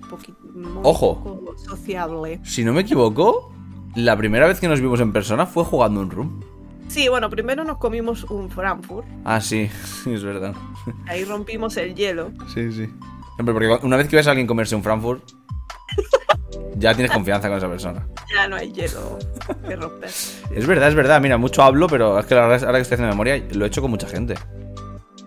muy 0.54 0.80
Ojo. 0.82 1.22
poco 1.22 1.58
sociable. 1.58 2.40
Si 2.44 2.64
no 2.64 2.72
me 2.72 2.82
equivoco, 2.82 3.52
la 3.94 4.16
primera 4.16 4.46
vez 4.46 4.60
que 4.60 4.68
nos 4.68 4.80
vimos 4.80 5.00
en 5.00 5.12
persona 5.12 5.46
fue 5.46 5.64
jugando 5.64 6.00
un 6.00 6.10
room. 6.10 6.40
Sí, 6.88 7.08
bueno, 7.08 7.28
primero 7.30 7.64
nos 7.64 7.78
comimos 7.78 8.24
un 8.24 8.48
Frankfurt. 8.48 9.06
Ah, 9.24 9.40
sí, 9.40 9.68
sí, 10.04 10.12
es 10.14 10.22
verdad. 10.22 10.54
Ahí 11.06 11.24
rompimos 11.24 11.76
el 11.76 11.94
hielo. 11.94 12.30
Sí, 12.54 12.72
sí. 12.72 12.88
Porque 13.44 13.78
una 13.82 13.96
vez 13.96 14.08
que 14.08 14.16
ves 14.16 14.26
a 14.26 14.30
alguien 14.30 14.46
comerse 14.46 14.74
un 14.74 14.82
Frankfurt, 14.82 15.22
ya 16.76 16.94
tienes 16.94 17.12
confianza 17.12 17.48
con 17.48 17.58
esa 17.58 17.68
persona. 17.68 18.06
Ya 18.34 18.48
no 18.48 18.56
hay 18.56 18.72
hielo 18.72 19.18
que 19.66 19.76
romper. 19.76 20.08
Es 20.08 20.66
verdad, 20.66 20.88
es 20.88 20.94
verdad. 20.94 21.20
Mira, 21.20 21.38
mucho 21.38 21.62
hablo, 21.62 21.86
pero 21.88 22.18
es 22.18 22.26
que 22.26 22.34
ahora 22.34 22.58
que 22.58 22.64
estoy 22.80 22.94
haciendo 22.94 23.08
memoria, 23.08 23.42
lo 23.52 23.64
he 23.64 23.68
hecho 23.68 23.80
con 23.82 23.90
mucha 23.90 24.08
gente. 24.08 24.34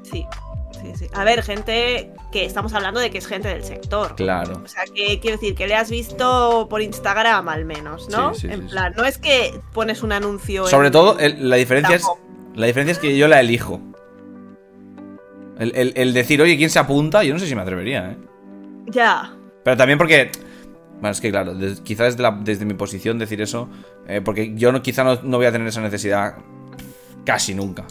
Sí, 0.04 0.26
sí, 0.72 0.92
sí. 0.96 1.08
A 1.14 1.24
ver, 1.24 1.42
gente 1.44 2.12
que 2.32 2.46
estamos 2.46 2.74
hablando 2.74 3.00
de 3.00 3.10
que 3.10 3.18
es 3.18 3.28
gente 3.28 3.48
del 3.48 3.64
sector. 3.64 4.16
Claro. 4.16 4.62
O 4.64 4.68
sea, 4.68 4.84
que 4.94 5.20
quiero 5.20 5.38
decir 5.38 5.56
que 5.56 5.68
le 5.68 5.76
has 5.76 5.90
visto 5.90 6.68
por 6.70 6.82
Instagram 6.82 7.48
al 7.50 7.66
menos, 7.66 8.10
¿no? 8.10 8.34
Sí, 8.34 8.42
sí, 8.42 8.54
en 8.54 8.68
plan, 8.68 8.94
no 8.98 9.06
es 9.06 9.18
que 9.18 9.60
pones 9.74 10.04
un 10.04 10.12
anuncio. 10.12 10.68
Sobre 10.68 10.88
en- 10.88 10.94
todo, 10.94 11.18
el- 11.20 11.50
la 11.50 11.56
diferencia 11.56 11.96
es. 11.96 12.06
La 12.56 12.66
diferencia 12.66 12.92
es 12.94 13.00
que 13.00 13.18
yo 13.18 13.28
la 13.28 13.40
elijo. 13.40 13.80
El, 15.58 15.74
el- 15.76 15.94
el 15.96 16.14
decir, 16.14 16.42
oye, 16.42 16.58
¿quién 16.58 16.70
se 16.70 16.80
apunta? 16.80 17.24
Yo 17.24 17.34
no 17.34 17.40
sé 17.40 17.48
si 17.48 17.56
me 17.56 17.62
atrevería, 17.62 18.12
¿eh? 18.12 18.18
Ya. 18.88 19.34
Pero 19.64 19.78
también 19.78 19.98
porque. 19.98 20.32
Bueno, 21.00 21.12
es 21.12 21.22
que 21.22 21.32
claro, 21.32 21.54
quizás 21.84 22.18
desde, 22.18 22.32
desde 22.44 22.66
mi 22.66 22.74
posición 22.74 23.18
decir 23.20 23.42
eso. 23.42 23.70
eh, 24.08 24.22
porque 24.24 24.54
yo 24.56 24.72
no, 24.72 24.82
quizá 24.82 25.04
no, 25.04 25.20
no 25.24 25.38
voy 25.38 25.46
a 25.46 25.52
tener 25.52 25.68
esa 25.68 25.82
necesidad 25.82 26.36
casi 27.26 27.54
nunca. 27.56 27.86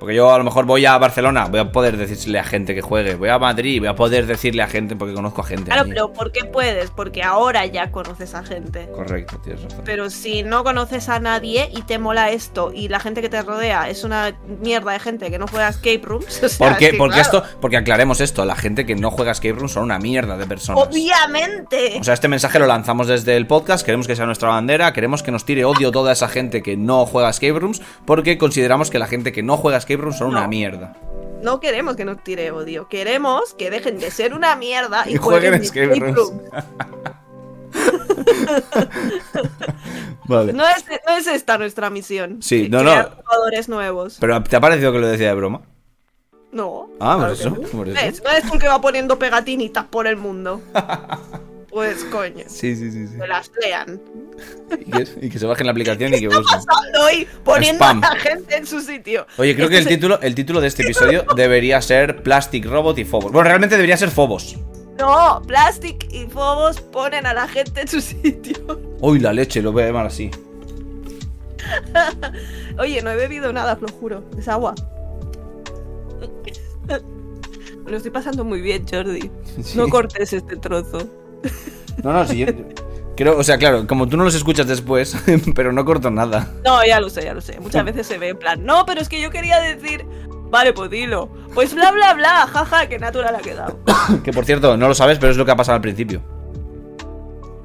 Porque 0.00 0.14
yo 0.14 0.32
a 0.32 0.38
lo 0.38 0.44
mejor 0.44 0.64
voy 0.64 0.86
a 0.86 0.98
Barcelona, 0.98 1.44
voy 1.44 1.60
a 1.60 1.70
poder 1.70 1.96
decirle 1.96 2.38
a 2.38 2.44
gente 2.44 2.74
que 2.74 2.80
juegue. 2.80 3.14
Voy 3.14 3.28
a 3.28 3.38
Madrid, 3.38 3.78
voy 3.80 3.88
a 3.88 3.94
poder 3.94 4.26
decirle 4.26 4.62
a 4.62 4.66
gente 4.66 4.96
porque 4.96 5.14
conozco 5.14 5.42
a 5.42 5.44
gente. 5.44 5.66
Claro, 5.66 5.82
allí. 5.82 5.92
pero 5.92 6.12
¿por 6.12 6.32
qué 6.32 6.44
puedes? 6.46 6.90
Porque 6.90 7.22
ahora 7.22 7.66
ya 7.66 7.92
conoces 7.92 8.34
a 8.34 8.42
gente. 8.42 8.88
Correcto, 8.94 9.38
tienes 9.44 9.62
razón. 9.62 9.82
Pero 9.84 10.10
si 10.10 10.42
no 10.42 10.64
conoces 10.64 11.08
a 11.08 11.20
nadie 11.20 11.70
y 11.72 11.82
te 11.82 11.98
mola 11.98 12.30
esto 12.30 12.72
y 12.74 12.88
la 12.88 12.98
gente 12.98 13.20
que 13.20 13.28
te 13.28 13.42
rodea 13.42 13.88
es 13.88 14.02
una 14.02 14.34
mierda 14.60 14.92
de 14.92 14.98
gente 14.98 15.30
que 15.30 15.38
no 15.38 15.46
juega 15.46 15.68
escape 15.68 16.00
rooms, 16.02 16.42
o 16.42 16.48
sea, 16.48 16.68
porque 16.70 16.90
claro, 16.96 17.14
esto, 17.14 17.42
porque 17.60 17.76
aclaremos 17.76 18.20
esto, 18.20 18.44
la 18.44 18.56
gente 18.56 18.86
que 18.86 18.96
no 18.96 19.10
juega 19.10 19.32
Escape 19.32 19.52
Room 19.52 19.68
son 19.68 19.84
una 19.84 19.98
mierda 19.98 20.36
de 20.36 20.46
personas. 20.46 20.86
Obviamente. 20.86 21.98
O 22.00 22.04
sea, 22.04 22.14
este 22.14 22.28
mensaje 22.28 22.58
lo 22.58 22.66
lanzamos 22.66 23.06
desde 23.06 23.36
el 23.36 23.46
podcast, 23.46 23.84
queremos 23.84 24.06
que 24.06 24.16
sea 24.16 24.26
nuestra 24.26 24.48
bandera, 24.48 24.92
queremos 24.92 25.22
que 25.22 25.30
nos 25.30 25.44
tire 25.44 25.64
odio 25.64 25.90
toda 25.90 26.12
esa 26.12 26.28
gente 26.28 26.62
que 26.62 26.76
no 26.76 27.06
juega 27.06 27.30
Escape 27.30 27.58
Rooms, 27.58 27.82
porque 28.04 28.38
consideramos 28.38 28.90
que 28.90 28.98
la 28.98 29.06
gente 29.06 29.32
que 29.32 29.42
no 29.42 29.56
juega 29.56 29.78
Escape 29.78 29.89
Rooms 29.96 30.18
son 30.18 30.28
una 30.28 30.42
No. 30.42 30.48
mierda. 30.48 30.96
no 31.42 31.58
queremos 31.60 31.96
que 31.96 32.04
nos 32.04 32.22
tire 32.22 32.50
odio. 32.50 32.86
Queremos 32.88 33.54
que 33.54 33.70
dejen 33.70 33.98
de 33.98 34.10
ser 34.10 34.34
una 34.34 34.56
mierda 34.56 35.04
y, 35.08 35.14
Y 35.14 35.16
jueguen 35.16 35.62
jueguen 35.62 35.62
escape 35.62 36.12
rooms. 36.12 36.32
Vale. 40.26 40.52
No 40.52 40.64
es, 40.66 40.84
no 41.06 41.14
es 41.16 41.26
esta 41.26 41.58
nuestra 41.58 41.90
misión. 41.90 42.42
Sí, 42.42 42.68
no, 42.68 42.80
crear 42.80 43.10
no. 43.16 43.22
jugadores 43.24 43.68
nuevos. 43.68 44.16
Pero 44.20 44.42
¿te 44.42 44.56
ha 44.56 44.60
parecido 44.60 44.92
que 44.92 44.98
lo 44.98 45.08
decía 45.08 45.28
de 45.28 45.34
broma? 45.34 45.62
No. 46.52 46.88
Ah, 47.00 47.16
claro 47.16 47.20
por 47.20 47.30
eso, 47.32 47.50
no. 47.50 47.60
por 47.78 47.88
eso. 47.88 48.00
¿Ves? 48.00 48.22
No 48.24 48.30
es 48.30 48.44
porque 48.48 48.68
va 48.68 48.80
poniendo 48.80 49.18
pegatinitas 49.18 49.84
por 49.84 50.06
el 50.06 50.16
mundo. 50.16 50.60
Pues 51.70 52.04
coño. 52.04 52.44
Sí, 52.48 52.74
sí, 52.74 52.90
sí. 52.90 53.06
sí. 53.06 53.16
Que 53.18 53.26
las 53.28 53.50
lean. 53.62 54.00
Y, 54.86 54.90
que, 54.90 55.26
y 55.26 55.30
que 55.30 55.38
se 55.38 55.46
bajen 55.46 55.66
la 55.66 55.72
aplicación 55.72 56.12
y 56.14 56.20
que 56.20 56.26
busquen. 56.28 56.44
Pasando 56.44 57.00
hoy 57.04 57.28
poniendo 57.44 57.84
Spam. 57.84 58.02
a 58.04 58.14
la 58.14 58.20
gente 58.20 58.56
en 58.56 58.66
su 58.66 58.80
sitio. 58.80 59.26
Oye, 59.38 59.54
creo 59.54 59.68
que 59.68 59.76
el 59.76 59.80
Esto 59.82 59.90
se- 59.90 59.96
título, 59.96 60.20
el 60.20 60.34
título 60.34 60.60
de 60.60 60.68
este 60.68 60.82
episodio 60.82 61.24
debería 61.36 61.80
ser 61.80 62.22
Plastic 62.22 62.66
Robot 62.66 62.98
y 62.98 63.04
Phobos. 63.04 63.32
Bueno, 63.32 63.48
realmente 63.48 63.76
debería 63.76 63.96
ser 63.96 64.10
Phobos. 64.10 64.56
No, 64.98 65.42
Plastic 65.46 66.06
y 66.12 66.26
Phobos 66.26 66.80
ponen 66.80 67.26
a 67.26 67.34
la 67.34 67.48
gente 67.48 67.82
en 67.82 67.88
su 67.88 68.00
sitio. 68.00 68.80
Uy, 69.00 69.20
la 69.20 69.32
leche, 69.32 69.62
lo 69.62 69.72
voy 69.72 69.84
a 69.84 69.86
llamar 69.86 70.06
así. 70.06 70.30
Oye, 72.78 73.00
no 73.02 73.10
he 73.10 73.16
bebido 73.16 73.52
nada, 73.52 73.74
os 73.74 73.82
lo 73.82 73.88
juro. 73.88 74.24
Es 74.38 74.48
agua. 74.48 74.74
Me 77.84 77.90
lo 77.90 77.96
estoy 77.96 78.10
pasando 78.10 78.44
muy 78.44 78.60
bien, 78.60 78.84
Jordi. 78.90 79.30
Sí. 79.62 79.78
No 79.78 79.88
cortes 79.88 80.32
este 80.32 80.56
trozo. 80.56 81.08
No, 82.02 82.12
no, 82.12 82.26
sí. 82.26 82.38
yo- 82.38 82.46
Creo, 83.16 83.36
o 83.36 83.42
sea, 83.44 83.58
claro, 83.58 83.86
como 83.86 84.08
tú 84.08 84.16
no 84.16 84.24
los 84.24 84.34
escuchas 84.34 84.66
después, 84.66 85.14
pero 85.54 85.72
no 85.72 85.84
corto 85.84 86.10
nada. 86.10 86.50
No, 86.64 86.82
ya 86.86 87.00
lo 87.00 87.10
sé, 87.10 87.22
ya 87.24 87.34
lo 87.34 87.42
sé. 87.42 87.60
Muchas 87.60 87.84
veces 87.84 88.06
se 88.06 88.16
ve 88.16 88.28
en 88.30 88.38
plan, 88.38 88.64
no, 88.64 88.86
pero 88.86 89.00
es 89.00 89.08
que 89.10 89.20
yo 89.20 89.30
quería 89.30 89.60
decir. 89.60 90.06
Vale, 90.50 90.72
pues 90.72 90.90
dilo. 90.90 91.28
Pues 91.54 91.74
bla 91.74 91.90
bla 91.92 92.14
bla, 92.14 92.46
jaja, 92.50 92.88
qué 92.88 92.98
natural 92.98 93.34
ha 93.36 93.40
quedado. 93.40 93.78
Que 94.24 94.32
por 94.32 94.44
cierto, 94.46 94.76
no 94.76 94.88
lo 94.88 94.94
sabes, 94.94 95.18
pero 95.18 95.30
es 95.32 95.36
lo 95.36 95.44
que 95.44 95.50
ha 95.50 95.56
pasado 95.56 95.76
al 95.76 95.82
principio. 95.82 96.22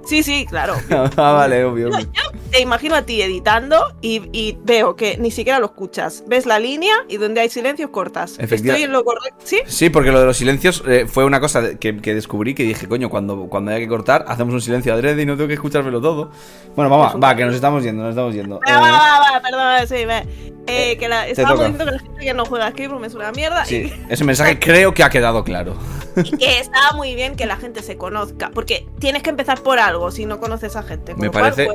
Sí, 0.05 0.21
sí, 0.23 0.45
claro. 0.45 0.75
ah, 1.17 1.31
vale, 1.31 1.63
obvio. 1.63 1.87
obvio. 1.89 2.05
Te 2.51 2.61
imagino 2.61 2.95
a 2.95 3.03
ti 3.03 3.21
editando 3.21 3.77
y, 4.01 4.29
y 4.31 4.57
veo 4.63 4.95
que 4.95 5.17
ni 5.17 5.31
siquiera 5.31 5.59
lo 5.59 5.65
escuchas. 5.67 6.23
Ves 6.27 6.45
la 6.45 6.59
línea 6.59 6.95
y 7.07 7.17
donde 7.17 7.41
hay 7.41 7.49
silencio 7.49 7.91
cortas. 7.91 8.37
Estoy 8.39 8.83
en 8.83 8.91
lo 8.91 9.03
correcto. 9.03 9.39
¿Sí? 9.43 9.59
Sí, 9.67 9.89
porque 9.89 10.11
lo 10.11 10.19
de 10.19 10.25
los 10.25 10.37
silencios 10.37 10.83
eh, 10.87 11.05
fue 11.07 11.25
una 11.25 11.39
cosa 11.39 11.75
que, 11.75 11.97
que 11.97 12.13
descubrí 12.15 12.53
que 12.53 12.63
dije, 12.63 12.87
coño, 12.87 13.09
cuando, 13.09 13.47
cuando 13.47 13.71
haya 13.71 13.79
que 13.79 13.87
cortar, 13.87 14.25
hacemos 14.27 14.53
un 14.53 14.61
silencio 14.61 14.93
adrede 14.93 15.21
y 15.21 15.25
no 15.25 15.35
tengo 15.35 15.47
que 15.47 15.53
escuchármelo 15.55 16.01
todo. 16.01 16.31
Bueno, 16.75 16.89
vamos, 16.89 17.21
va, 17.23 17.35
que 17.35 17.45
nos 17.45 17.55
estamos 17.55 17.83
yendo, 17.83 18.03
nos 18.03 18.11
estamos 18.11 18.33
yendo. 18.33 18.59
Va, 18.67 18.79
va, 18.79 18.87
Eh, 18.87 18.91
va, 18.91 19.31
va, 19.33 19.41
perdón, 19.41 19.87
sí, 19.87 20.05
ve. 20.05 20.55
Eh, 20.67 20.97
que 20.97 21.07
la, 21.07 21.27
estábamos 21.27 21.59
diciendo 21.59 21.85
que 21.85 21.91
la 21.91 21.99
gente 21.99 22.25
que 22.25 22.33
no 22.33 22.45
juega 22.45 22.67
Escape 22.69 22.87
Room 22.87 23.05
es 23.05 23.13
una 23.13 23.31
mierda 23.31 23.65
sí, 23.65 23.93
ese 24.09 24.23
mensaje 24.23 24.57
creo 24.59 24.95
que 24.95 25.03
ha 25.03 25.11
quedado 25.11 25.43
claro. 25.43 25.75
y, 26.23 26.35
que 26.37 26.59
está 26.59 26.91
muy 26.95 27.13
bien 27.13 27.35
que 27.35 27.45
la 27.45 27.57
gente 27.57 27.83
se 27.83 27.97
conozca. 27.97 28.49
Porque 28.51 28.87
tienes 28.99 29.21
que 29.21 29.29
empezar 29.29 29.61
por 29.61 29.77
algo 29.77 30.09
si 30.09 30.25
no 30.25 30.39
conoces 30.39 30.75
a 30.75 30.81
gente. 30.81 31.11
Con 31.11 31.21
Me 31.21 31.29
parece- 31.29 31.67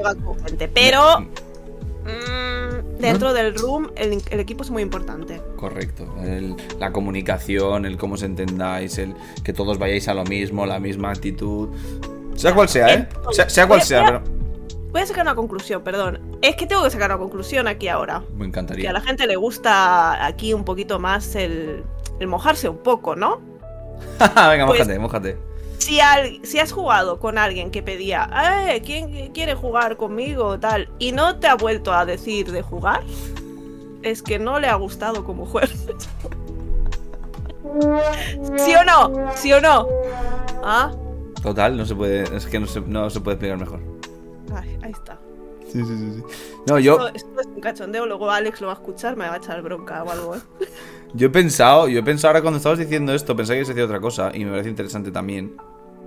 Pero 0.75 1.21
mm, 1.21 2.99
dentro 2.99 3.33
del 3.33 3.55
room 3.57 3.91
el, 3.97 4.23
el 4.31 4.41
equipo 4.41 4.63
es 4.63 4.71
muy 4.71 4.83
importante. 4.83 5.41
Correcto. 5.57 6.07
El- 6.23 6.57
la 6.79 6.93
comunicación, 6.93 7.85
el 7.87 7.97
cómo 7.97 8.15
os 8.15 8.23
entendáis, 8.23 8.99
el 8.99 9.15
que 9.45 9.53
todos 9.53 9.79
vayáis 9.79 10.09
a 10.09 10.15
lo 10.15 10.25
mismo, 10.25 10.67
la 10.67 10.81
misma 10.81 11.11
actitud. 11.11 11.69
Sea 12.35 12.55
cual 12.55 12.69
sea, 12.69 12.95
¿eh? 12.95 13.09
Sea, 13.33 13.49
sea 13.51 13.67
cual 13.67 13.83
sea, 13.83 14.05
pero. 14.05 14.23
Voy 14.93 15.03
a 15.03 15.07
sacar 15.07 15.23
una 15.25 15.37
conclusión, 15.37 15.83
perdón. 15.83 16.19
Es 16.43 16.57
que 16.57 16.67
tengo 16.67 16.83
que 16.83 16.91
sacar 16.91 17.11
una 17.11 17.19
conclusión 17.19 17.69
aquí 17.69 17.87
ahora. 17.87 18.21
Me 18.33 18.39
Que 18.39 18.43
a 18.43 18.47
encantaría. 18.47 18.93
la 18.93 19.01
gente 19.01 19.27
le 19.27 19.37
gusta 19.37 20.25
aquí 20.27 20.53
un 20.53 20.65
poquito 20.65 20.99
más 20.99 21.37
el, 21.37 21.85
el 22.19 22.27
mojarse 22.27 22.69
un 22.69 22.79
poco, 22.79 23.15
¿no? 23.15 23.39
Venga, 24.19 24.67
Pues- 24.67 24.81
mójate, 24.81 24.99
mójate. 24.99 25.37
Si, 25.81 25.99
al- 25.99 26.41
si 26.45 26.59
has 26.59 26.73
jugado 26.73 27.19
con 27.19 27.39
alguien 27.39 27.71
que 27.71 27.83
pedía, 27.83 28.29
eh, 28.69 28.83
¿quién 28.85 29.33
quiere 29.33 29.55
jugar 29.55 29.97
conmigo? 29.97 30.59
Tal, 30.61 30.89
y 30.99 31.13
no 31.13 31.37
te 31.41 31.49
ha 31.49 31.55
vuelto 31.57 31.93
a 31.93 32.05
decir 32.05 32.53
de 32.53 32.61
jugar, 32.63 33.03
es 34.03 34.23
que 34.23 34.39
no 34.39 34.61
le 34.61 34.69
ha 34.69 34.75
gustado 34.75 35.25
como 35.25 35.47
juegas. 35.47 35.87
¿Sí 38.57 38.75
o 38.75 38.85
no? 38.85 39.33
¿Sí 39.37 39.53
o 39.53 39.61
no? 39.61 39.87
Ah, 40.63 40.93
Total, 41.43 41.77
no 41.77 41.87
se 41.87 41.95
puede. 41.95 42.37
Es 42.37 42.45
que 42.47 42.59
no 42.61 42.67
se, 42.67 42.81
no 42.83 43.09
se 43.09 43.21
puede 43.21 43.37
explicar 43.37 43.59
mejor. 43.59 43.81
ay, 44.55 44.79
ahí 44.83 44.91
está. 44.93 45.19
Sí, 45.73 45.85
sí, 45.85 46.13
sí. 46.17 46.23
No, 46.67 46.79
yo, 46.79 46.95
Esto, 46.95 47.09
esto 47.15 47.41
es 47.41 47.47
un 47.47 47.61
cachondeo, 47.61 48.07
luego 48.07 48.31
Alex 48.31 48.61
lo 48.61 48.69
va 48.69 48.75
a 48.75 48.77
escuchar, 48.77 49.17
me 49.17 49.27
va 49.27 49.35
a 49.35 49.37
echar 49.37 49.63
bronca 49.63 50.03
o 50.03 50.11
algo. 50.11 50.37
¿eh? 50.37 50.41
yo 51.15 51.29
he 51.29 51.31
pensado, 51.31 51.89
yo 51.89 52.01
he 52.01 52.03
pensado 52.03 52.31
ahora 52.31 52.43
cuando 52.43 52.59
estabas 52.59 52.79
diciendo 52.79 53.15
esto, 53.15 53.37
pensé 53.37 53.53
que 53.53 53.59
ibas 53.59 53.69
a 53.69 53.73
decir 53.73 53.85
otra 53.85 54.01
cosa 54.01 54.31
y 54.35 54.45
me 54.45 54.51
parece 54.51 54.69
interesante 54.69 55.11
también. 55.11 55.57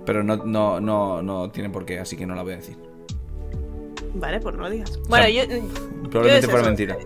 Pero 0.04 0.22
no, 0.22 0.36
no, 0.36 0.80
no, 0.80 1.22
no 1.22 1.50
tiene 1.50 1.70
por 1.70 1.86
qué, 1.86 1.98
así 1.98 2.16
que 2.16 2.26
no 2.26 2.34
la 2.34 2.42
voy 2.42 2.52
a 2.52 2.56
decir. 2.56 2.76
Vale, 4.14 4.38
pues 4.40 4.54
no 4.54 4.62
lo 4.62 4.70
digas. 4.70 4.98
Bueno, 5.08 5.28
yo, 5.28 5.42
Probablemente 6.10 6.48
fuera 6.48 6.66
mentira. 6.66 6.98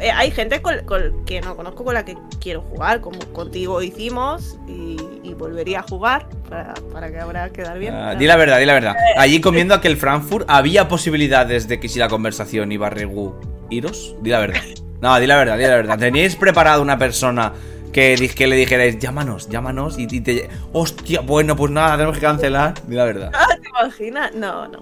Eh, 0.00 0.10
hay 0.10 0.30
gente 0.30 0.60
con, 0.62 0.78
con- 0.84 1.24
que 1.24 1.40
no 1.40 1.56
conozco 1.56 1.84
con 1.84 1.94
la 1.94 2.04
que 2.04 2.16
quiero 2.40 2.60
jugar, 2.62 3.00
como 3.00 3.18
contigo 3.32 3.82
hicimos, 3.82 4.58
y, 4.68 4.96
y 5.22 5.34
volvería 5.34 5.80
a 5.80 5.82
jugar 5.82 6.28
para, 6.48 6.74
para 6.92 7.10
que 7.10 7.18
ahora 7.18 7.50
quedar 7.50 7.78
bien. 7.78 7.94
Ah, 7.94 8.14
di 8.14 8.26
la 8.26 8.36
verdad, 8.36 8.58
di 8.58 8.66
la 8.66 8.74
verdad. 8.74 8.94
Allí 9.16 9.40
comiendo 9.40 9.74
aquel 9.74 9.96
Frankfurt, 9.96 10.46
¿había 10.48 10.88
posibilidades 10.88 11.68
de 11.68 11.80
que 11.80 11.88
si 11.88 11.98
la 11.98 12.08
conversación 12.08 12.70
iba 12.72 12.86
a 12.86 12.90
regu 12.90 13.34
iros? 13.70 14.14
Di 14.20 14.30
la 14.30 14.40
verdad. 14.40 14.60
No, 15.00 15.18
di 15.20 15.26
la 15.26 15.36
verdad, 15.36 15.56
di 15.58 15.64
la 15.64 15.76
verdad. 15.76 15.98
¿Teníais 15.98 16.36
preparado 16.36 16.80
una 16.80 16.96
persona 16.98 17.52
que, 17.92 18.30
que 18.34 18.46
le 18.46 18.56
dijerais, 18.56 18.98
llámanos, 18.98 19.48
llámanos 19.48 19.98
y, 19.98 20.06
y 20.10 20.20
te... 20.20 20.48
Hostia, 20.72 21.20
bueno, 21.20 21.54
pues 21.56 21.70
nada, 21.70 21.92
tenemos 21.96 22.16
que 22.16 22.22
cancelar. 22.22 22.74
Di 22.86 22.96
la 22.96 23.04
verdad. 23.04 23.30
Ah, 23.34 23.46
¿Te 23.62 23.68
imaginas? 23.68 24.34
No, 24.34 24.68
no. 24.68 24.80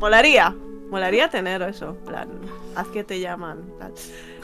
Molaría. 0.00 0.54
Molaría 0.90 1.28
tener 1.28 1.62
eso. 1.62 1.96
plan, 2.06 2.28
haz 2.74 2.86
que 2.88 3.04
te 3.04 3.18
llaman. 3.20 3.58
tal. 3.78 3.92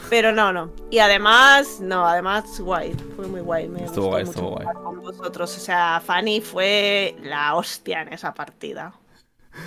Pero 0.09 0.31
no, 0.33 0.51
no. 0.51 0.71
Y 0.91 0.99
además, 0.99 1.79
no, 1.79 2.05
además, 2.05 2.59
guay. 2.59 2.93
Fue 3.15 3.27
muy 3.27 3.41
guay. 3.41 3.69
Me 3.69 3.83
Estuvo 3.85 4.07
gustó 4.07 4.09
guay, 4.09 4.25
mucho 4.25 4.31
estuvo 4.31 4.49
guay. 4.51 4.67
con 4.83 5.01
vosotros. 5.01 5.57
O 5.57 5.59
sea, 5.59 6.01
Fanny 6.05 6.41
fue 6.41 7.15
la 7.23 7.55
hostia 7.55 8.01
en 8.01 8.13
esa 8.13 8.33
partida. 8.33 8.93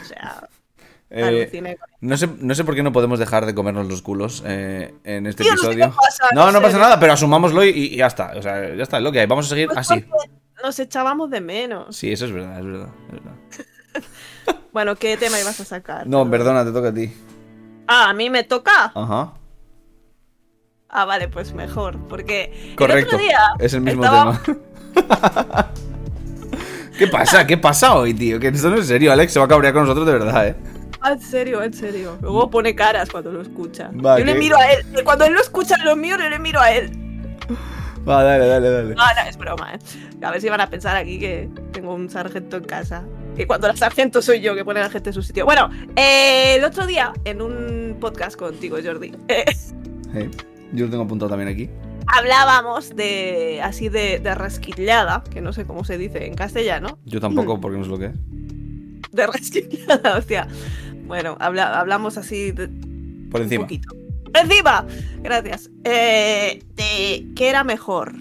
O 0.02 0.04
sea, 0.04 0.48
Eh, 1.08 1.78
no, 2.00 2.16
sé, 2.16 2.26
no 2.40 2.54
sé 2.54 2.64
por 2.64 2.74
qué 2.74 2.82
no 2.82 2.92
podemos 2.92 3.18
dejar 3.20 3.46
de 3.46 3.54
comernos 3.54 3.86
los 3.88 4.02
culos 4.02 4.42
eh, 4.44 4.92
en 5.04 5.26
este 5.28 5.44
no 5.44 5.50
sé 5.50 5.54
episodio. 5.54 5.90
qué 5.90 5.96
pasa, 5.96 6.24
no, 6.34 6.46
no 6.46 6.52
no 6.52 6.58
sé. 6.58 6.64
pasa 6.64 6.78
nada, 6.78 6.98
pero 7.00 7.12
asumámoslo 7.12 7.64
y, 7.64 7.68
y 7.70 7.96
ya 7.96 8.08
está. 8.08 8.32
O 8.36 8.42
sea, 8.42 8.74
ya 8.74 8.82
está, 8.82 8.96
es 8.98 9.02
lo 9.04 9.12
que 9.12 9.20
hay. 9.20 9.26
Vamos 9.26 9.46
a 9.46 9.50
seguir 9.50 9.68
Pues 9.68 9.78
así. 9.78 10.04
Nos 10.62 10.78
echábamos 10.80 11.30
de 11.30 11.40
menos. 11.40 11.96
Sí, 11.96 12.10
eso 12.12 12.24
es 12.26 12.32
verdad, 12.32 12.58
es 12.58 12.64
verdad. 12.66 12.88
es 13.08 13.12
verdad. 13.12 13.32
Bueno, 14.76 14.94
¿qué 14.94 15.16
tema 15.16 15.40
ibas 15.40 15.58
a 15.58 15.64
sacar? 15.64 16.06
No, 16.06 16.30
perdona, 16.30 16.62
te 16.62 16.70
toca 16.70 16.88
a 16.88 16.92
ti. 16.92 17.10
Ah, 17.88 18.10
a 18.10 18.12
mí 18.12 18.28
me 18.28 18.44
toca. 18.44 18.92
Ajá. 18.94 19.32
Ah, 20.90 21.06
vale, 21.06 21.28
pues 21.28 21.54
mejor. 21.54 21.96
Porque 22.10 22.74
Correcto. 22.76 22.98
el 22.98 23.14
otro 23.14 23.18
día 23.18 23.38
Es 23.58 23.72
el 23.72 23.80
mismo 23.80 24.04
estaba- 24.04 24.38
tema. 24.42 24.58
¿Qué 26.98 27.06
pasa? 27.06 27.46
¿Qué 27.46 27.56
pasa 27.56 27.96
hoy, 27.96 28.12
tío? 28.12 28.38
Que 28.38 28.48
esto 28.48 28.68
no 28.68 28.76
es 28.76 28.86
serio, 28.86 29.14
Alex. 29.14 29.32
Se 29.32 29.38
va 29.38 29.46
a 29.46 29.48
cabrear 29.48 29.72
con 29.72 29.84
nosotros 29.84 30.06
de 30.06 30.12
verdad, 30.12 30.48
¿eh? 30.48 30.56
Ah, 31.00 31.12
en 31.12 31.22
serio, 31.22 31.62
en 31.62 31.72
serio. 31.72 32.18
Luego 32.20 32.50
pone 32.50 32.74
caras 32.74 33.08
cuando 33.08 33.32
lo 33.32 33.40
escucha. 33.40 33.90
Yo 33.94 34.24
le 34.26 34.34
miro 34.34 34.58
a 34.58 34.72
él. 34.72 34.84
Cuando 35.04 35.24
él 35.24 35.32
lo 35.32 35.40
escucha 35.40 35.76
lo 35.86 35.96
mío, 35.96 36.18
yo 36.18 36.28
le 36.28 36.38
miro 36.38 36.60
a 36.60 36.70
él. 36.70 36.90
Va, 38.06 38.22
dale, 38.22 38.46
dale, 38.46 38.68
dale. 38.68 38.94
No, 38.94 39.04
no, 39.06 39.20
es 39.26 39.38
broma, 39.38 39.72
¿eh? 39.72 39.78
A 40.22 40.30
ver 40.32 40.42
si 40.42 40.50
van 40.50 40.60
a 40.60 40.68
pensar 40.68 40.96
aquí 40.96 41.18
que 41.18 41.48
tengo 41.72 41.94
un 41.94 42.10
sargento 42.10 42.58
en 42.58 42.64
casa. 42.64 43.04
Que 43.36 43.46
cuando 43.46 43.68
el 43.68 43.76
sargento 43.76 44.22
soy 44.22 44.40
yo 44.40 44.54
que 44.54 44.64
pone 44.64 44.80
a 44.80 44.84
la 44.84 44.90
gente 44.90 45.10
en 45.10 45.14
su 45.14 45.22
sitio. 45.22 45.44
Bueno, 45.44 45.68
eh, 45.94 46.54
el 46.56 46.64
otro 46.64 46.86
día, 46.86 47.12
en 47.24 47.42
un 47.42 47.96
podcast 48.00 48.36
contigo, 48.36 48.78
Jordi, 48.82 49.12
eh, 49.28 49.44
yo 50.72 50.84
lo 50.86 50.90
tengo 50.90 51.04
apuntado 51.04 51.28
también 51.28 51.48
aquí. 51.50 51.68
hablábamos 52.06 52.96
de 52.96 53.60
así 53.62 53.88
de, 53.90 54.18
de 54.20 54.34
rasquillada, 54.34 55.22
que 55.30 55.40
no 55.40 55.52
sé 55.52 55.66
cómo 55.66 55.84
se 55.84 55.98
dice 55.98 56.24
en 56.26 56.34
castellano. 56.34 56.98
Yo 57.04 57.20
tampoco, 57.20 57.60
porque 57.60 57.76
no 57.78 57.84
sé 57.84 57.90
lo 57.90 57.98
que 57.98 58.06
es. 58.06 58.12
De 59.12 59.26
rasquillada, 59.26 60.16
hostia. 60.18 60.48
Bueno, 61.06 61.36
habla- 61.38 61.78
hablamos 61.78 62.16
así 62.18 62.50
de, 62.50 62.66
Por 63.30 63.40
Un 63.40 63.42
encima. 63.44 63.62
poquito. 63.62 63.94
Encima, 64.34 64.84
gracias. 65.22 65.70
Eh, 65.84 66.64
de 66.74 67.28
qué 67.36 67.48
era 67.48 67.62
mejor. 67.62 68.12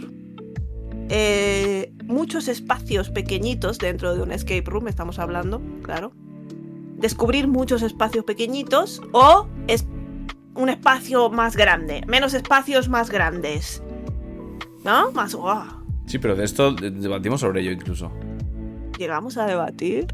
Eh, 1.10 1.92
muchos 2.06 2.48
espacios 2.48 3.10
pequeñitos 3.10 3.78
dentro 3.80 4.16
de 4.16 4.22
un 4.22 4.32
escape 4.32 4.64
room, 4.66 4.88
estamos 4.88 5.20
hablando, 5.20 5.62
claro. 5.84 6.12
Descubrir 6.98 7.48
muchos 7.48 7.82
espacios 7.82 8.24
pequeñitos 8.26 9.02
o 9.12 9.48
es 9.68 9.86
un 10.56 10.70
espacio 10.70 11.30
más 11.30 11.56
grande. 11.58 12.02
Menos 12.08 12.34
espacios 12.34 12.88
más 12.90 13.10
grandes. 13.10 13.84
¿No? 14.84 15.12
Más 15.12 15.36
guau. 15.36 15.66
Sí, 16.06 16.20
pero 16.20 16.36
de 16.36 16.46
esto 16.46 16.72
de- 16.74 16.92
debatimos 16.92 17.42
sobre 17.42 17.62
ello 17.62 17.72
incluso. 17.72 18.12
Llegamos 18.98 19.38
a 19.38 19.46
debatir. 19.46 20.08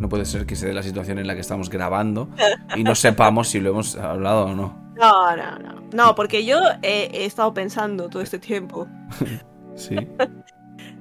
No 0.00 0.08
puede 0.08 0.24
ser 0.24 0.46
que 0.46 0.56
se 0.56 0.66
dé 0.66 0.74
la 0.74 0.82
situación 0.82 1.18
en 1.18 1.26
la 1.26 1.34
que 1.34 1.40
estamos 1.40 1.70
grabando 1.70 2.28
y 2.74 2.82
no 2.82 2.94
sepamos 2.94 3.48
si 3.48 3.60
lo 3.60 3.70
hemos 3.70 3.96
hablado 3.96 4.46
o 4.46 4.54
no. 4.54 4.92
No, 4.96 5.36
no, 5.36 5.58
no. 5.58 5.82
No, 5.92 6.14
porque 6.14 6.44
yo 6.44 6.58
he- 6.82 7.10
he 7.12 7.24
estado 7.26 7.54
pensando 7.54 8.08
todo 8.08 8.22
este 8.22 8.38
tiempo 8.38 8.88
Sí. 9.76 9.94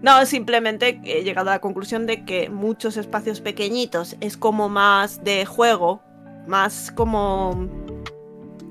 No, 0.05 0.23
simplemente 0.27 1.01
he 1.03 1.23
llegado 1.23 1.49
a 1.49 1.53
la 1.53 1.59
conclusión 1.59 2.05
de 2.05 2.25
que 2.25 2.47
muchos 2.47 2.95
espacios 2.95 3.41
pequeñitos 3.41 4.17
es 4.21 4.37
como 4.37 4.69
más 4.69 5.23
de 5.23 5.47
juego, 5.47 5.99
más 6.45 6.91
como... 6.91 7.67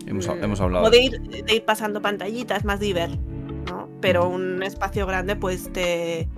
Hemos, 0.07 0.29
hemos 0.29 0.61
hablado. 0.61 0.85
como 0.85 0.91
de 0.93 1.03
ir, 1.03 1.21
de 1.21 1.57
ir 1.57 1.65
pasando 1.65 2.01
pantallitas, 2.01 2.65
más 2.65 2.79
diver, 2.79 3.19
¿no? 3.67 3.89
Pero 4.01 4.29
un 4.29 4.63
espacio 4.63 5.09
grande 5.09 5.35
pues 5.35 5.73
te, 5.73 6.29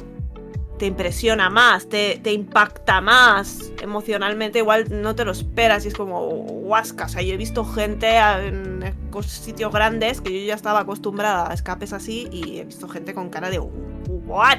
te 0.78 0.86
impresiona 0.86 1.50
más, 1.50 1.90
te, 1.90 2.18
te 2.22 2.32
impacta 2.32 3.02
más 3.02 3.72
emocionalmente, 3.82 4.60
igual 4.60 4.86
no 4.90 5.14
te 5.14 5.26
lo 5.26 5.32
esperas 5.32 5.84
y 5.84 5.88
es 5.88 5.94
como 5.94 6.26
huasca. 6.26 7.04
O 7.04 7.08
sea, 7.10 7.20
yo 7.20 7.34
he 7.34 7.36
visto 7.36 7.66
gente 7.66 8.16
en 8.16 8.94
sitios 9.26 9.72
grandes 9.72 10.22
que 10.22 10.40
yo 10.40 10.46
ya 10.46 10.54
estaba 10.54 10.80
acostumbrada 10.80 11.50
a 11.50 11.54
escapes 11.54 11.92
así 11.92 12.28
y 12.32 12.60
he 12.60 12.64
visto 12.64 12.88
gente 12.88 13.12
con 13.12 13.28
cara 13.28 13.50
de 13.50 13.58
¿what? 13.58 14.58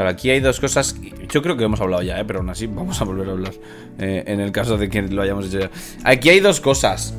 Claro, 0.00 0.12
aquí 0.12 0.30
hay 0.30 0.40
dos 0.40 0.60
cosas. 0.60 0.96
Yo 1.30 1.42
creo 1.42 1.58
que 1.58 1.64
hemos 1.64 1.78
hablado 1.78 2.02
ya, 2.02 2.18
¿eh? 2.18 2.24
pero 2.24 2.38
aún 2.38 2.48
así 2.48 2.66
vamos 2.66 2.98
a 3.02 3.04
volver 3.04 3.28
a 3.28 3.32
hablar. 3.32 3.52
eh, 3.98 4.24
en 4.26 4.40
el 4.40 4.50
caso 4.50 4.78
de 4.78 4.88
que 4.88 5.02
lo 5.02 5.20
hayamos 5.20 5.46
hecho 5.46 5.58
ya. 5.60 5.70
Aquí 6.04 6.30
hay 6.30 6.40
dos 6.40 6.58
cosas. 6.62 7.12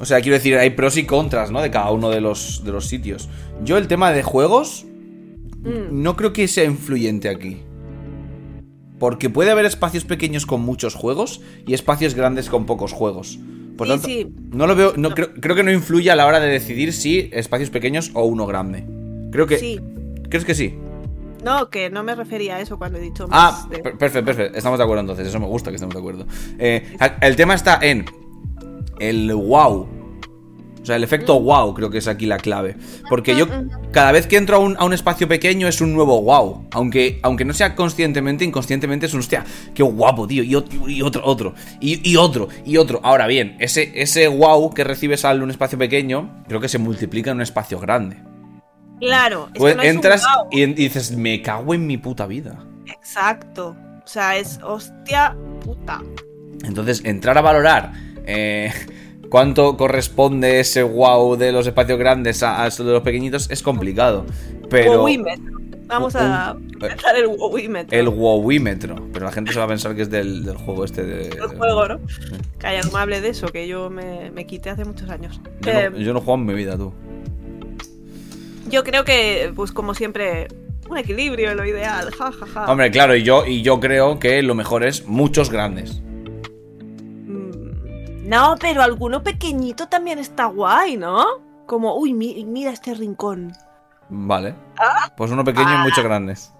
O 0.00 0.04
sea, 0.04 0.20
quiero 0.20 0.34
decir, 0.36 0.56
hay 0.56 0.70
pros 0.70 0.96
y 0.96 1.04
contras, 1.06 1.52
¿no? 1.52 1.62
De 1.62 1.70
cada 1.70 1.92
uno 1.92 2.10
de 2.10 2.20
los, 2.20 2.64
de 2.64 2.72
los 2.72 2.86
sitios. 2.86 3.28
Yo, 3.62 3.78
el 3.78 3.86
tema 3.86 4.10
de 4.12 4.24
juegos, 4.24 4.84
Mm. 5.62 6.02
no 6.02 6.16
creo 6.16 6.32
que 6.32 6.48
sea 6.48 6.64
influyente 6.64 7.28
aquí. 7.28 7.58
Porque 8.98 9.30
puede 9.30 9.52
haber 9.52 9.64
espacios 9.64 10.04
pequeños 10.04 10.44
con 10.44 10.60
muchos 10.60 10.94
juegos 10.96 11.40
y 11.68 11.74
espacios 11.74 12.14
grandes 12.14 12.48
con 12.48 12.66
pocos 12.66 12.92
juegos. 12.92 13.38
Por 13.76 13.86
Sí, 13.86 13.92
tanto, 13.92 14.08
sí. 14.08 14.26
no 14.50 14.66
lo 14.66 14.74
veo. 14.74 14.94
No, 14.96 15.10
Creo, 15.14 15.34
creo 15.34 15.54
que 15.54 15.62
no 15.62 15.70
influye 15.70 16.10
a 16.10 16.16
la 16.16 16.26
hora 16.26 16.40
de 16.40 16.48
decidir 16.48 16.92
si 16.92 17.30
espacios 17.32 17.70
pequeños 17.70 18.10
o 18.14 18.24
uno 18.24 18.44
grande. 18.44 18.84
Creo 19.30 19.46
que. 19.46 19.58
Sí. 19.58 19.78
¿Crees 20.28 20.44
que 20.44 20.56
sí? 20.56 20.74
No, 21.44 21.70
que 21.70 21.88
no 21.90 22.02
me 22.02 22.14
refería 22.14 22.56
a 22.56 22.60
eso 22.60 22.78
cuando 22.78 22.98
he 22.98 23.00
dicho 23.02 23.26
Ah, 23.30 23.66
de- 23.70 23.78
perfecto, 23.78 24.24
perfecto. 24.24 24.56
Estamos 24.58 24.78
de 24.78 24.84
acuerdo 24.84 25.00
entonces. 25.02 25.26
Eso 25.28 25.38
me 25.40 25.46
gusta 25.46 25.70
que 25.70 25.76
estemos 25.76 25.94
de 25.94 26.00
acuerdo. 26.00 26.26
Eh, 26.58 26.96
el 27.20 27.36
tema 27.36 27.54
está 27.54 27.78
en 27.82 28.04
el 28.98 29.32
wow. 29.34 29.88
O 30.80 30.86
sea, 30.88 30.96
el 30.96 31.04
efecto 31.04 31.38
wow 31.38 31.74
creo 31.74 31.90
que 31.90 31.98
es 31.98 32.08
aquí 32.08 32.24
la 32.26 32.38
clave. 32.38 32.76
Porque 33.10 33.36
yo 33.36 33.46
cada 33.92 34.10
vez 34.10 34.26
que 34.26 34.36
entro 34.36 34.56
a 34.56 34.58
un, 34.58 34.74
a 34.78 34.84
un 34.84 34.92
espacio 34.94 35.28
pequeño 35.28 35.68
es 35.68 35.80
un 35.80 35.92
nuevo 35.92 36.22
wow. 36.22 36.66
Aunque, 36.72 37.20
aunque 37.22 37.44
no 37.44 37.52
sea 37.52 37.74
conscientemente, 37.76 38.44
inconscientemente 38.44 39.06
es 39.06 39.12
un 39.14 39.20
hostia, 39.20 39.44
qué 39.74 39.82
guapo, 39.82 40.26
tío. 40.26 40.42
Y, 40.42 40.52
ot- 40.52 40.88
y 40.88 41.02
otro, 41.02 41.22
otro. 41.24 41.54
Y, 41.80 42.08
y 42.10 42.16
otro, 42.16 42.48
y 42.64 42.78
otro. 42.78 43.00
Ahora 43.02 43.26
bien, 43.26 43.56
ese, 43.60 43.92
ese 43.94 44.28
wow 44.28 44.72
que 44.72 44.82
recibes 44.82 45.24
al 45.26 45.42
un 45.42 45.50
espacio 45.50 45.76
pequeño, 45.78 46.42
creo 46.48 46.60
que 46.60 46.68
se 46.68 46.78
multiplica 46.78 47.30
en 47.32 47.36
un 47.36 47.42
espacio 47.42 47.78
grande. 47.78 48.16
Claro, 49.00 49.46
es 49.48 49.52
que 49.54 49.58
Pues 49.60 49.76
no 49.76 49.82
es 49.82 49.90
un 49.90 49.96
entras 49.96 50.24
y, 50.50 50.62
y 50.62 50.74
dices, 50.74 51.16
me 51.16 51.40
cago 51.42 51.74
en 51.74 51.86
mi 51.86 51.96
puta 51.98 52.26
vida. 52.26 52.64
Exacto. 52.86 53.76
O 54.04 54.06
sea, 54.10 54.36
es 54.36 54.58
hostia 54.62 55.36
puta. 55.64 56.02
Entonces, 56.64 57.02
entrar 57.04 57.36
a 57.38 57.40
valorar 57.42 57.92
eh, 58.26 58.72
cuánto 59.30 59.76
corresponde 59.76 60.60
ese 60.60 60.82
wow 60.82 61.36
de 61.36 61.52
los 61.52 61.66
espacios 61.66 61.98
grandes 61.98 62.42
a, 62.42 62.62
a 62.62 62.66
eso 62.66 62.84
de 62.84 62.92
los 62.92 63.02
pequeñitos 63.02 63.50
es 63.50 63.62
complicado. 63.62 64.24
Pero 64.70 65.02
Wowímetro. 65.02 65.58
Vamos 65.86 66.14
a 66.16 66.54
empezar 66.72 67.16
el 67.16 67.28
wowímetro. 67.28 67.98
el 67.98 68.08
wowímetro. 68.08 69.08
Pero 69.10 69.24
la 69.24 69.32
gente 69.32 69.54
se 69.54 69.58
va 69.58 69.64
a 69.64 69.68
pensar 69.68 69.94
que 69.96 70.02
es 70.02 70.10
del, 70.10 70.44
del 70.44 70.56
juego 70.58 70.84
este 70.84 71.02
de. 71.02 71.28
El 71.28 71.48
juego, 71.56 71.88
¿no? 71.88 72.00
Calla, 72.58 72.82
no 72.82 72.90
me 72.92 72.98
hable 72.98 73.22
de 73.22 73.30
eso, 73.30 73.46
que 73.48 73.66
yo 73.66 73.88
me, 73.88 74.30
me 74.30 74.46
quité 74.46 74.68
hace 74.68 74.84
muchos 74.84 75.08
años. 75.08 75.40
Yo, 75.62 75.70
Eh, 75.72 75.90
no, 75.90 75.96
yo 75.98 76.12
no 76.12 76.20
juego 76.20 76.34
en 76.40 76.46
mi 76.46 76.52
vida, 76.52 76.76
tú. 76.76 76.92
Yo 78.70 78.84
creo 78.84 79.04
que, 79.04 79.52
pues 79.54 79.72
como 79.72 79.94
siempre, 79.94 80.48
un 80.88 80.96
equilibrio 80.98 81.50
es 81.50 81.56
lo 81.56 81.64
ideal. 81.64 82.10
Ja, 82.16 82.32
ja, 82.32 82.46
ja. 82.46 82.64
Hombre, 82.70 82.90
claro, 82.90 83.14
y 83.16 83.22
yo, 83.22 83.44
y 83.46 83.62
yo 83.62 83.80
creo 83.80 84.18
que 84.18 84.42
lo 84.42 84.54
mejor 84.54 84.84
es 84.84 85.06
muchos 85.06 85.50
grandes. 85.50 86.00
Mm, 87.26 88.28
No, 88.28 88.56
pero 88.60 88.82
alguno 88.82 89.22
pequeñito 89.22 89.88
también 89.88 90.18
está 90.18 90.46
guay, 90.46 90.96
¿no? 90.96 91.24
Como, 91.66 91.96
uy, 91.96 92.12
mi- 92.14 92.44
mira 92.44 92.70
este 92.70 92.94
rincón. 92.94 93.52
Vale. 94.10 94.54
Pues 95.16 95.30
uno 95.30 95.44
pequeño 95.44 95.74
y 95.74 95.78
muchos 95.78 96.02
grandes. 96.04 96.54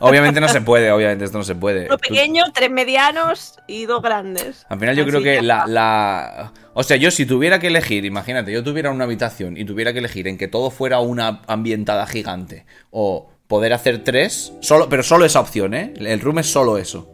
Obviamente 0.00 0.40
no 0.40 0.48
se 0.48 0.60
puede, 0.60 0.90
obviamente 0.90 1.24
esto 1.24 1.38
no 1.38 1.44
se 1.44 1.54
puede. 1.54 1.86
Uno 1.86 1.98
pequeño, 1.98 2.44
tres 2.52 2.70
medianos 2.70 3.56
y 3.66 3.86
dos 3.86 4.02
grandes. 4.02 4.66
Al 4.68 4.78
final 4.78 4.96
yo 4.96 5.02
Así 5.02 5.10
creo 5.10 5.22
que 5.22 5.42
la, 5.42 5.66
la... 5.66 6.52
O 6.74 6.82
sea, 6.82 6.96
yo 6.96 7.10
si 7.10 7.26
tuviera 7.26 7.58
que 7.58 7.68
elegir, 7.68 8.04
imagínate, 8.04 8.52
yo 8.52 8.62
tuviera 8.64 8.90
una 8.90 9.04
habitación 9.04 9.56
y 9.56 9.64
tuviera 9.64 9.92
que 9.92 9.98
elegir 10.00 10.28
en 10.28 10.38
que 10.38 10.48
todo 10.48 10.70
fuera 10.70 11.00
una 11.00 11.42
ambientada 11.46 12.06
gigante 12.06 12.66
o 12.90 13.30
poder 13.46 13.72
hacer 13.72 14.02
tres, 14.04 14.52
solo, 14.60 14.88
pero 14.88 15.02
solo 15.02 15.24
esa 15.24 15.40
opción, 15.40 15.74
¿eh? 15.74 15.92
El 15.96 16.20
room 16.20 16.38
es 16.38 16.46
solo 16.46 16.78
eso. 16.78 17.10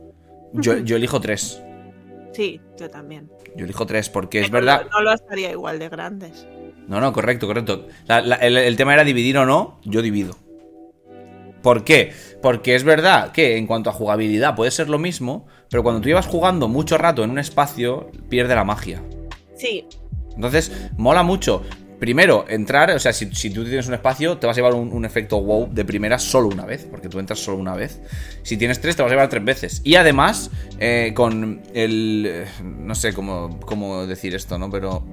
Yo, 0.52 0.78
yo 0.78 0.96
elijo 0.96 1.20
tres. 1.20 1.60
Sí, 2.32 2.60
yo 2.78 2.88
también. 2.88 3.30
Yo 3.56 3.64
elijo 3.64 3.84
tres 3.86 4.08
porque 4.08 4.40
es 4.40 4.50
verdad... 4.50 4.82
No, 4.90 4.98
no 4.98 5.02
lo 5.02 5.12
estaría 5.12 5.50
igual 5.50 5.78
de 5.78 5.88
grandes. 5.88 6.46
No, 6.86 7.00
no, 7.00 7.12
correcto, 7.12 7.46
correcto. 7.46 7.86
La- 8.06 8.20
la- 8.20 8.36
el, 8.36 8.56
el 8.56 8.76
tema 8.76 8.94
era 8.94 9.04
dividir 9.04 9.36
o 9.38 9.46
no, 9.46 9.80
yo 9.84 10.02
divido. 10.02 10.36
¿Por 11.62 11.84
qué? 11.84 12.12
Porque 12.42 12.74
es 12.74 12.84
verdad 12.84 13.32
que 13.32 13.56
en 13.56 13.66
cuanto 13.66 13.90
a 13.90 13.92
jugabilidad 13.92 14.54
puede 14.56 14.70
ser 14.70 14.88
lo 14.88 14.98
mismo, 14.98 15.46
pero 15.70 15.82
cuando 15.82 16.00
tú 16.00 16.08
llevas 16.08 16.26
jugando 16.26 16.68
mucho 16.68 16.96
rato 16.98 17.22
en 17.24 17.30
un 17.30 17.38
espacio, 17.38 18.10
pierde 18.28 18.54
la 18.54 18.64
magia. 18.64 19.02
Sí, 19.56 19.84
Entonces, 20.34 20.72
mola 20.96 21.22
mucho. 21.22 21.62
primero, 21.98 22.46
entrar, 22.48 22.90
o 22.92 22.98
sea, 22.98 23.12
si, 23.12 23.26
si 23.34 23.50
tú 23.50 23.62
tienes 23.62 23.86
un 23.86 23.92
espacio, 23.92 24.38
te 24.38 24.46
vas 24.46 24.56
a 24.56 24.60
llevar 24.60 24.72
un, 24.72 24.90
un 24.90 25.04
efecto 25.04 25.38
wow 25.42 25.68
de 25.70 25.84
primera 25.84 26.18
solo 26.18 26.48
una 26.48 26.64
vez, 26.64 26.86
porque 26.90 27.10
tú 27.10 27.18
entras 27.18 27.40
solo 27.40 27.58
una 27.58 27.74
vez. 27.74 28.00
Si 28.42 28.56
tienes 28.56 28.80
tres, 28.80 28.96
te 28.96 29.02
vas 29.02 29.10
a 29.12 29.14
llevar 29.14 29.28
tres 29.28 29.44
veces. 29.44 29.82
Y 29.84 29.96
además, 29.96 30.50
eh, 30.78 31.12
con 31.14 31.60
el. 31.74 32.24
eh, 32.26 32.46
No 32.62 32.94
sé 32.94 33.12
cómo, 33.12 33.60
cómo 33.66 34.06
decir 34.06 34.34
esto, 34.34 34.58
¿no? 34.58 34.70
Pero. 34.70 35.04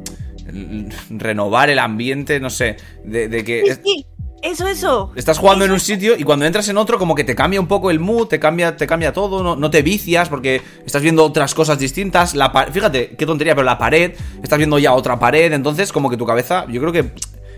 el- 0.47 0.87
renovar 1.09 1.69
el 1.69 1.79
ambiente, 1.79 2.39
no 2.39 2.49
sé. 2.49 2.77
De, 3.03 3.27
de 3.27 3.43
que. 3.43 3.63
Sí, 3.63 3.69
es- 3.69 3.79
sí, 3.83 4.05
eso, 4.47 4.67
eso. 4.67 5.11
Estás 5.15 5.37
jugando 5.37 5.65
en 5.65 5.71
un 5.71 5.79
sitio 5.79 6.17
y 6.17 6.23
cuando 6.23 6.45
entras 6.45 6.67
en 6.69 6.77
otro 6.77 6.97
como 6.97 7.15
que 7.15 7.23
te 7.23 7.35
cambia 7.35 7.59
un 7.59 7.67
poco 7.67 7.91
el 7.91 7.99
mood, 7.99 8.27
te 8.27 8.39
cambia, 8.39 8.75
te 8.75 8.87
cambia 8.87 9.13
todo, 9.13 9.43
no, 9.43 9.55
no 9.55 9.69
te 9.69 9.81
vicias 9.81 10.29
porque 10.29 10.61
estás 10.85 11.01
viendo 11.01 11.23
otras 11.23 11.53
cosas 11.53 11.77
distintas. 11.79 12.35
La 12.35 12.49
Fíjate, 12.71 13.15
qué 13.15 13.25
tontería, 13.25 13.55
pero 13.55 13.65
la 13.65 13.77
pared, 13.77 14.13
estás 14.41 14.57
viendo 14.57 14.79
ya 14.79 14.93
otra 14.93 15.19
pared, 15.19 15.51
entonces 15.53 15.91
como 15.91 16.09
que 16.09 16.17
tu 16.17 16.25
cabeza, 16.25 16.65
yo 16.69 16.81
creo 16.81 16.91
que, 16.91 17.11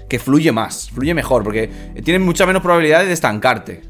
que 0.08 0.20
fluye 0.20 0.52
más, 0.52 0.90
fluye 0.90 1.14
mejor, 1.14 1.44
porque 1.44 1.70
tiene 2.04 2.20
mucha 2.20 2.46
menos 2.46 2.62
probabilidad 2.62 3.06
de 3.06 3.12
estancarte. 3.12 3.82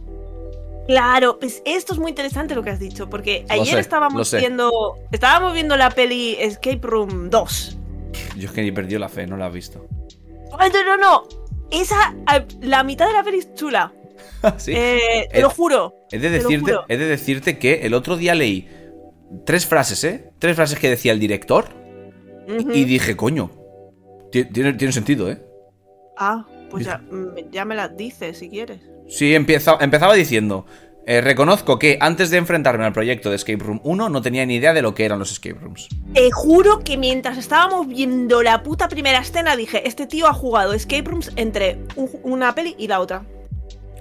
Claro, 0.89 1.38
pues 1.39 1.62
esto 1.66 1.93
es 1.93 2.00
muy 2.00 2.10
interesante 2.10 2.56
lo 2.56 2.64
que 2.64 2.72
has 2.72 2.80
dicho, 2.80 3.10
porque 3.10 3.45
ayer 3.47 3.76
sé, 3.76 3.80
estábamos 3.80 4.32
viendo. 4.32 4.95
Estábamos 5.12 5.54
viendo 5.54 5.78
la 5.78 5.91
peli 5.91 6.36
Escape 6.39 6.80
Room 6.82 7.30
2. 7.30 7.78
Yo 8.38 8.47
es 8.47 8.52
que 8.52 8.64
ni 8.64 8.72
perdido 8.72 9.00
la 9.00 9.08
fe, 9.08 9.28
no 9.28 9.38
la 9.38 9.45
has 9.45 9.54
visto. 9.54 9.86
Ay, 10.58 10.72
No, 10.74 10.84
no, 10.84 10.97
no. 10.97 11.24
Esa. 11.72 12.15
La 12.61 12.84
mitad 12.84 13.07
de 13.07 13.13
la 13.13 13.24
peli 13.24 13.39
es 13.39 13.53
chula. 13.53 13.93
¿Sí? 14.57 14.74
Eh, 14.76 15.28
te 15.32 15.41
lo 15.41 15.49
juro. 15.49 15.93
He 16.11 16.20
de, 16.20 16.30
decirte, 16.30 16.72
juro. 16.74 16.86
de 16.88 16.97
decirte 16.97 17.57
que 17.59 17.86
el 17.86 17.93
otro 17.93 18.17
día 18.17 18.36
leí 18.36 18.67
tres 19.45 19.65
frases, 19.65 20.03
¿eh? 20.03 20.32
Tres 20.39 20.55
frases 20.55 20.80
que 20.80 20.89
decía 20.89 21.11
el 21.11 21.20
director 21.20 21.65
y 22.74 22.84
dije, 22.86 23.15
coño, 23.15 23.51
ti- 24.32 24.45
tiene, 24.45 24.74
tiene 24.74 24.91
sentido, 24.91 25.30
¿eh? 25.30 25.39
Ah, 26.17 26.45
pues 26.72 26.86
ya, 26.86 26.97
mm, 26.97 27.51
ya 27.51 27.63
me 27.65 27.76
las 27.76 27.95
dices 27.95 28.38
si 28.39 28.49
quieres. 28.49 28.80
Sí, 29.07 29.36
empezaba 29.36 30.13
diciendo, 30.15 30.65
eh, 31.06 31.22
reconozco 31.22 31.80
que 31.80 31.97
antes 32.02 32.30
de 32.30 32.38
enfrentarme 32.38 32.86
al 32.86 32.93
proyecto 32.93 33.30
de 33.30 33.36
Escape 33.38 33.64
Room 33.64 33.80
1 33.84 34.10
no 34.10 34.22
tenía 34.22 34.45
ni 34.45 34.56
idea 34.56 34.74
de 34.74 34.82
lo 34.82 34.93
que 34.93 35.06
eran 35.06 35.18
los 35.20 35.32
escape 35.32 35.58
rooms. 35.60 35.88
Te 36.14 36.30
juro 36.32 36.80
que 36.84 36.97
mientras 36.97 37.38
estábamos 37.38 37.88
viendo 37.88 38.43
la 38.43 38.62
puta 38.64 38.88
primera 38.89 39.20
escena 39.20 39.56
dije, 39.56 39.88
este 39.88 40.06
tío 40.08 40.28
ha 40.28 40.34
jugado 40.34 40.74
escape 40.74 41.04
rooms 41.10 41.32
entre 41.36 41.80
un- 41.95 42.10
una 42.24 42.54
peli 42.54 42.76
y 42.78 42.88
la 42.88 43.00
otra. 43.00 43.24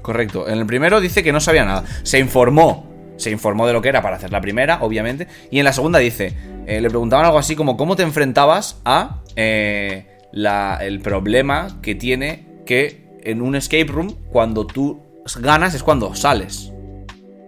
Correcto, 0.02 0.48
en 0.48 0.58
el 0.58 0.66
primero 0.66 1.00
dice 1.00 1.22
que 1.22 1.32
no 1.32 1.40
sabía 1.40 1.64
nada, 1.64 1.84
se 2.02 2.18
informó, 2.18 2.86
se 3.16 3.30
informó 3.30 3.66
de 3.66 3.72
lo 3.72 3.82
que 3.82 3.88
era 3.88 4.00
para 4.02 4.16
hacer 4.16 4.30
la 4.30 4.40
primera, 4.40 4.78
obviamente, 4.82 5.26
y 5.50 5.58
en 5.58 5.64
la 5.64 5.72
segunda 5.72 5.98
dice, 5.98 6.34
eh, 6.66 6.80
le 6.80 6.88
preguntaban 6.88 7.24
algo 7.26 7.38
así 7.38 7.56
como 7.56 7.76
cómo 7.76 7.96
te 7.96 8.02
enfrentabas 8.02 8.80
a 8.84 9.22
eh, 9.34 10.06
la- 10.32 10.78
el 10.82 11.00
problema 11.00 11.78
que 11.80 11.94
tiene 11.94 12.46
que 12.66 13.08
en 13.22 13.40
un 13.42 13.54
escape 13.56 13.84
room 13.86 14.14
cuando 14.30 14.66
tú 14.66 15.00
ganas 15.40 15.74
es 15.74 15.82
cuando 15.82 16.14
sales. 16.14 16.72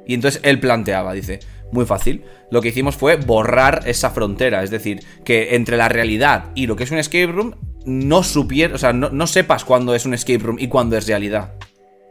Y 0.07 0.15
entonces 0.15 0.41
él 0.45 0.59
planteaba, 0.61 1.13
dice, 1.13 1.41
muy 1.73 1.85
fácil, 1.87 2.25
lo 2.51 2.61
que 2.61 2.69
hicimos 2.69 2.97
fue 2.97 3.17
borrar 3.17 3.83
esa 3.87 4.11
frontera, 4.11 4.63
es 4.63 4.71
decir, 4.71 5.01
que 5.25 5.55
entre 5.55 5.77
la 5.77 5.89
realidad 5.89 6.47
y 6.55 6.67
lo 6.67 6.77
que 6.77 6.85
es 6.85 6.91
un 6.91 6.99
escape 6.99 7.27
room 7.27 7.55
no 7.85 8.23
supieras, 8.23 8.75
o 8.75 8.79
sea, 8.79 8.93
no, 8.93 9.11
no 9.11 9.27
sepas 9.27 9.65
cuándo 9.65 9.95
es 9.95 10.05
un 10.05 10.15
escape 10.15 10.39
room 10.39 10.59
y 10.59 10.69
cuándo 10.69 10.97
es 10.97 11.07
realidad. 11.07 11.55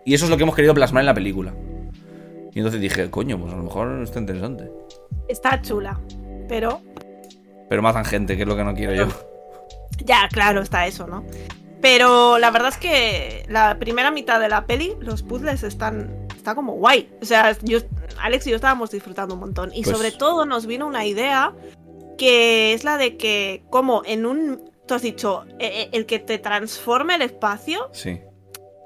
Y 0.05 0.13
eso 0.13 0.25
es 0.25 0.31
lo 0.31 0.37
que 0.37 0.43
hemos 0.43 0.55
querido 0.55 0.73
plasmar 0.73 1.01
en 1.01 1.07
la 1.07 1.13
película. 1.13 1.53
Y 2.53 2.59
entonces 2.59 2.81
dije, 2.81 3.09
coño, 3.11 3.39
pues 3.39 3.53
a 3.53 3.57
lo 3.57 3.63
mejor 3.63 4.01
está 4.01 4.19
interesante. 4.19 4.71
Está 5.27 5.61
chula. 5.61 5.99
Pero 6.47 6.81
Pero 7.69 7.81
matan 7.81 8.05
gente, 8.05 8.35
que 8.35 8.41
es 8.41 8.47
lo 8.47 8.55
que 8.55 8.63
no 8.63 8.73
quiero 8.73 8.95
yo. 8.95 9.07
ya, 10.03 10.27
claro, 10.31 10.61
está 10.61 10.87
eso, 10.87 11.05
¿no? 11.05 11.23
Pero 11.81 12.39
la 12.39 12.51
verdad 12.51 12.69
es 12.69 12.77
que 12.77 13.45
la 13.47 13.77
primera 13.79 14.11
mitad 14.11 14.39
de 14.39 14.49
la 14.49 14.65
peli, 14.65 14.93
los 14.99 15.23
puzzles 15.23 15.63
están. 15.63 16.27
Está 16.49 16.55
como 16.55 16.73
guay. 16.73 17.07
O 17.21 17.25
sea, 17.25 17.55
yo, 17.61 17.77
Alex 18.21 18.47
y 18.47 18.49
yo 18.49 18.55
estábamos 18.55 18.89
disfrutando 18.89 19.35
un 19.35 19.39
montón. 19.41 19.71
Y 19.73 19.83
Pues- 19.83 19.95
sobre 19.95 20.11
todo 20.11 20.45
nos 20.45 20.65
vino 20.65 20.87
una 20.87 21.05
idea 21.05 21.53
que 22.17 22.73
es 22.73 22.83
la 22.83 22.97
de 22.97 23.17
que, 23.17 23.63
como 23.69 24.01
en 24.05 24.25
un. 24.25 24.69
Tú 24.87 24.95
has 24.95 25.03
dicho, 25.03 25.45
eh, 25.59 25.83
eh, 25.83 25.89
el 25.93 26.07
que 26.07 26.17
te 26.17 26.39
transforme 26.39 27.13
el 27.13 27.21
espacio, 27.21 27.89
Sí. 27.93 28.19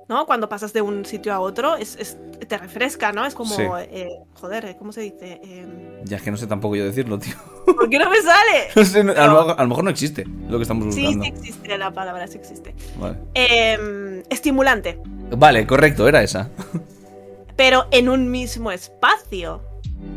¿no? 0.09 0.26
Cuando 0.26 0.49
pasas 0.49 0.74
de 0.74 0.82
un 0.82 1.05
sitio 1.05 1.34
a 1.34 1.39
otro, 1.39 1.78
es, 1.78 1.95
es- 1.95 2.18
te 2.49 2.57
refresca, 2.57 3.14
¿no? 3.14 3.26
Es 3.26 3.34
como. 3.34 3.55
Sí. 3.55 3.64
eh, 3.89 4.09
joder, 4.34 4.76
¿cómo 4.78 4.91
se 4.91 4.99
dice? 4.99 5.39
Em, 5.41 6.03
Ya 6.03 6.18
es 6.18 6.24
que 6.24 6.30
no 6.32 6.36
sé 6.36 6.45
tampoco 6.47 6.76
yo 6.76 6.84
decirlo, 6.84 7.18
tío. 7.18 7.34
¿Por 7.66 7.89
qué 7.89 7.97
no 7.97 8.09
me 8.09 8.18
sale? 8.22 8.68
No 8.76 8.84
sé, 8.84 8.99
a, 8.99 9.03
lo, 9.28 9.34
mejor- 9.38 9.55
a 9.57 9.64
lo 9.64 9.70
mejor 9.70 9.84
no 9.86 9.89
existe 9.89 10.26
lo 10.49 10.57
que 10.57 10.64
estamos 10.64 10.93
Sí, 10.93 11.01
buscando. 11.05 11.24
sí 11.24 11.30
existe 11.32 11.78
la 11.78 11.91
palabra, 11.91 12.28
sí 12.28 12.38
existe. 12.38 12.76
Vale. 12.99 13.18
Em, 13.34 14.22
estimulante. 14.30 14.99
Vale, 15.38 15.66
correcto, 15.66 16.05
era 16.09 16.22
esa. 16.22 16.49
pero 17.56 17.86
en 17.91 18.10
un 18.10 18.32
mismo 18.32 18.72
espacio 18.72 19.62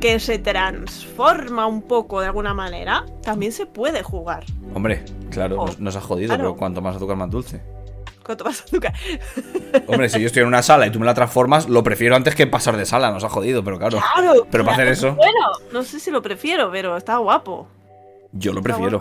que 0.01 0.19
se 0.21 0.39
transforma 0.39 1.67
un 1.67 1.83
poco 1.83 2.21
de 2.21 2.27
alguna 2.27 2.55
manera, 2.55 3.05
también 3.23 3.53
se 3.53 3.67
puede 3.67 4.03
jugar. 4.03 4.45
Hombre, 4.75 5.05
claro, 5.31 5.57
Oh, 5.61 5.67
nos, 5.67 5.79
nos 5.81 5.97
has 5.97 6.05
jodido, 6.05 6.29
claro. 6.29 6.43
pero 6.43 6.57
cuanto 6.57 6.83
más 6.83 6.97
azúcar, 6.97 7.17
más 7.17 7.31
dulce. 7.31 7.63
¿Cuánto 8.25 8.45
más 8.45 8.63
azúcar? 8.63 8.93
Hombre, 9.87 10.09
si 10.09 10.21
yo 10.21 10.27
estoy 10.27 10.43
en 10.43 10.49
una 10.49 10.63
sala 10.63 10.87
y 10.87 10.91
tú 10.91 10.99
me 10.99 11.07
la 11.07 11.15
transformas, 11.15 11.69
lo 11.69 11.83
prefiero 11.85 12.17
antes 12.17 12.35
que 12.35 12.47
pasar 12.49 12.77
de 12.77 12.85
sala, 12.85 13.11
nos 13.13 13.23
ha 13.23 13.29
jodido, 13.29 13.63
pero 13.63 13.79
claro. 13.79 13.99
Claro. 14.15 14.47
Pero 14.51 14.65
para 14.65 14.77
hacer 14.77 14.89
eso, 14.89 15.15
Bueno, 15.15 15.33
no 15.73 15.83
sé 15.85 16.01
si 16.01 16.11
lo 16.11 16.21
prefiero, 16.23 16.71
pero 16.73 16.97
está 16.97 17.19
guapo. 17.19 17.69
yo 18.33 18.53
lo 18.53 18.59
Está 18.61 18.73
prefiero. 18.75 19.01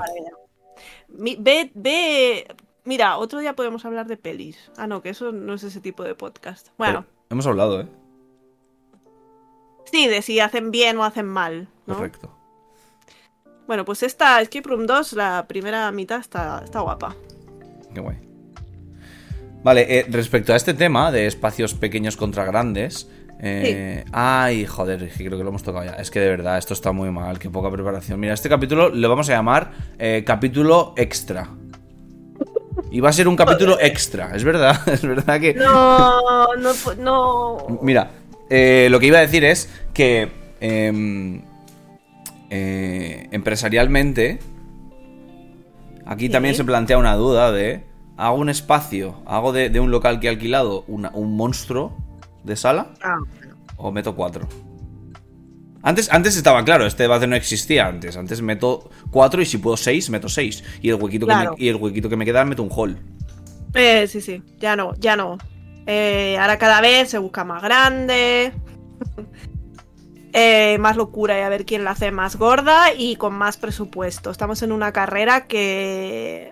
Mi- 1.10 1.38
ve, 1.40 1.72
ve. 1.74 2.48
Mira, 2.84 3.18
otro 3.18 3.40
día 3.40 3.54
podemos 3.56 3.84
hablar 3.86 4.06
de 4.06 4.16
pelis. 4.18 4.70
Ah, 4.78 4.86
no, 4.86 5.02
que 5.02 5.10
eso 5.10 5.32
no 5.32 5.56
es 5.56 5.64
ese 5.64 5.82
tipo 5.82 6.04
de 6.04 6.14
podcast. 6.14 6.68
Bueno, 6.78 7.02
Pero 7.08 7.14
hemos 7.32 7.48
hablado, 7.48 7.82
¿eh? 7.82 7.88
Sí, 9.96 10.08
de 10.08 10.22
si 10.22 10.39
hacen 10.39 10.72
bien 10.72 10.98
o 10.98 11.04
hacen 11.06 11.26
mal. 11.26 11.68
¿no? 11.86 11.96
Correcto. 11.96 12.32
Bueno, 13.68 13.86
pues 13.86 14.04
esta 14.04 14.41
Escape 14.41 14.68
Room 14.68 14.86
2, 14.86 15.14
la 15.14 15.46
primera 15.48 15.91
mitad 15.91 16.20
está, 16.20 16.62
está 16.64 16.82
guapa. 16.82 17.16
Qué 17.93 18.00
guay. 18.00 18.18
Vale, 19.64 20.00
eh, 20.00 20.06
respecto 20.10 20.54
a 20.54 20.56
este 20.56 20.74
tema 20.74 21.12
de 21.12 21.26
espacios 21.26 21.74
pequeños 21.74 22.18
contra 22.18 22.46
grandes. 22.46 23.10
eh, 23.41 24.06
Ay, 24.12 24.66
joder, 24.66 25.10
creo 25.16 25.38
que 25.38 25.43
lo 25.43 25.50
hemos 25.50 25.64
tocado 25.64 25.86
ya. 25.86 25.93
Es 25.93 26.12
que 26.12 26.20
de 26.20 26.30
verdad, 26.30 26.58
esto 26.58 26.74
está 26.74 26.91
muy 26.91 27.10
mal, 27.10 27.39
qué 27.39 27.50
poca 27.50 27.72
preparación. 27.72 28.20
Mira, 28.20 28.34
este 28.34 28.50
capítulo 28.50 28.89
lo 28.89 29.10
vamos 29.10 29.30
a 29.30 29.32
llamar 29.34 29.72
eh, 29.98 30.24
capítulo 30.26 30.93
extra. 30.98 31.50
Y 32.91 33.00
va 33.00 33.10
a 33.10 33.14
ser 33.14 33.28
un 33.28 33.36
capítulo 33.36 33.78
extra, 33.80 34.36
es 34.36 34.43
verdad, 34.43 34.78
es 34.88 35.02
verdad 35.02 35.39
que... 35.39 35.54
No, 35.56 36.54
no, 36.56 36.72
no. 37.00 37.80
Mira, 37.82 38.10
eh, 38.50 38.88
lo 38.91 39.00
que 39.00 39.08
iba 39.08 39.18
a 39.18 39.22
decir 39.22 39.43
es 39.43 39.70
que 39.93 40.30
em, 40.62 41.41
eh, 42.50 43.28
empresarialmente, 43.32 44.39
aquí 46.06 46.26
Sí. 46.26 46.32
también 46.32 46.56
se 46.56 46.64
plantea 46.64 46.98
una 46.98 47.16
duda 47.16 47.52
de, 47.52 47.84
hago 48.18 48.38
un 48.38 48.50
espacio, 48.50 49.22
hago 49.26 49.52
de, 49.52 49.70
de 49.70 49.80
un 49.80 49.91
local 49.91 50.20
que 50.20 50.28
he 50.28 50.30
alquilado 50.30 50.84
una- 50.88 51.12
un 51.14 51.36
monstruo 51.36 51.96
de 52.43 52.56
sala 52.56 52.93
Ah, 53.02 53.18
o 53.78 53.91
meto 53.91 54.16
cuatro. 54.16 54.48
Antes, 55.82 56.12
antes 56.12 56.36
estaba 56.36 56.64
claro, 56.66 56.86
este 56.88 57.04
debate 57.04 57.28
no 57.28 57.36
existía 57.36 57.86
antes. 57.86 58.18
Antes 58.18 58.41
meto 58.41 58.89
cuatro 59.12 59.41
y 59.41 59.46
si 59.46 59.60
puedo 59.60 59.78
seis, 59.78 60.10
meto 60.10 60.30
seis. 60.30 60.64
Y 60.82 60.89
el 60.89 60.96
huequito, 60.96 61.28
que, 61.28 61.36
me, 61.36 61.46
y 61.60 61.68
el 61.68 61.76
huequito 61.76 62.10
que 62.10 62.16
me 62.16 62.26
queda, 62.26 62.43
meto 62.43 62.64
un 62.64 62.70
hall. 62.72 62.98
Eh, 63.76 64.08
sí, 64.08 64.20
sí, 64.20 64.41
ya 64.60 64.76
no, 64.76 64.96
ya 64.96 65.16
no. 65.16 65.38
Eh, 65.86 66.38
ahora 66.40 66.58
cada 66.58 66.82
vez 66.82 67.10
se 67.10 67.18
busca 67.18 67.44
más 67.44 67.62
grande. 67.62 68.54
Eh, 70.38 70.78
más 70.80 70.98
locura 70.98 71.40
y 71.40 71.44
a 71.44 71.48
ver 71.48 71.66
quién 71.66 71.86
la 71.86 71.92
hace 71.92 72.12
más 72.12 72.36
gorda 72.36 72.94
y 72.94 73.16
con 73.16 73.34
más 73.34 73.56
presupuesto. 73.56 74.32
Estamos 74.32 74.62
en 74.64 74.74
una 74.74 74.92
carrera 74.92 75.48
que. 75.48 76.52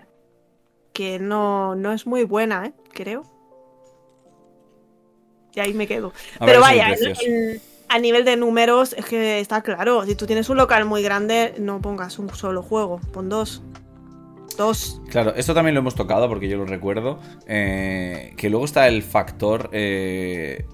que 0.93 1.19
no, 1.19 1.75
no 1.75 1.91
es 1.91 2.07
muy 2.07 2.23
buena, 2.23 2.67
¿eh? 2.67 2.73
Creo. 2.93 3.23
Y 5.53 5.59
ahí 5.59 5.73
me 5.73 5.85
quedo. 5.85 6.13
A 6.39 6.45
Pero 6.45 6.61
vaya, 6.61 6.95
a 7.89 7.99
nivel 7.99 8.23
de 8.23 8.37
números 8.37 8.95
es 8.97 9.03
que 9.03 9.41
está 9.41 9.61
claro. 9.61 10.05
Si 10.05 10.15
tú 10.15 10.25
tienes 10.27 10.49
un 10.49 10.55
local 10.55 10.85
muy 10.85 11.03
grande, 11.03 11.53
no 11.59 11.81
pongas 11.81 12.19
un 12.19 12.33
solo 12.33 12.63
juego, 12.63 13.01
pon 13.11 13.27
dos. 13.27 13.61
Dos. 14.57 15.01
Claro, 15.09 15.33
esto 15.35 15.53
también 15.53 15.73
lo 15.75 15.81
hemos 15.81 15.95
tocado 15.95 16.27
porque 16.29 16.47
yo 16.47 16.57
lo 16.57 16.65
recuerdo. 16.65 17.19
eh, 17.47 18.33
que 18.37 18.49
luego 18.49 18.65
está 18.65 18.87
el 18.87 19.01
factor 19.03 19.69
eh, 19.73 20.65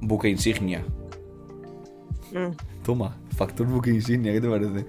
buque 0.00 0.28
insignia. 0.28 0.82
Mm. 2.32 2.56
Toma, 2.84 3.16
factor 3.36 3.66
buque 3.66 3.90
insignia, 3.90 4.32
¿qué 4.32 4.40
te 4.40 4.48
parece? 4.48 4.86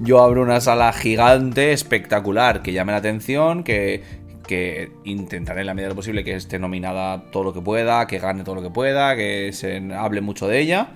Yo 0.00 0.22
abro 0.22 0.42
una 0.42 0.60
sala 0.60 0.92
gigante, 0.92 1.72
espectacular, 1.72 2.62
que 2.62 2.72
llame 2.72 2.92
la 2.92 2.98
atención, 2.98 3.62
que, 3.64 4.02
que 4.46 4.92
intentaré 5.04 5.60
en 5.60 5.66
la 5.66 5.74
medida 5.74 5.88
de 5.88 5.94
lo 5.94 5.96
posible 5.96 6.24
que 6.24 6.34
esté 6.34 6.58
nominada 6.58 7.30
todo 7.30 7.44
lo 7.44 7.52
que 7.52 7.60
pueda, 7.60 8.06
que 8.06 8.18
gane 8.18 8.44
todo 8.44 8.54
lo 8.54 8.62
que 8.62 8.70
pueda, 8.70 9.16
que 9.16 9.52
se 9.52 9.76
hable 9.94 10.20
mucho 10.20 10.46
de 10.48 10.60
ella. 10.60 10.94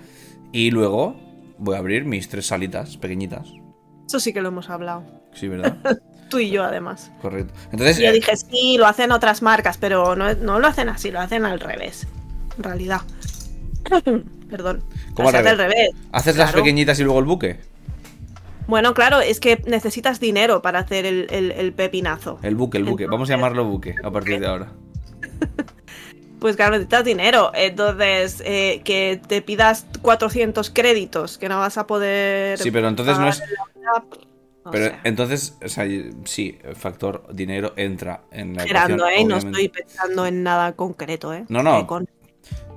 Y 0.52 0.70
luego 0.70 1.16
voy 1.58 1.74
a 1.74 1.78
abrir 1.78 2.04
mis 2.04 2.28
tres 2.28 2.46
salitas 2.46 2.96
pequeñitas. 2.96 3.52
Eso 4.06 4.18
sí 4.18 4.32
que 4.32 4.40
lo 4.40 4.48
hemos 4.48 4.70
hablado. 4.70 5.04
Sí, 5.34 5.46
¿verdad? 5.48 5.76
tú 6.30 6.38
y 6.38 6.48
yo 6.50 6.64
además. 6.64 7.10
Correcto. 7.20 7.52
Entonces, 7.72 7.98
Y 7.98 8.04
yo 8.04 8.08
eh, 8.08 8.12
dije, 8.14 8.34
sí, 8.36 8.76
lo 8.78 8.86
hacen 8.86 9.12
otras 9.12 9.42
marcas, 9.42 9.76
pero 9.76 10.16
no, 10.16 10.32
no 10.34 10.58
lo 10.58 10.66
hacen 10.66 10.88
así, 10.88 11.10
lo 11.10 11.20
hacen 11.20 11.44
al 11.44 11.60
revés. 11.60 12.06
En 12.56 12.62
realidad. 12.64 13.02
Perdón. 14.50 14.82
¿Cómo 15.14 15.28
al 15.28 15.34
revés? 15.34 15.58
revés. 15.58 15.90
¿haces 16.12 16.36
las 16.36 16.52
pequeñitas 16.52 16.98
y 17.00 17.04
luego 17.04 17.18
el 17.18 17.24
buque? 17.26 17.60
Bueno, 18.66 18.94
claro, 18.94 19.20
es 19.20 19.40
que 19.40 19.62
necesitas 19.66 20.20
dinero 20.20 20.62
para 20.62 20.78
hacer 20.78 21.04
el, 21.04 21.26
el- 21.30 21.50
el 21.52 21.72
pepinazo. 21.72 22.38
El 22.42 22.54
buque, 22.54 22.78
el 22.78 22.84
buque. 22.84 23.06
Vamos 23.06 23.28
a 23.30 23.34
llamarlo 23.34 23.64
buque 23.64 23.96
a 24.02 24.10
partir 24.10 24.40
de 24.40 24.46
ahora. 24.46 24.68
Pues 26.40 26.56
claro, 26.56 26.70
necesitas 26.72 27.04
dinero. 27.04 27.52
Entonces, 27.54 28.42
eh, 28.46 28.80
que 28.82 29.20
te 29.28 29.42
pidas 29.42 29.84
400 30.00 30.70
créditos 30.70 31.36
que 31.36 31.50
no 31.50 31.58
vas 31.58 31.76
a 31.76 31.86
poder. 31.86 32.56
Sí, 32.58 32.70
pero 32.70 32.88
entonces 32.88 33.18
no 33.18 33.28
es- 33.28 33.42
la 33.82 34.02
Pero 34.70 34.94
entonces, 35.04 35.56
o 35.64 35.68
sea, 35.68 35.86
sí, 36.24 36.58
el 36.62 36.76
factor 36.76 37.24
dinero 37.32 37.72
entra 37.76 38.22
en 38.30 38.54
la 38.54 38.62
Esperando, 38.64 39.08
ecuación. 39.08 39.20
¿eh? 39.20 39.24
No 39.28 39.36
estoy 39.38 39.68
pensando 39.68 40.26
en 40.26 40.42
nada 40.42 40.72
concreto, 40.72 41.32
¿eh? 41.34 41.44
No, 41.48 41.62
no. 41.62 41.80
Eh, 41.80 41.86
con- 41.86 42.06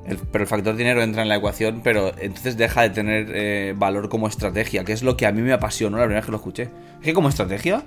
El- 0.07 0.17
pero 0.17 0.43
el 0.43 0.47
factor 0.47 0.75
dinero 0.75 1.01
entra 1.01 1.21
en 1.21 1.29
la 1.29 1.35
ecuación, 1.37 1.81
pero 1.83 2.13
entonces 2.19 2.57
deja 2.57 2.81
de 2.83 2.89
tener 2.89 3.27
eh, 3.33 3.73
valor 3.77 4.09
como 4.09 4.27
estrategia, 4.27 4.83
que 4.83 4.93
es 4.93 5.03
lo 5.03 5.15
que 5.17 5.25
a 5.25 5.31
mí 5.31 5.41
me 5.41 5.53
apasionó 5.53 5.97
la 5.97 6.03
primera 6.03 6.19
vez 6.21 6.25
que 6.25 6.31
lo 6.31 6.37
escuché. 6.37 6.63
Es 6.99 7.05
que 7.05 7.13
como 7.13 7.29
estrategia 7.29 7.83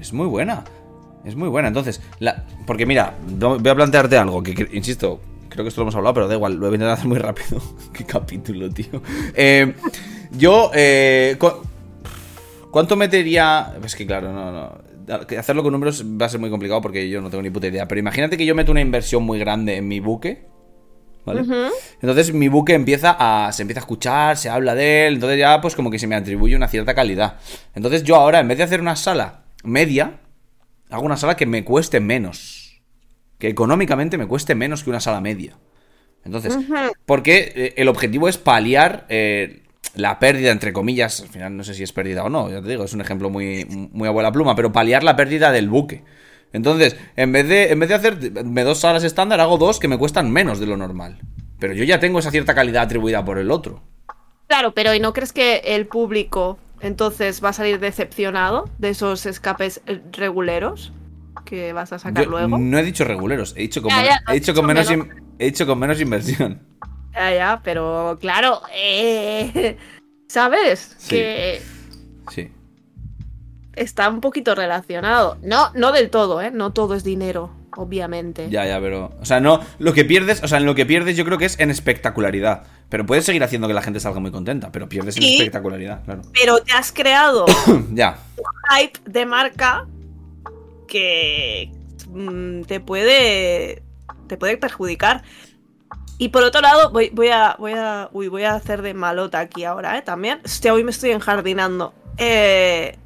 es 0.00 0.12
muy 0.12 0.26
buena. 0.26 0.64
Es 1.24 1.34
muy 1.36 1.48
buena. 1.48 1.68
Entonces, 1.68 2.02
la, 2.18 2.44
porque 2.66 2.84
mira, 2.86 3.14
voy 3.26 3.68
a 3.68 3.74
plantearte 3.74 4.16
algo 4.18 4.42
que, 4.42 4.54
que, 4.54 4.68
insisto, 4.76 5.20
creo 5.48 5.64
que 5.64 5.68
esto 5.68 5.80
lo 5.80 5.84
hemos 5.84 5.94
hablado, 5.94 6.14
pero 6.14 6.28
da 6.28 6.34
igual, 6.34 6.54
lo 6.54 6.60
voy 6.60 6.72
a 6.72 6.74
intentar 6.74 6.92
hacer 6.98 7.06
muy 7.08 7.18
rápido. 7.18 7.60
Qué 7.94 8.04
capítulo, 8.04 8.68
tío. 8.70 9.02
Eh, 9.34 9.74
yo, 10.32 10.70
eh, 10.74 11.36
¿cuánto 12.74 12.96
metería? 12.96 13.72
Es 13.84 13.94
que 13.94 14.04
claro, 14.04 14.32
no, 14.32 14.50
no. 14.50 15.38
Hacerlo 15.38 15.62
con 15.62 15.70
números 15.70 16.04
va 16.04 16.26
a 16.26 16.28
ser 16.28 16.40
muy 16.40 16.50
complicado 16.50 16.80
porque 16.80 17.08
yo 17.08 17.20
no 17.20 17.30
tengo 17.30 17.40
ni 17.40 17.50
puta 17.50 17.68
idea. 17.68 17.86
Pero 17.86 18.00
imagínate 18.00 18.36
que 18.36 18.44
yo 18.44 18.56
meto 18.56 18.72
una 18.72 18.80
inversión 18.80 19.22
muy 19.22 19.38
grande 19.38 19.76
en 19.76 19.86
mi 19.86 20.00
buque. 20.00 20.48
¿Vale? 21.24 21.42
Entonces 22.02 22.34
mi 22.34 22.48
buque 22.48 22.74
empieza 22.74 23.16
a. 23.16 23.52
se 23.52 23.62
empieza 23.62 23.78
a 23.78 23.82
escuchar, 23.82 24.36
se 24.36 24.48
habla 24.48 24.74
de 24.74 25.06
él. 25.06 25.14
Entonces 25.14 25.38
ya, 25.38 25.60
pues 25.60 25.76
como 25.76 25.88
que 25.88 26.00
se 26.00 26.08
me 26.08 26.16
atribuye 26.16 26.56
una 26.56 26.66
cierta 26.66 26.94
calidad. 26.94 27.38
Entonces 27.76 28.02
yo 28.02 28.16
ahora, 28.16 28.40
en 28.40 28.48
vez 28.48 28.58
de 28.58 28.64
hacer 28.64 28.80
una 28.80 28.96
sala 28.96 29.44
media, 29.62 30.18
hago 30.90 31.06
una 31.06 31.16
sala 31.16 31.36
que 31.36 31.46
me 31.46 31.62
cueste 31.62 32.00
menos. 32.00 32.82
Que 33.38 33.46
económicamente 33.46 34.18
me 34.18 34.26
cueste 34.26 34.56
menos 34.56 34.82
que 34.82 34.90
una 34.90 35.00
sala 35.00 35.20
media. 35.20 35.56
Entonces, 36.24 36.58
porque 37.06 37.52
eh, 37.54 37.74
el 37.76 37.86
objetivo 37.86 38.28
es 38.28 38.36
paliar 38.36 39.06
eh, 39.10 39.63
la 39.94 40.18
pérdida, 40.18 40.50
entre 40.50 40.72
comillas, 40.72 41.20
al 41.20 41.28
final 41.28 41.56
no 41.56 41.64
sé 41.64 41.74
si 41.74 41.82
es 41.82 41.92
pérdida 41.92 42.24
o 42.24 42.28
no, 42.30 42.50
ya 42.50 42.60
te 42.62 42.68
digo, 42.68 42.84
es 42.84 42.92
un 42.92 43.00
ejemplo 43.00 43.30
muy, 43.30 43.64
muy 43.66 44.08
abuela 44.08 44.32
pluma, 44.32 44.56
pero 44.56 44.72
paliar 44.72 45.04
la 45.04 45.16
pérdida 45.16 45.52
del 45.52 45.68
buque. 45.68 46.04
Entonces, 46.52 46.96
en 47.16 47.32
vez 47.32 47.48
de, 47.48 47.72
en 47.72 47.80
vez 47.80 47.88
de 47.88 47.94
hacerme 47.96 48.64
dos 48.64 48.78
salas 48.78 49.04
estándar, 49.04 49.40
hago 49.40 49.58
dos 49.58 49.80
que 49.80 49.88
me 49.88 49.98
cuestan 49.98 50.30
menos 50.30 50.60
de 50.60 50.66
lo 50.66 50.76
normal. 50.76 51.18
Pero 51.58 51.74
yo 51.74 51.84
ya 51.84 51.98
tengo 52.00 52.18
esa 52.18 52.30
cierta 52.30 52.54
calidad 52.54 52.84
atribuida 52.84 53.24
por 53.24 53.38
el 53.38 53.50
otro. 53.50 53.82
Claro, 54.46 54.72
pero 54.74 54.94
¿y 54.94 55.00
no 55.00 55.12
crees 55.12 55.32
que 55.32 55.56
el 55.64 55.86
público 55.86 56.58
entonces 56.80 57.42
va 57.42 57.48
a 57.50 57.52
salir 57.52 57.80
decepcionado 57.80 58.68
de 58.78 58.90
esos 58.90 59.26
escapes 59.26 59.80
eh, 59.86 60.00
reguleros 60.12 60.92
que 61.44 61.72
vas 61.72 61.92
a 61.92 61.98
sacar 61.98 62.24
Yo 62.24 62.30
luego? 62.30 62.58
no 62.58 62.78
he 62.78 62.82
dicho 62.82 63.04
reguleros, 63.04 63.54
he 63.56 63.62
dicho 63.62 63.82
con, 63.82 63.90
Ya, 63.90 63.96
men- 63.96 64.04
ya, 64.04 64.20
he 64.26 64.34
dicho 64.34 64.52
has 64.52 64.54
con 64.54 64.66
dicho 64.66 64.66
menos, 64.66 64.90
menos. 64.90 65.06
in- 65.06 65.12
he 65.38 65.46
dicho 65.46 65.66
con 65.66 65.78
menos 65.78 66.00
inversión. 66.00 66.62
Ya, 67.14 67.34
ya, 67.34 67.60
pero 67.62 68.18
claro, 68.20 68.60
eh, 68.74 69.76
¿sabes? 70.28 70.96
Sí. 70.98 71.10
Que 71.16 71.62
Sí. 72.30 72.50
está 73.74 74.08
un 74.08 74.20
poquito 74.20 74.54
relacionado. 74.54 75.38
No, 75.42 75.70
no 75.74 75.92
del 75.92 76.10
todo, 76.10 76.40
¿eh? 76.42 76.50
No 76.50 76.72
todo 76.72 76.94
es 76.94 77.04
dinero, 77.04 77.50
obviamente. 77.76 78.48
Ya, 78.50 78.66
ya, 78.66 78.80
pero. 78.80 79.12
O 79.20 79.24
sea, 79.24 79.40
no. 79.40 79.60
Lo 79.78 79.92
que 79.92 80.04
pierdes, 80.04 80.42
o 80.42 80.48
sea, 80.48 80.58
en 80.58 80.66
lo 80.66 80.74
que 80.74 80.86
pierdes 80.86 81.16
yo 81.16 81.24
creo 81.24 81.38
que 81.38 81.44
es 81.44 81.58
en 81.60 81.70
espectacularidad. 81.70 82.64
Pero 82.88 83.06
puedes 83.06 83.24
seguir 83.24 83.42
haciendo 83.44 83.68
que 83.68 83.74
la 83.74 83.82
gente 83.82 84.00
salga 84.00 84.20
muy 84.20 84.30
contenta, 84.30 84.70
pero 84.72 84.88
pierdes 84.88 85.16
en 85.16 85.22
espectacularidad, 85.24 86.04
claro. 86.04 86.22
Pero 86.32 86.58
te 86.62 86.72
has 86.72 86.92
creado 86.92 87.46
ya. 87.92 88.18
hype 88.70 88.98
de 89.06 89.26
marca 89.26 89.86
que 90.88 91.70
mm, 92.08 92.62
te 92.62 92.80
puede 92.80 93.82
te 94.28 94.36
puede 94.36 94.56
perjudicar. 94.56 95.22
Y 96.18 96.28
por 96.28 96.42
otro 96.44 96.60
lado, 96.60 96.90
voy, 96.90 97.10
voy 97.12 97.28
a 97.28 97.56
voy 97.58 97.72
a 97.72 98.08
uy, 98.12 98.28
voy 98.28 98.44
a 98.44 98.54
hacer 98.54 98.82
de 98.82 98.94
malota 98.94 99.40
aquí 99.40 99.64
ahora, 99.64 99.98
¿eh? 99.98 100.02
También. 100.02 100.40
Hostia, 100.44 100.72
hoy 100.72 100.84
me 100.84 100.90
estoy 100.90 101.10
enjardinando. 101.10 101.92
Eh, 102.18 102.96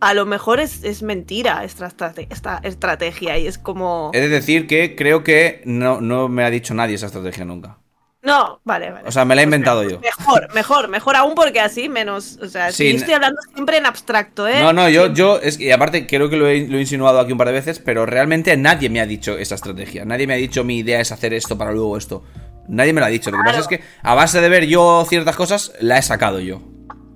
a 0.00 0.14
lo 0.14 0.26
mejor 0.26 0.60
es, 0.60 0.84
es 0.84 1.02
mentira 1.02 1.64
esta, 1.64 1.92
esta 2.28 2.60
estrategia 2.62 3.38
y 3.38 3.46
es 3.46 3.58
como... 3.58 4.10
He 4.14 4.20
de 4.20 4.28
decir 4.28 4.66
que 4.66 4.94
creo 4.94 5.24
que 5.24 5.62
no, 5.64 6.00
no 6.00 6.28
me 6.28 6.44
ha 6.44 6.50
dicho 6.50 6.74
nadie 6.74 6.94
esa 6.94 7.06
estrategia 7.06 7.44
nunca. 7.44 7.78
No, 8.20 8.60
vale, 8.64 8.90
vale. 8.90 9.08
O 9.08 9.12
sea, 9.12 9.24
me 9.24 9.34
la 9.34 9.42
he 9.42 9.44
inventado 9.44 9.82
yo. 9.88 10.00
Mejor, 10.00 10.52
mejor, 10.54 10.88
mejor 10.88 11.16
aún 11.16 11.34
porque 11.34 11.60
así 11.60 11.88
menos... 11.88 12.38
O 12.42 12.48
sea, 12.48 12.72
sí, 12.72 12.90
yo 12.90 12.98
estoy 12.98 13.14
hablando 13.14 13.40
siempre 13.54 13.78
en 13.78 13.86
abstracto, 13.86 14.46
¿eh? 14.46 14.60
No, 14.60 14.72
no, 14.72 14.88
yo, 14.88 15.12
yo, 15.12 15.40
es, 15.40 15.58
y 15.58 15.70
aparte 15.70 16.06
creo 16.06 16.28
que 16.28 16.36
lo 16.36 16.46
he, 16.48 16.66
lo 16.66 16.78
he 16.78 16.80
insinuado 16.80 17.20
aquí 17.20 17.32
un 17.32 17.38
par 17.38 17.46
de 17.48 17.54
veces, 17.54 17.78
pero 17.78 18.06
realmente 18.06 18.56
nadie 18.56 18.90
me 18.90 19.00
ha 19.00 19.06
dicho 19.06 19.38
esa 19.38 19.54
estrategia. 19.54 20.04
Nadie 20.04 20.26
me 20.26 20.34
ha 20.34 20.36
dicho 20.36 20.64
mi 20.64 20.78
idea 20.78 21.00
es 21.00 21.10
hacer 21.10 21.32
esto 21.32 21.56
para 21.56 21.72
luego 21.72 21.96
esto. 21.96 22.22
Nadie 22.68 22.92
me 22.92 23.00
lo 23.00 23.06
ha 23.06 23.10
dicho. 23.10 23.30
Lo 23.30 23.38
que 23.38 23.44
pasa 23.44 23.60
es 23.60 23.66
que 23.68 23.82
a 24.02 24.14
base 24.14 24.40
de 24.40 24.48
ver 24.48 24.66
yo 24.66 25.04
ciertas 25.08 25.34
cosas, 25.36 25.72
la 25.80 25.98
he 25.98 26.02
sacado 26.02 26.38
yo. 26.40 26.60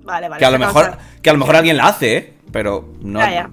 Vale, 0.03 0.27
vale. 0.29 0.39
Que 0.39 0.45
a 0.45 0.51
lo 0.51 0.59
mejor, 0.59 0.85
a- 0.85 0.97
que 1.21 1.29
a 1.29 1.33
lo 1.33 1.39
mejor 1.39 1.55
alguien 1.55 1.77
la 1.77 1.87
hace, 1.87 2.17
¿eh? 2.17 2.33
Pero 2.51 2.93
no. 3.01 3.19
Ya, 3.19 3.31
ya. 3.31 3.49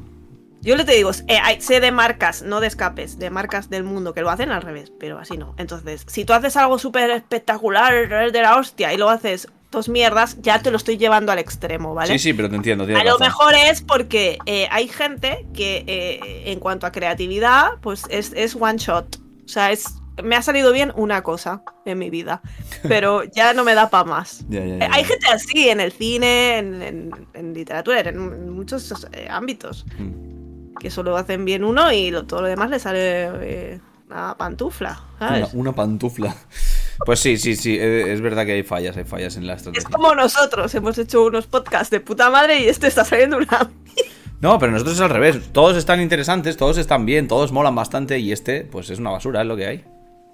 Yo 0.62 0.76
le 0.76 0.84
te 0.84 0.92
digo, 0.92 1.10
eh, 1.28 1.38
hay- 1.42 1.60
sé 1.62 1.80
de 1.80 1.90
marcas, 1.90 2.42
no 2.42 2.60
de 2.60 2.66
escapes, 2.66 3.18
de 3.18 3.30
marcas 3.30 3.70
del 3.70 3.82
mundo 3.84 4.12
que 4.12 4.20
lo 4.20 4.28
hacen 4.30 4.50
al 4.50 4.60
revés, 4.60 4.92
pero 4.98 5.18
así 5.18 5.38
no. 5.38 5.54
Entonces, 5.56 6.04
si 6.06 6.24
tú 6.26 6.32
haces 6.34 6.54
algo 6.56 6.78
súper 6.78 7.08
espectacular 7.10 7.94
es 7.94 8.32
de 8.32 8.42
la 8.42 8.56
hostia 8.56 8.92
y 8.92 8.98
lo 8.98 9.08
haces 9.08 9.48
dos 9.70 9.88
mierdas, 9.88 10.36
ya 10.42 10.60
te 10.60 10.70
lo 10.70 10.76
estoy 10.76 10.98
llevando 10.98 11.32
al 11.32 11.38
extremo, 11.38 11.94
¿vale? 11.94 12.12
Sí, 12.14 12.18
sí, 12.18 12.32
pero 12.34 12.50
te 12.50 12.56
entiendo. 12.56 12.84
A 12.84 13.04
lo 13.04 13.18
mejor 13.18 13.54
es 13.54 13.80
porque 13.82 14.36
eh, 14.44 14.66
hay 14.70 14.88
gente 14.88 15.46
que 15.54 15.84
eh, 15.86 16.50
en 16.52 16.58
cuanto 16.60 16.86
a 16.86 16.92
creatividad, 16.92 17.70
pues 17.80 18.02
es, 18.10 18.32
es 18.34 18.54
one 18.54 18.76
shot. 18.78 19.16
O 19.44 19.48
sea, 19.48 19.70
es 19.70 19.84
me 20.22 20.36
ha 20.36 20.42
salido 20.42 20.72
bien 20.72 20.92
una 20.96 21.22
cosa 21.22 21.62
en 21.84 21.98
mi 21.98 22.10
vida, 22.10 22.40
pero 22.82 23.22
ya 23.34 23.52
no 23.54 23.64
me 23.64 23.74
da 23.74 23.90
para 23.90 24.04
más. 24.04 24.44
Ya, 24.48 24.60
ya, 24.64 24.74
Eh, 24.74 24.78
ya, 24.80 24.88
Hay 24.92 25.04
gente 25.04 25.26
así 25.32 25.68
en 25.68 25.80
el 25.80 25.92
cine, 25.92 26.58
en, 26.58 26.82
en- 26.82 27.26
en 27.34 27.54
literatura, 27.54 28.00
en, 28.00 28.50
muchos 28.52 29.06
eh, 29.12 29.28
ámbitos, 29.30 29.84
Mm. 29.98 30.74
que 30.78 30.90
solo 30.90 31.16
hacen 31.16 31.44
bien 31.44 31.64
uno 31.64 31.92
y 31.92 32.10
lo- 32.10 32.26
todo 32.26 32.42
lo 32.42 32.48
demás 32.48 32.70
le 32.70 32.78
sale 32.78 33.00
eh, 33.42 33.80
una 34.08 34.36
pantufla, 34.36 35.00
Una, 35.20 35.28
¿sabes? 35.28 35.48
una 35.54 35.72
pantufla. 35.72 36.34
Pues 37.06 37.20
sí, 37.20 37.38
sí, 37.38 37.56
sí. 37.56 37.78
Es 37.80 38.20
verdad 38.20 38.44
que 38.44 38.52
hay 38.52 38.62
fallas, 38.62 38.96
hay 38.96 39.04
fallas 39.04 39.36
en 39.36 39.46
la 39.46 39.54
Es 39.54 39.60
estrategia. 39.60 39.88
como 39.90 40.14
nosotros, 40.14 40.74
hemos 40.74 40.98
hecho 40.98 41.24
unos 41.24 41.46
podcasts 41.46 41.90
de 41.90 42.00
puta 42.00 42.28
madre 42.28 42.60
y 42.60 42.68
este 42.68 42.86
está 42.88 43.04
saliendo 43.04 43.36
una... 43.38 43.70
No, 44.42 44.58
pero 44.58 44.72
nosotros 44.72 44.94
es 44.96 45.00
al 45.02 45.10
revés. 45.10 45.52
Todos 45.52 45.76
están 45.76 46.00
interesantes, 46.00 46.56
todos 46.56 46.78
están 46.78 47.04
bien, 47.04 47.28
todos 47.28 47.52
molan 47.52 47.74
bastante 47.74 48.18
y 48.18 48.32
este, 48.32 48.62
pues 48.62 48.88
es 48.88 48.98
una 48.98 49.10
basura, 49.10 49.42
es 49.42 49.46
lo 49.46 49.54
que 49.54 49.66
hay. 49.66 49.84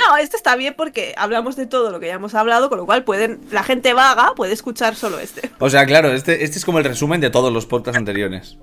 No, 0.08 0.16
este 0.16 0.36
está 0.36 0.56
bien 0.56 0.74
porque 0.76 1.14
hablamos 1.16 1.56
de 1.56 1.66
todo 1.66 1.90
lo 1.90 2.00
que 2.00 2.06
ya 2.08 2.14
hemos 2.14 2.34
hablado, 2.34 2.68
con 2.68 2.78
lo 2.78 2.86
cual 2.86 3.04
pueden 3.04 3.40
la 3.50 3.62
gente 3.62 3.92
vaga 3.94 4.32
puede 4.36 4.52
escuchar 4.52 4.94
solo 4.94 5.18
este. 5.18 5.50
O 5.58 5.70
sea, 5.70 5.86
claro, 5.86 6.12
este, 6.12 6.44
este 6.44 6.58
es 6.58 6.64
como 6.64 6.78
el 6.78 6.84
resumen 6.84 7.20
de 7.20 7.30
todos 7.30 7.52
los 7.52 7.66
podcasts 7.66 7.98
anteriores. 7.98 8.58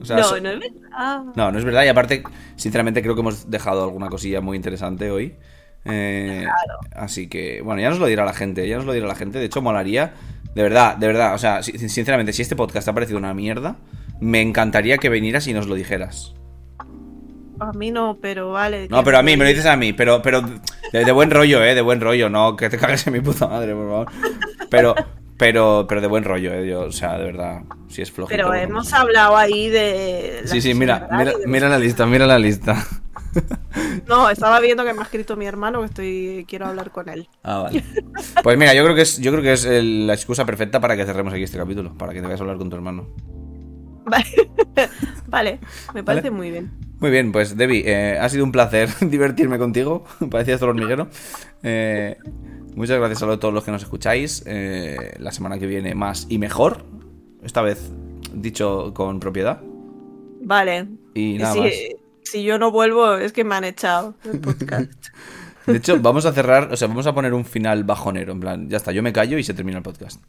O 0.00 0.04
sea, 0.04 0.16
no, 0.18 0.30
no 0.40 0.50
es 0.50 0.60
verdad. 0.60 1.22
no, 1.34 1.50
no 1.52 1.58
es 1.58 1.64
verdad. 1.64 1.84
Y 1.84 1.88
aparte, 1.88 2.22
sinceramente, 2.56 3.02
creo 3.02 3.14
que 3.14 3.20
hemos 3.20 3.50
dejado 3.50 3.82
alguna 3.84 4.08
cosilla 4.08 4.40
muy 4.40 4.56
interesante 4.56 5.10
hoy. 5.10 5.34
Eh, 5.84 6.46
Así 6.94 7.28
que, 7.28 7.62
bueno, 7.62 7.80
ya 7.80 7.90
nos 7.90 7.98
lo 7.98 8.06
dirá 8.06 8.24
la 8.24 8.32
gente, 8.32 8.68
ya 8.68 8.76
nos 8.76 8.84
lo 8.86 8.92
dirá 8.92 9.06
la 9.08 9.14
gente. 9.16 9.38
De 9.38 9.46
hecho, 9.46 9.60
molaría, 9.62 10.12
de 10.54 10.62
verdad, 10.62 10.96
de 10.96 11.06
verdad. 11.08 11.34
O 11.34 11.38
sea, 11.38 11.62
si- 11.64 11.76
sinceramente, 11.78 12.32
si 12.32 12.42
este 12.42 12.54
podcast 12.56 12.84
te 12.84 12.90
ha 12.90 12.94
parecido 12.94 13.18
una 13.18 13.34
mierda, 13.34 13.76
me 14.20 14.40
encantaría 14.40 14.98
que 14.98 15.08
vinieras 15.08 15.46
y 15.48 15.52
nos 15.52 15.66
lo 15.66 15.74
dijeras. 15.74 16.34
A 17.60 17.72
mí 17.72 17.90
no, 17.90 18.18
pero 18.20 18.52
vale. 18.52 18.86
No, 18.88 19.02
pero 19.04 19.18
a 19.18 19.22
mí, 19.22 19.36
me 19.36 19.44
lo 19.44 19.50
dices 19.50 19.66
a 19.66 19.76
mí, 19.76 19.92
pero, 19.92 20.22
pero 20.22 20.42
de, 20.92 21.04
de 21.04 21.12
buen 21.12 21.30
rollo, 21.30 21.62
eh, 21.64 21.74
de 21.74 21.80
buen 21.82 22.00
rollo, 22.00 22.28
no 22.30 22.56
que 22.56 22.68
te 22.70 22.78
cagues 22.78 23.06
en 23.06 23.12
mi 23.14 23.20
puta 23.20 23.46
madre, 23.48 23.74
por 23.74 23.88
favor. 23.88 24.06
Pero, 24.70 24.94
pero, 25.36 25.86
pero 25.88 26.00
de 26.00 26.06
buen 26.06 26.24
rollo, 26.24 26.52
eh, 26.54 26.68
yo, 26.68 26.80
o 26.82 26.92
sea, 26.92 27.18
de 27.18 27.24
verdad, 27.24 27.62
si 27.88 28.02
es 28.02 28.12
flojito. 28.12 28.36
Pero 28.36 28.54
hemos 28.54 28.92
hablado 28.92 29.36
ahí 29.36 29.68
de. 29.70 30.42
Sí, 30.44 30.60
sí, 30.60 30.74
mira, 30.74 31.08
mira, 31.12 31.32
de- 31.32 31.46
mira 31.46 31.68
la 31.68 31.78
lista, 31.78 32.06
mira 32.06 32.26
la 32.26 32.38
lista. 32.38 32.86
No, 34.08 34.30
estaba 34.30 34.58
viendo 34.58 34.84
que 34.84 34.94
me 34.94 35.00
ha 35.00 35.02
escrito 35.02 35.36
mi 35.36 35.44
hermano 35.46 35.80
que 35.80 35.86
estoy 35.86 36.46
quiero 36.48 36.66
hablar 36.66 36.90
con 36.90 37.08
él. 37.08 37.28
Ah, 37.42 37.58
vale. 37.58 37.84
Pues 38.42 38.58
mira, 38.58 38.72
yo 38.74 38.82
creo 38.82 38.96
que 38.96 39.02
es, 39.02 39.18
yo 39.18 39.30
creo 39.30 39.42
que 39.42 39.52
es 39.52 39.64
el- 39.66 40.06
la 40.06 40.14
excusa 40.14 40.44
perfecta 40.46 40.80
para 40.80 40.96
que 40.96 41.04
cerremos 41.04 41.32
aquí 41.34 41.42
este 41.42 41.58
capítulo, 41.58 41.92
para 41.96 42.12
que 42.14 42.20
te 42.20 42.26
vayas 42.26 42.40
a 42.40 42.44
hablar 42.44 42.56
con 42.56 42.70
tu 42.70 42.76
hermano. 42.76 43.06
Vale, 45.26 45.58
me 45.94 46.02
parece 46.02 46.30
muy 46.30 46.50
bien. 46.50 46.70
Muy 47.00 47.10
bien, 47.10 47.30
pues 47.30 47.56
Debbie, 47.56 47.84
eh, 47.86 48.18
ha 48.18 48.28
sido 48.28 48.44
un 48.44 48.52
placer 48.52 48.88
divertirme 49.00 49.58
contigo. 49.58 50.04
Parecías 50.30 50.60
todo 50.60 50.70
hormiguero. 50.70 51.08
Eh, 51.62 52.16
muchas 52.74 52.98
gracias 52.98 53.22
a 53.22 53.38
todos 53.38 53.54
los 53.54 53.64
que 53.64 53.70
nos 53.70 53.82
escucháis. 53.82 54.42
Eh, 54.46 55.14
la 55.18 55.32
semana 55.32 55.58
que 55.58 55.66
viene 55.66 55.94
más 55.94 56.26
y 56.28 56.38
mejor. 56.38 56.84
Esta 57.42 57.62
vez 57.62 57.92
dicho 58.32 58.92
con 58.94 59.20
propiedad. 59.20 59.60
Vale. 60.42 60.88
Y 61.14 61.38
nada 61.38 61.54
si, 61.54 61.60
más. 61.60 61.72
si 62.24 62.42
yo 62.42 62.58
no 62.58 62.72
vuelvo, 62.72 63.16
es 63.16 63.32
que 63.32 63.44
me 63.44 63.54
han 63.54 63.64
echado 63.64 64.14
del 64.24 64.40
podcast. 64.40 64.90
De 65.66 65.76
hecho, 65.76 66.00
vamos 66.00 66.24
a 66.24 66.32
cerrar, 66.32 66.72
o 66.72 66.76
sea, 66.76 66.88
vamos 66.88 67.06
a 67.06 67.14
poner 67.14 67.34
un 67.34 67.44
final 67.44 67.84
bajonero, 67.84 68.32
en 68.32 68.40
plan, 68.40 68.68
ya 68.70 68.78
está, 68.78 68.90
yo 68.90 69.02
me 69.02 69.12
callo 69.12 69.36
y 69.36 69.44
se 69.44 69.52
termina 69.52 69.76
el 69.76 69.84
podcast. 69.84 70.22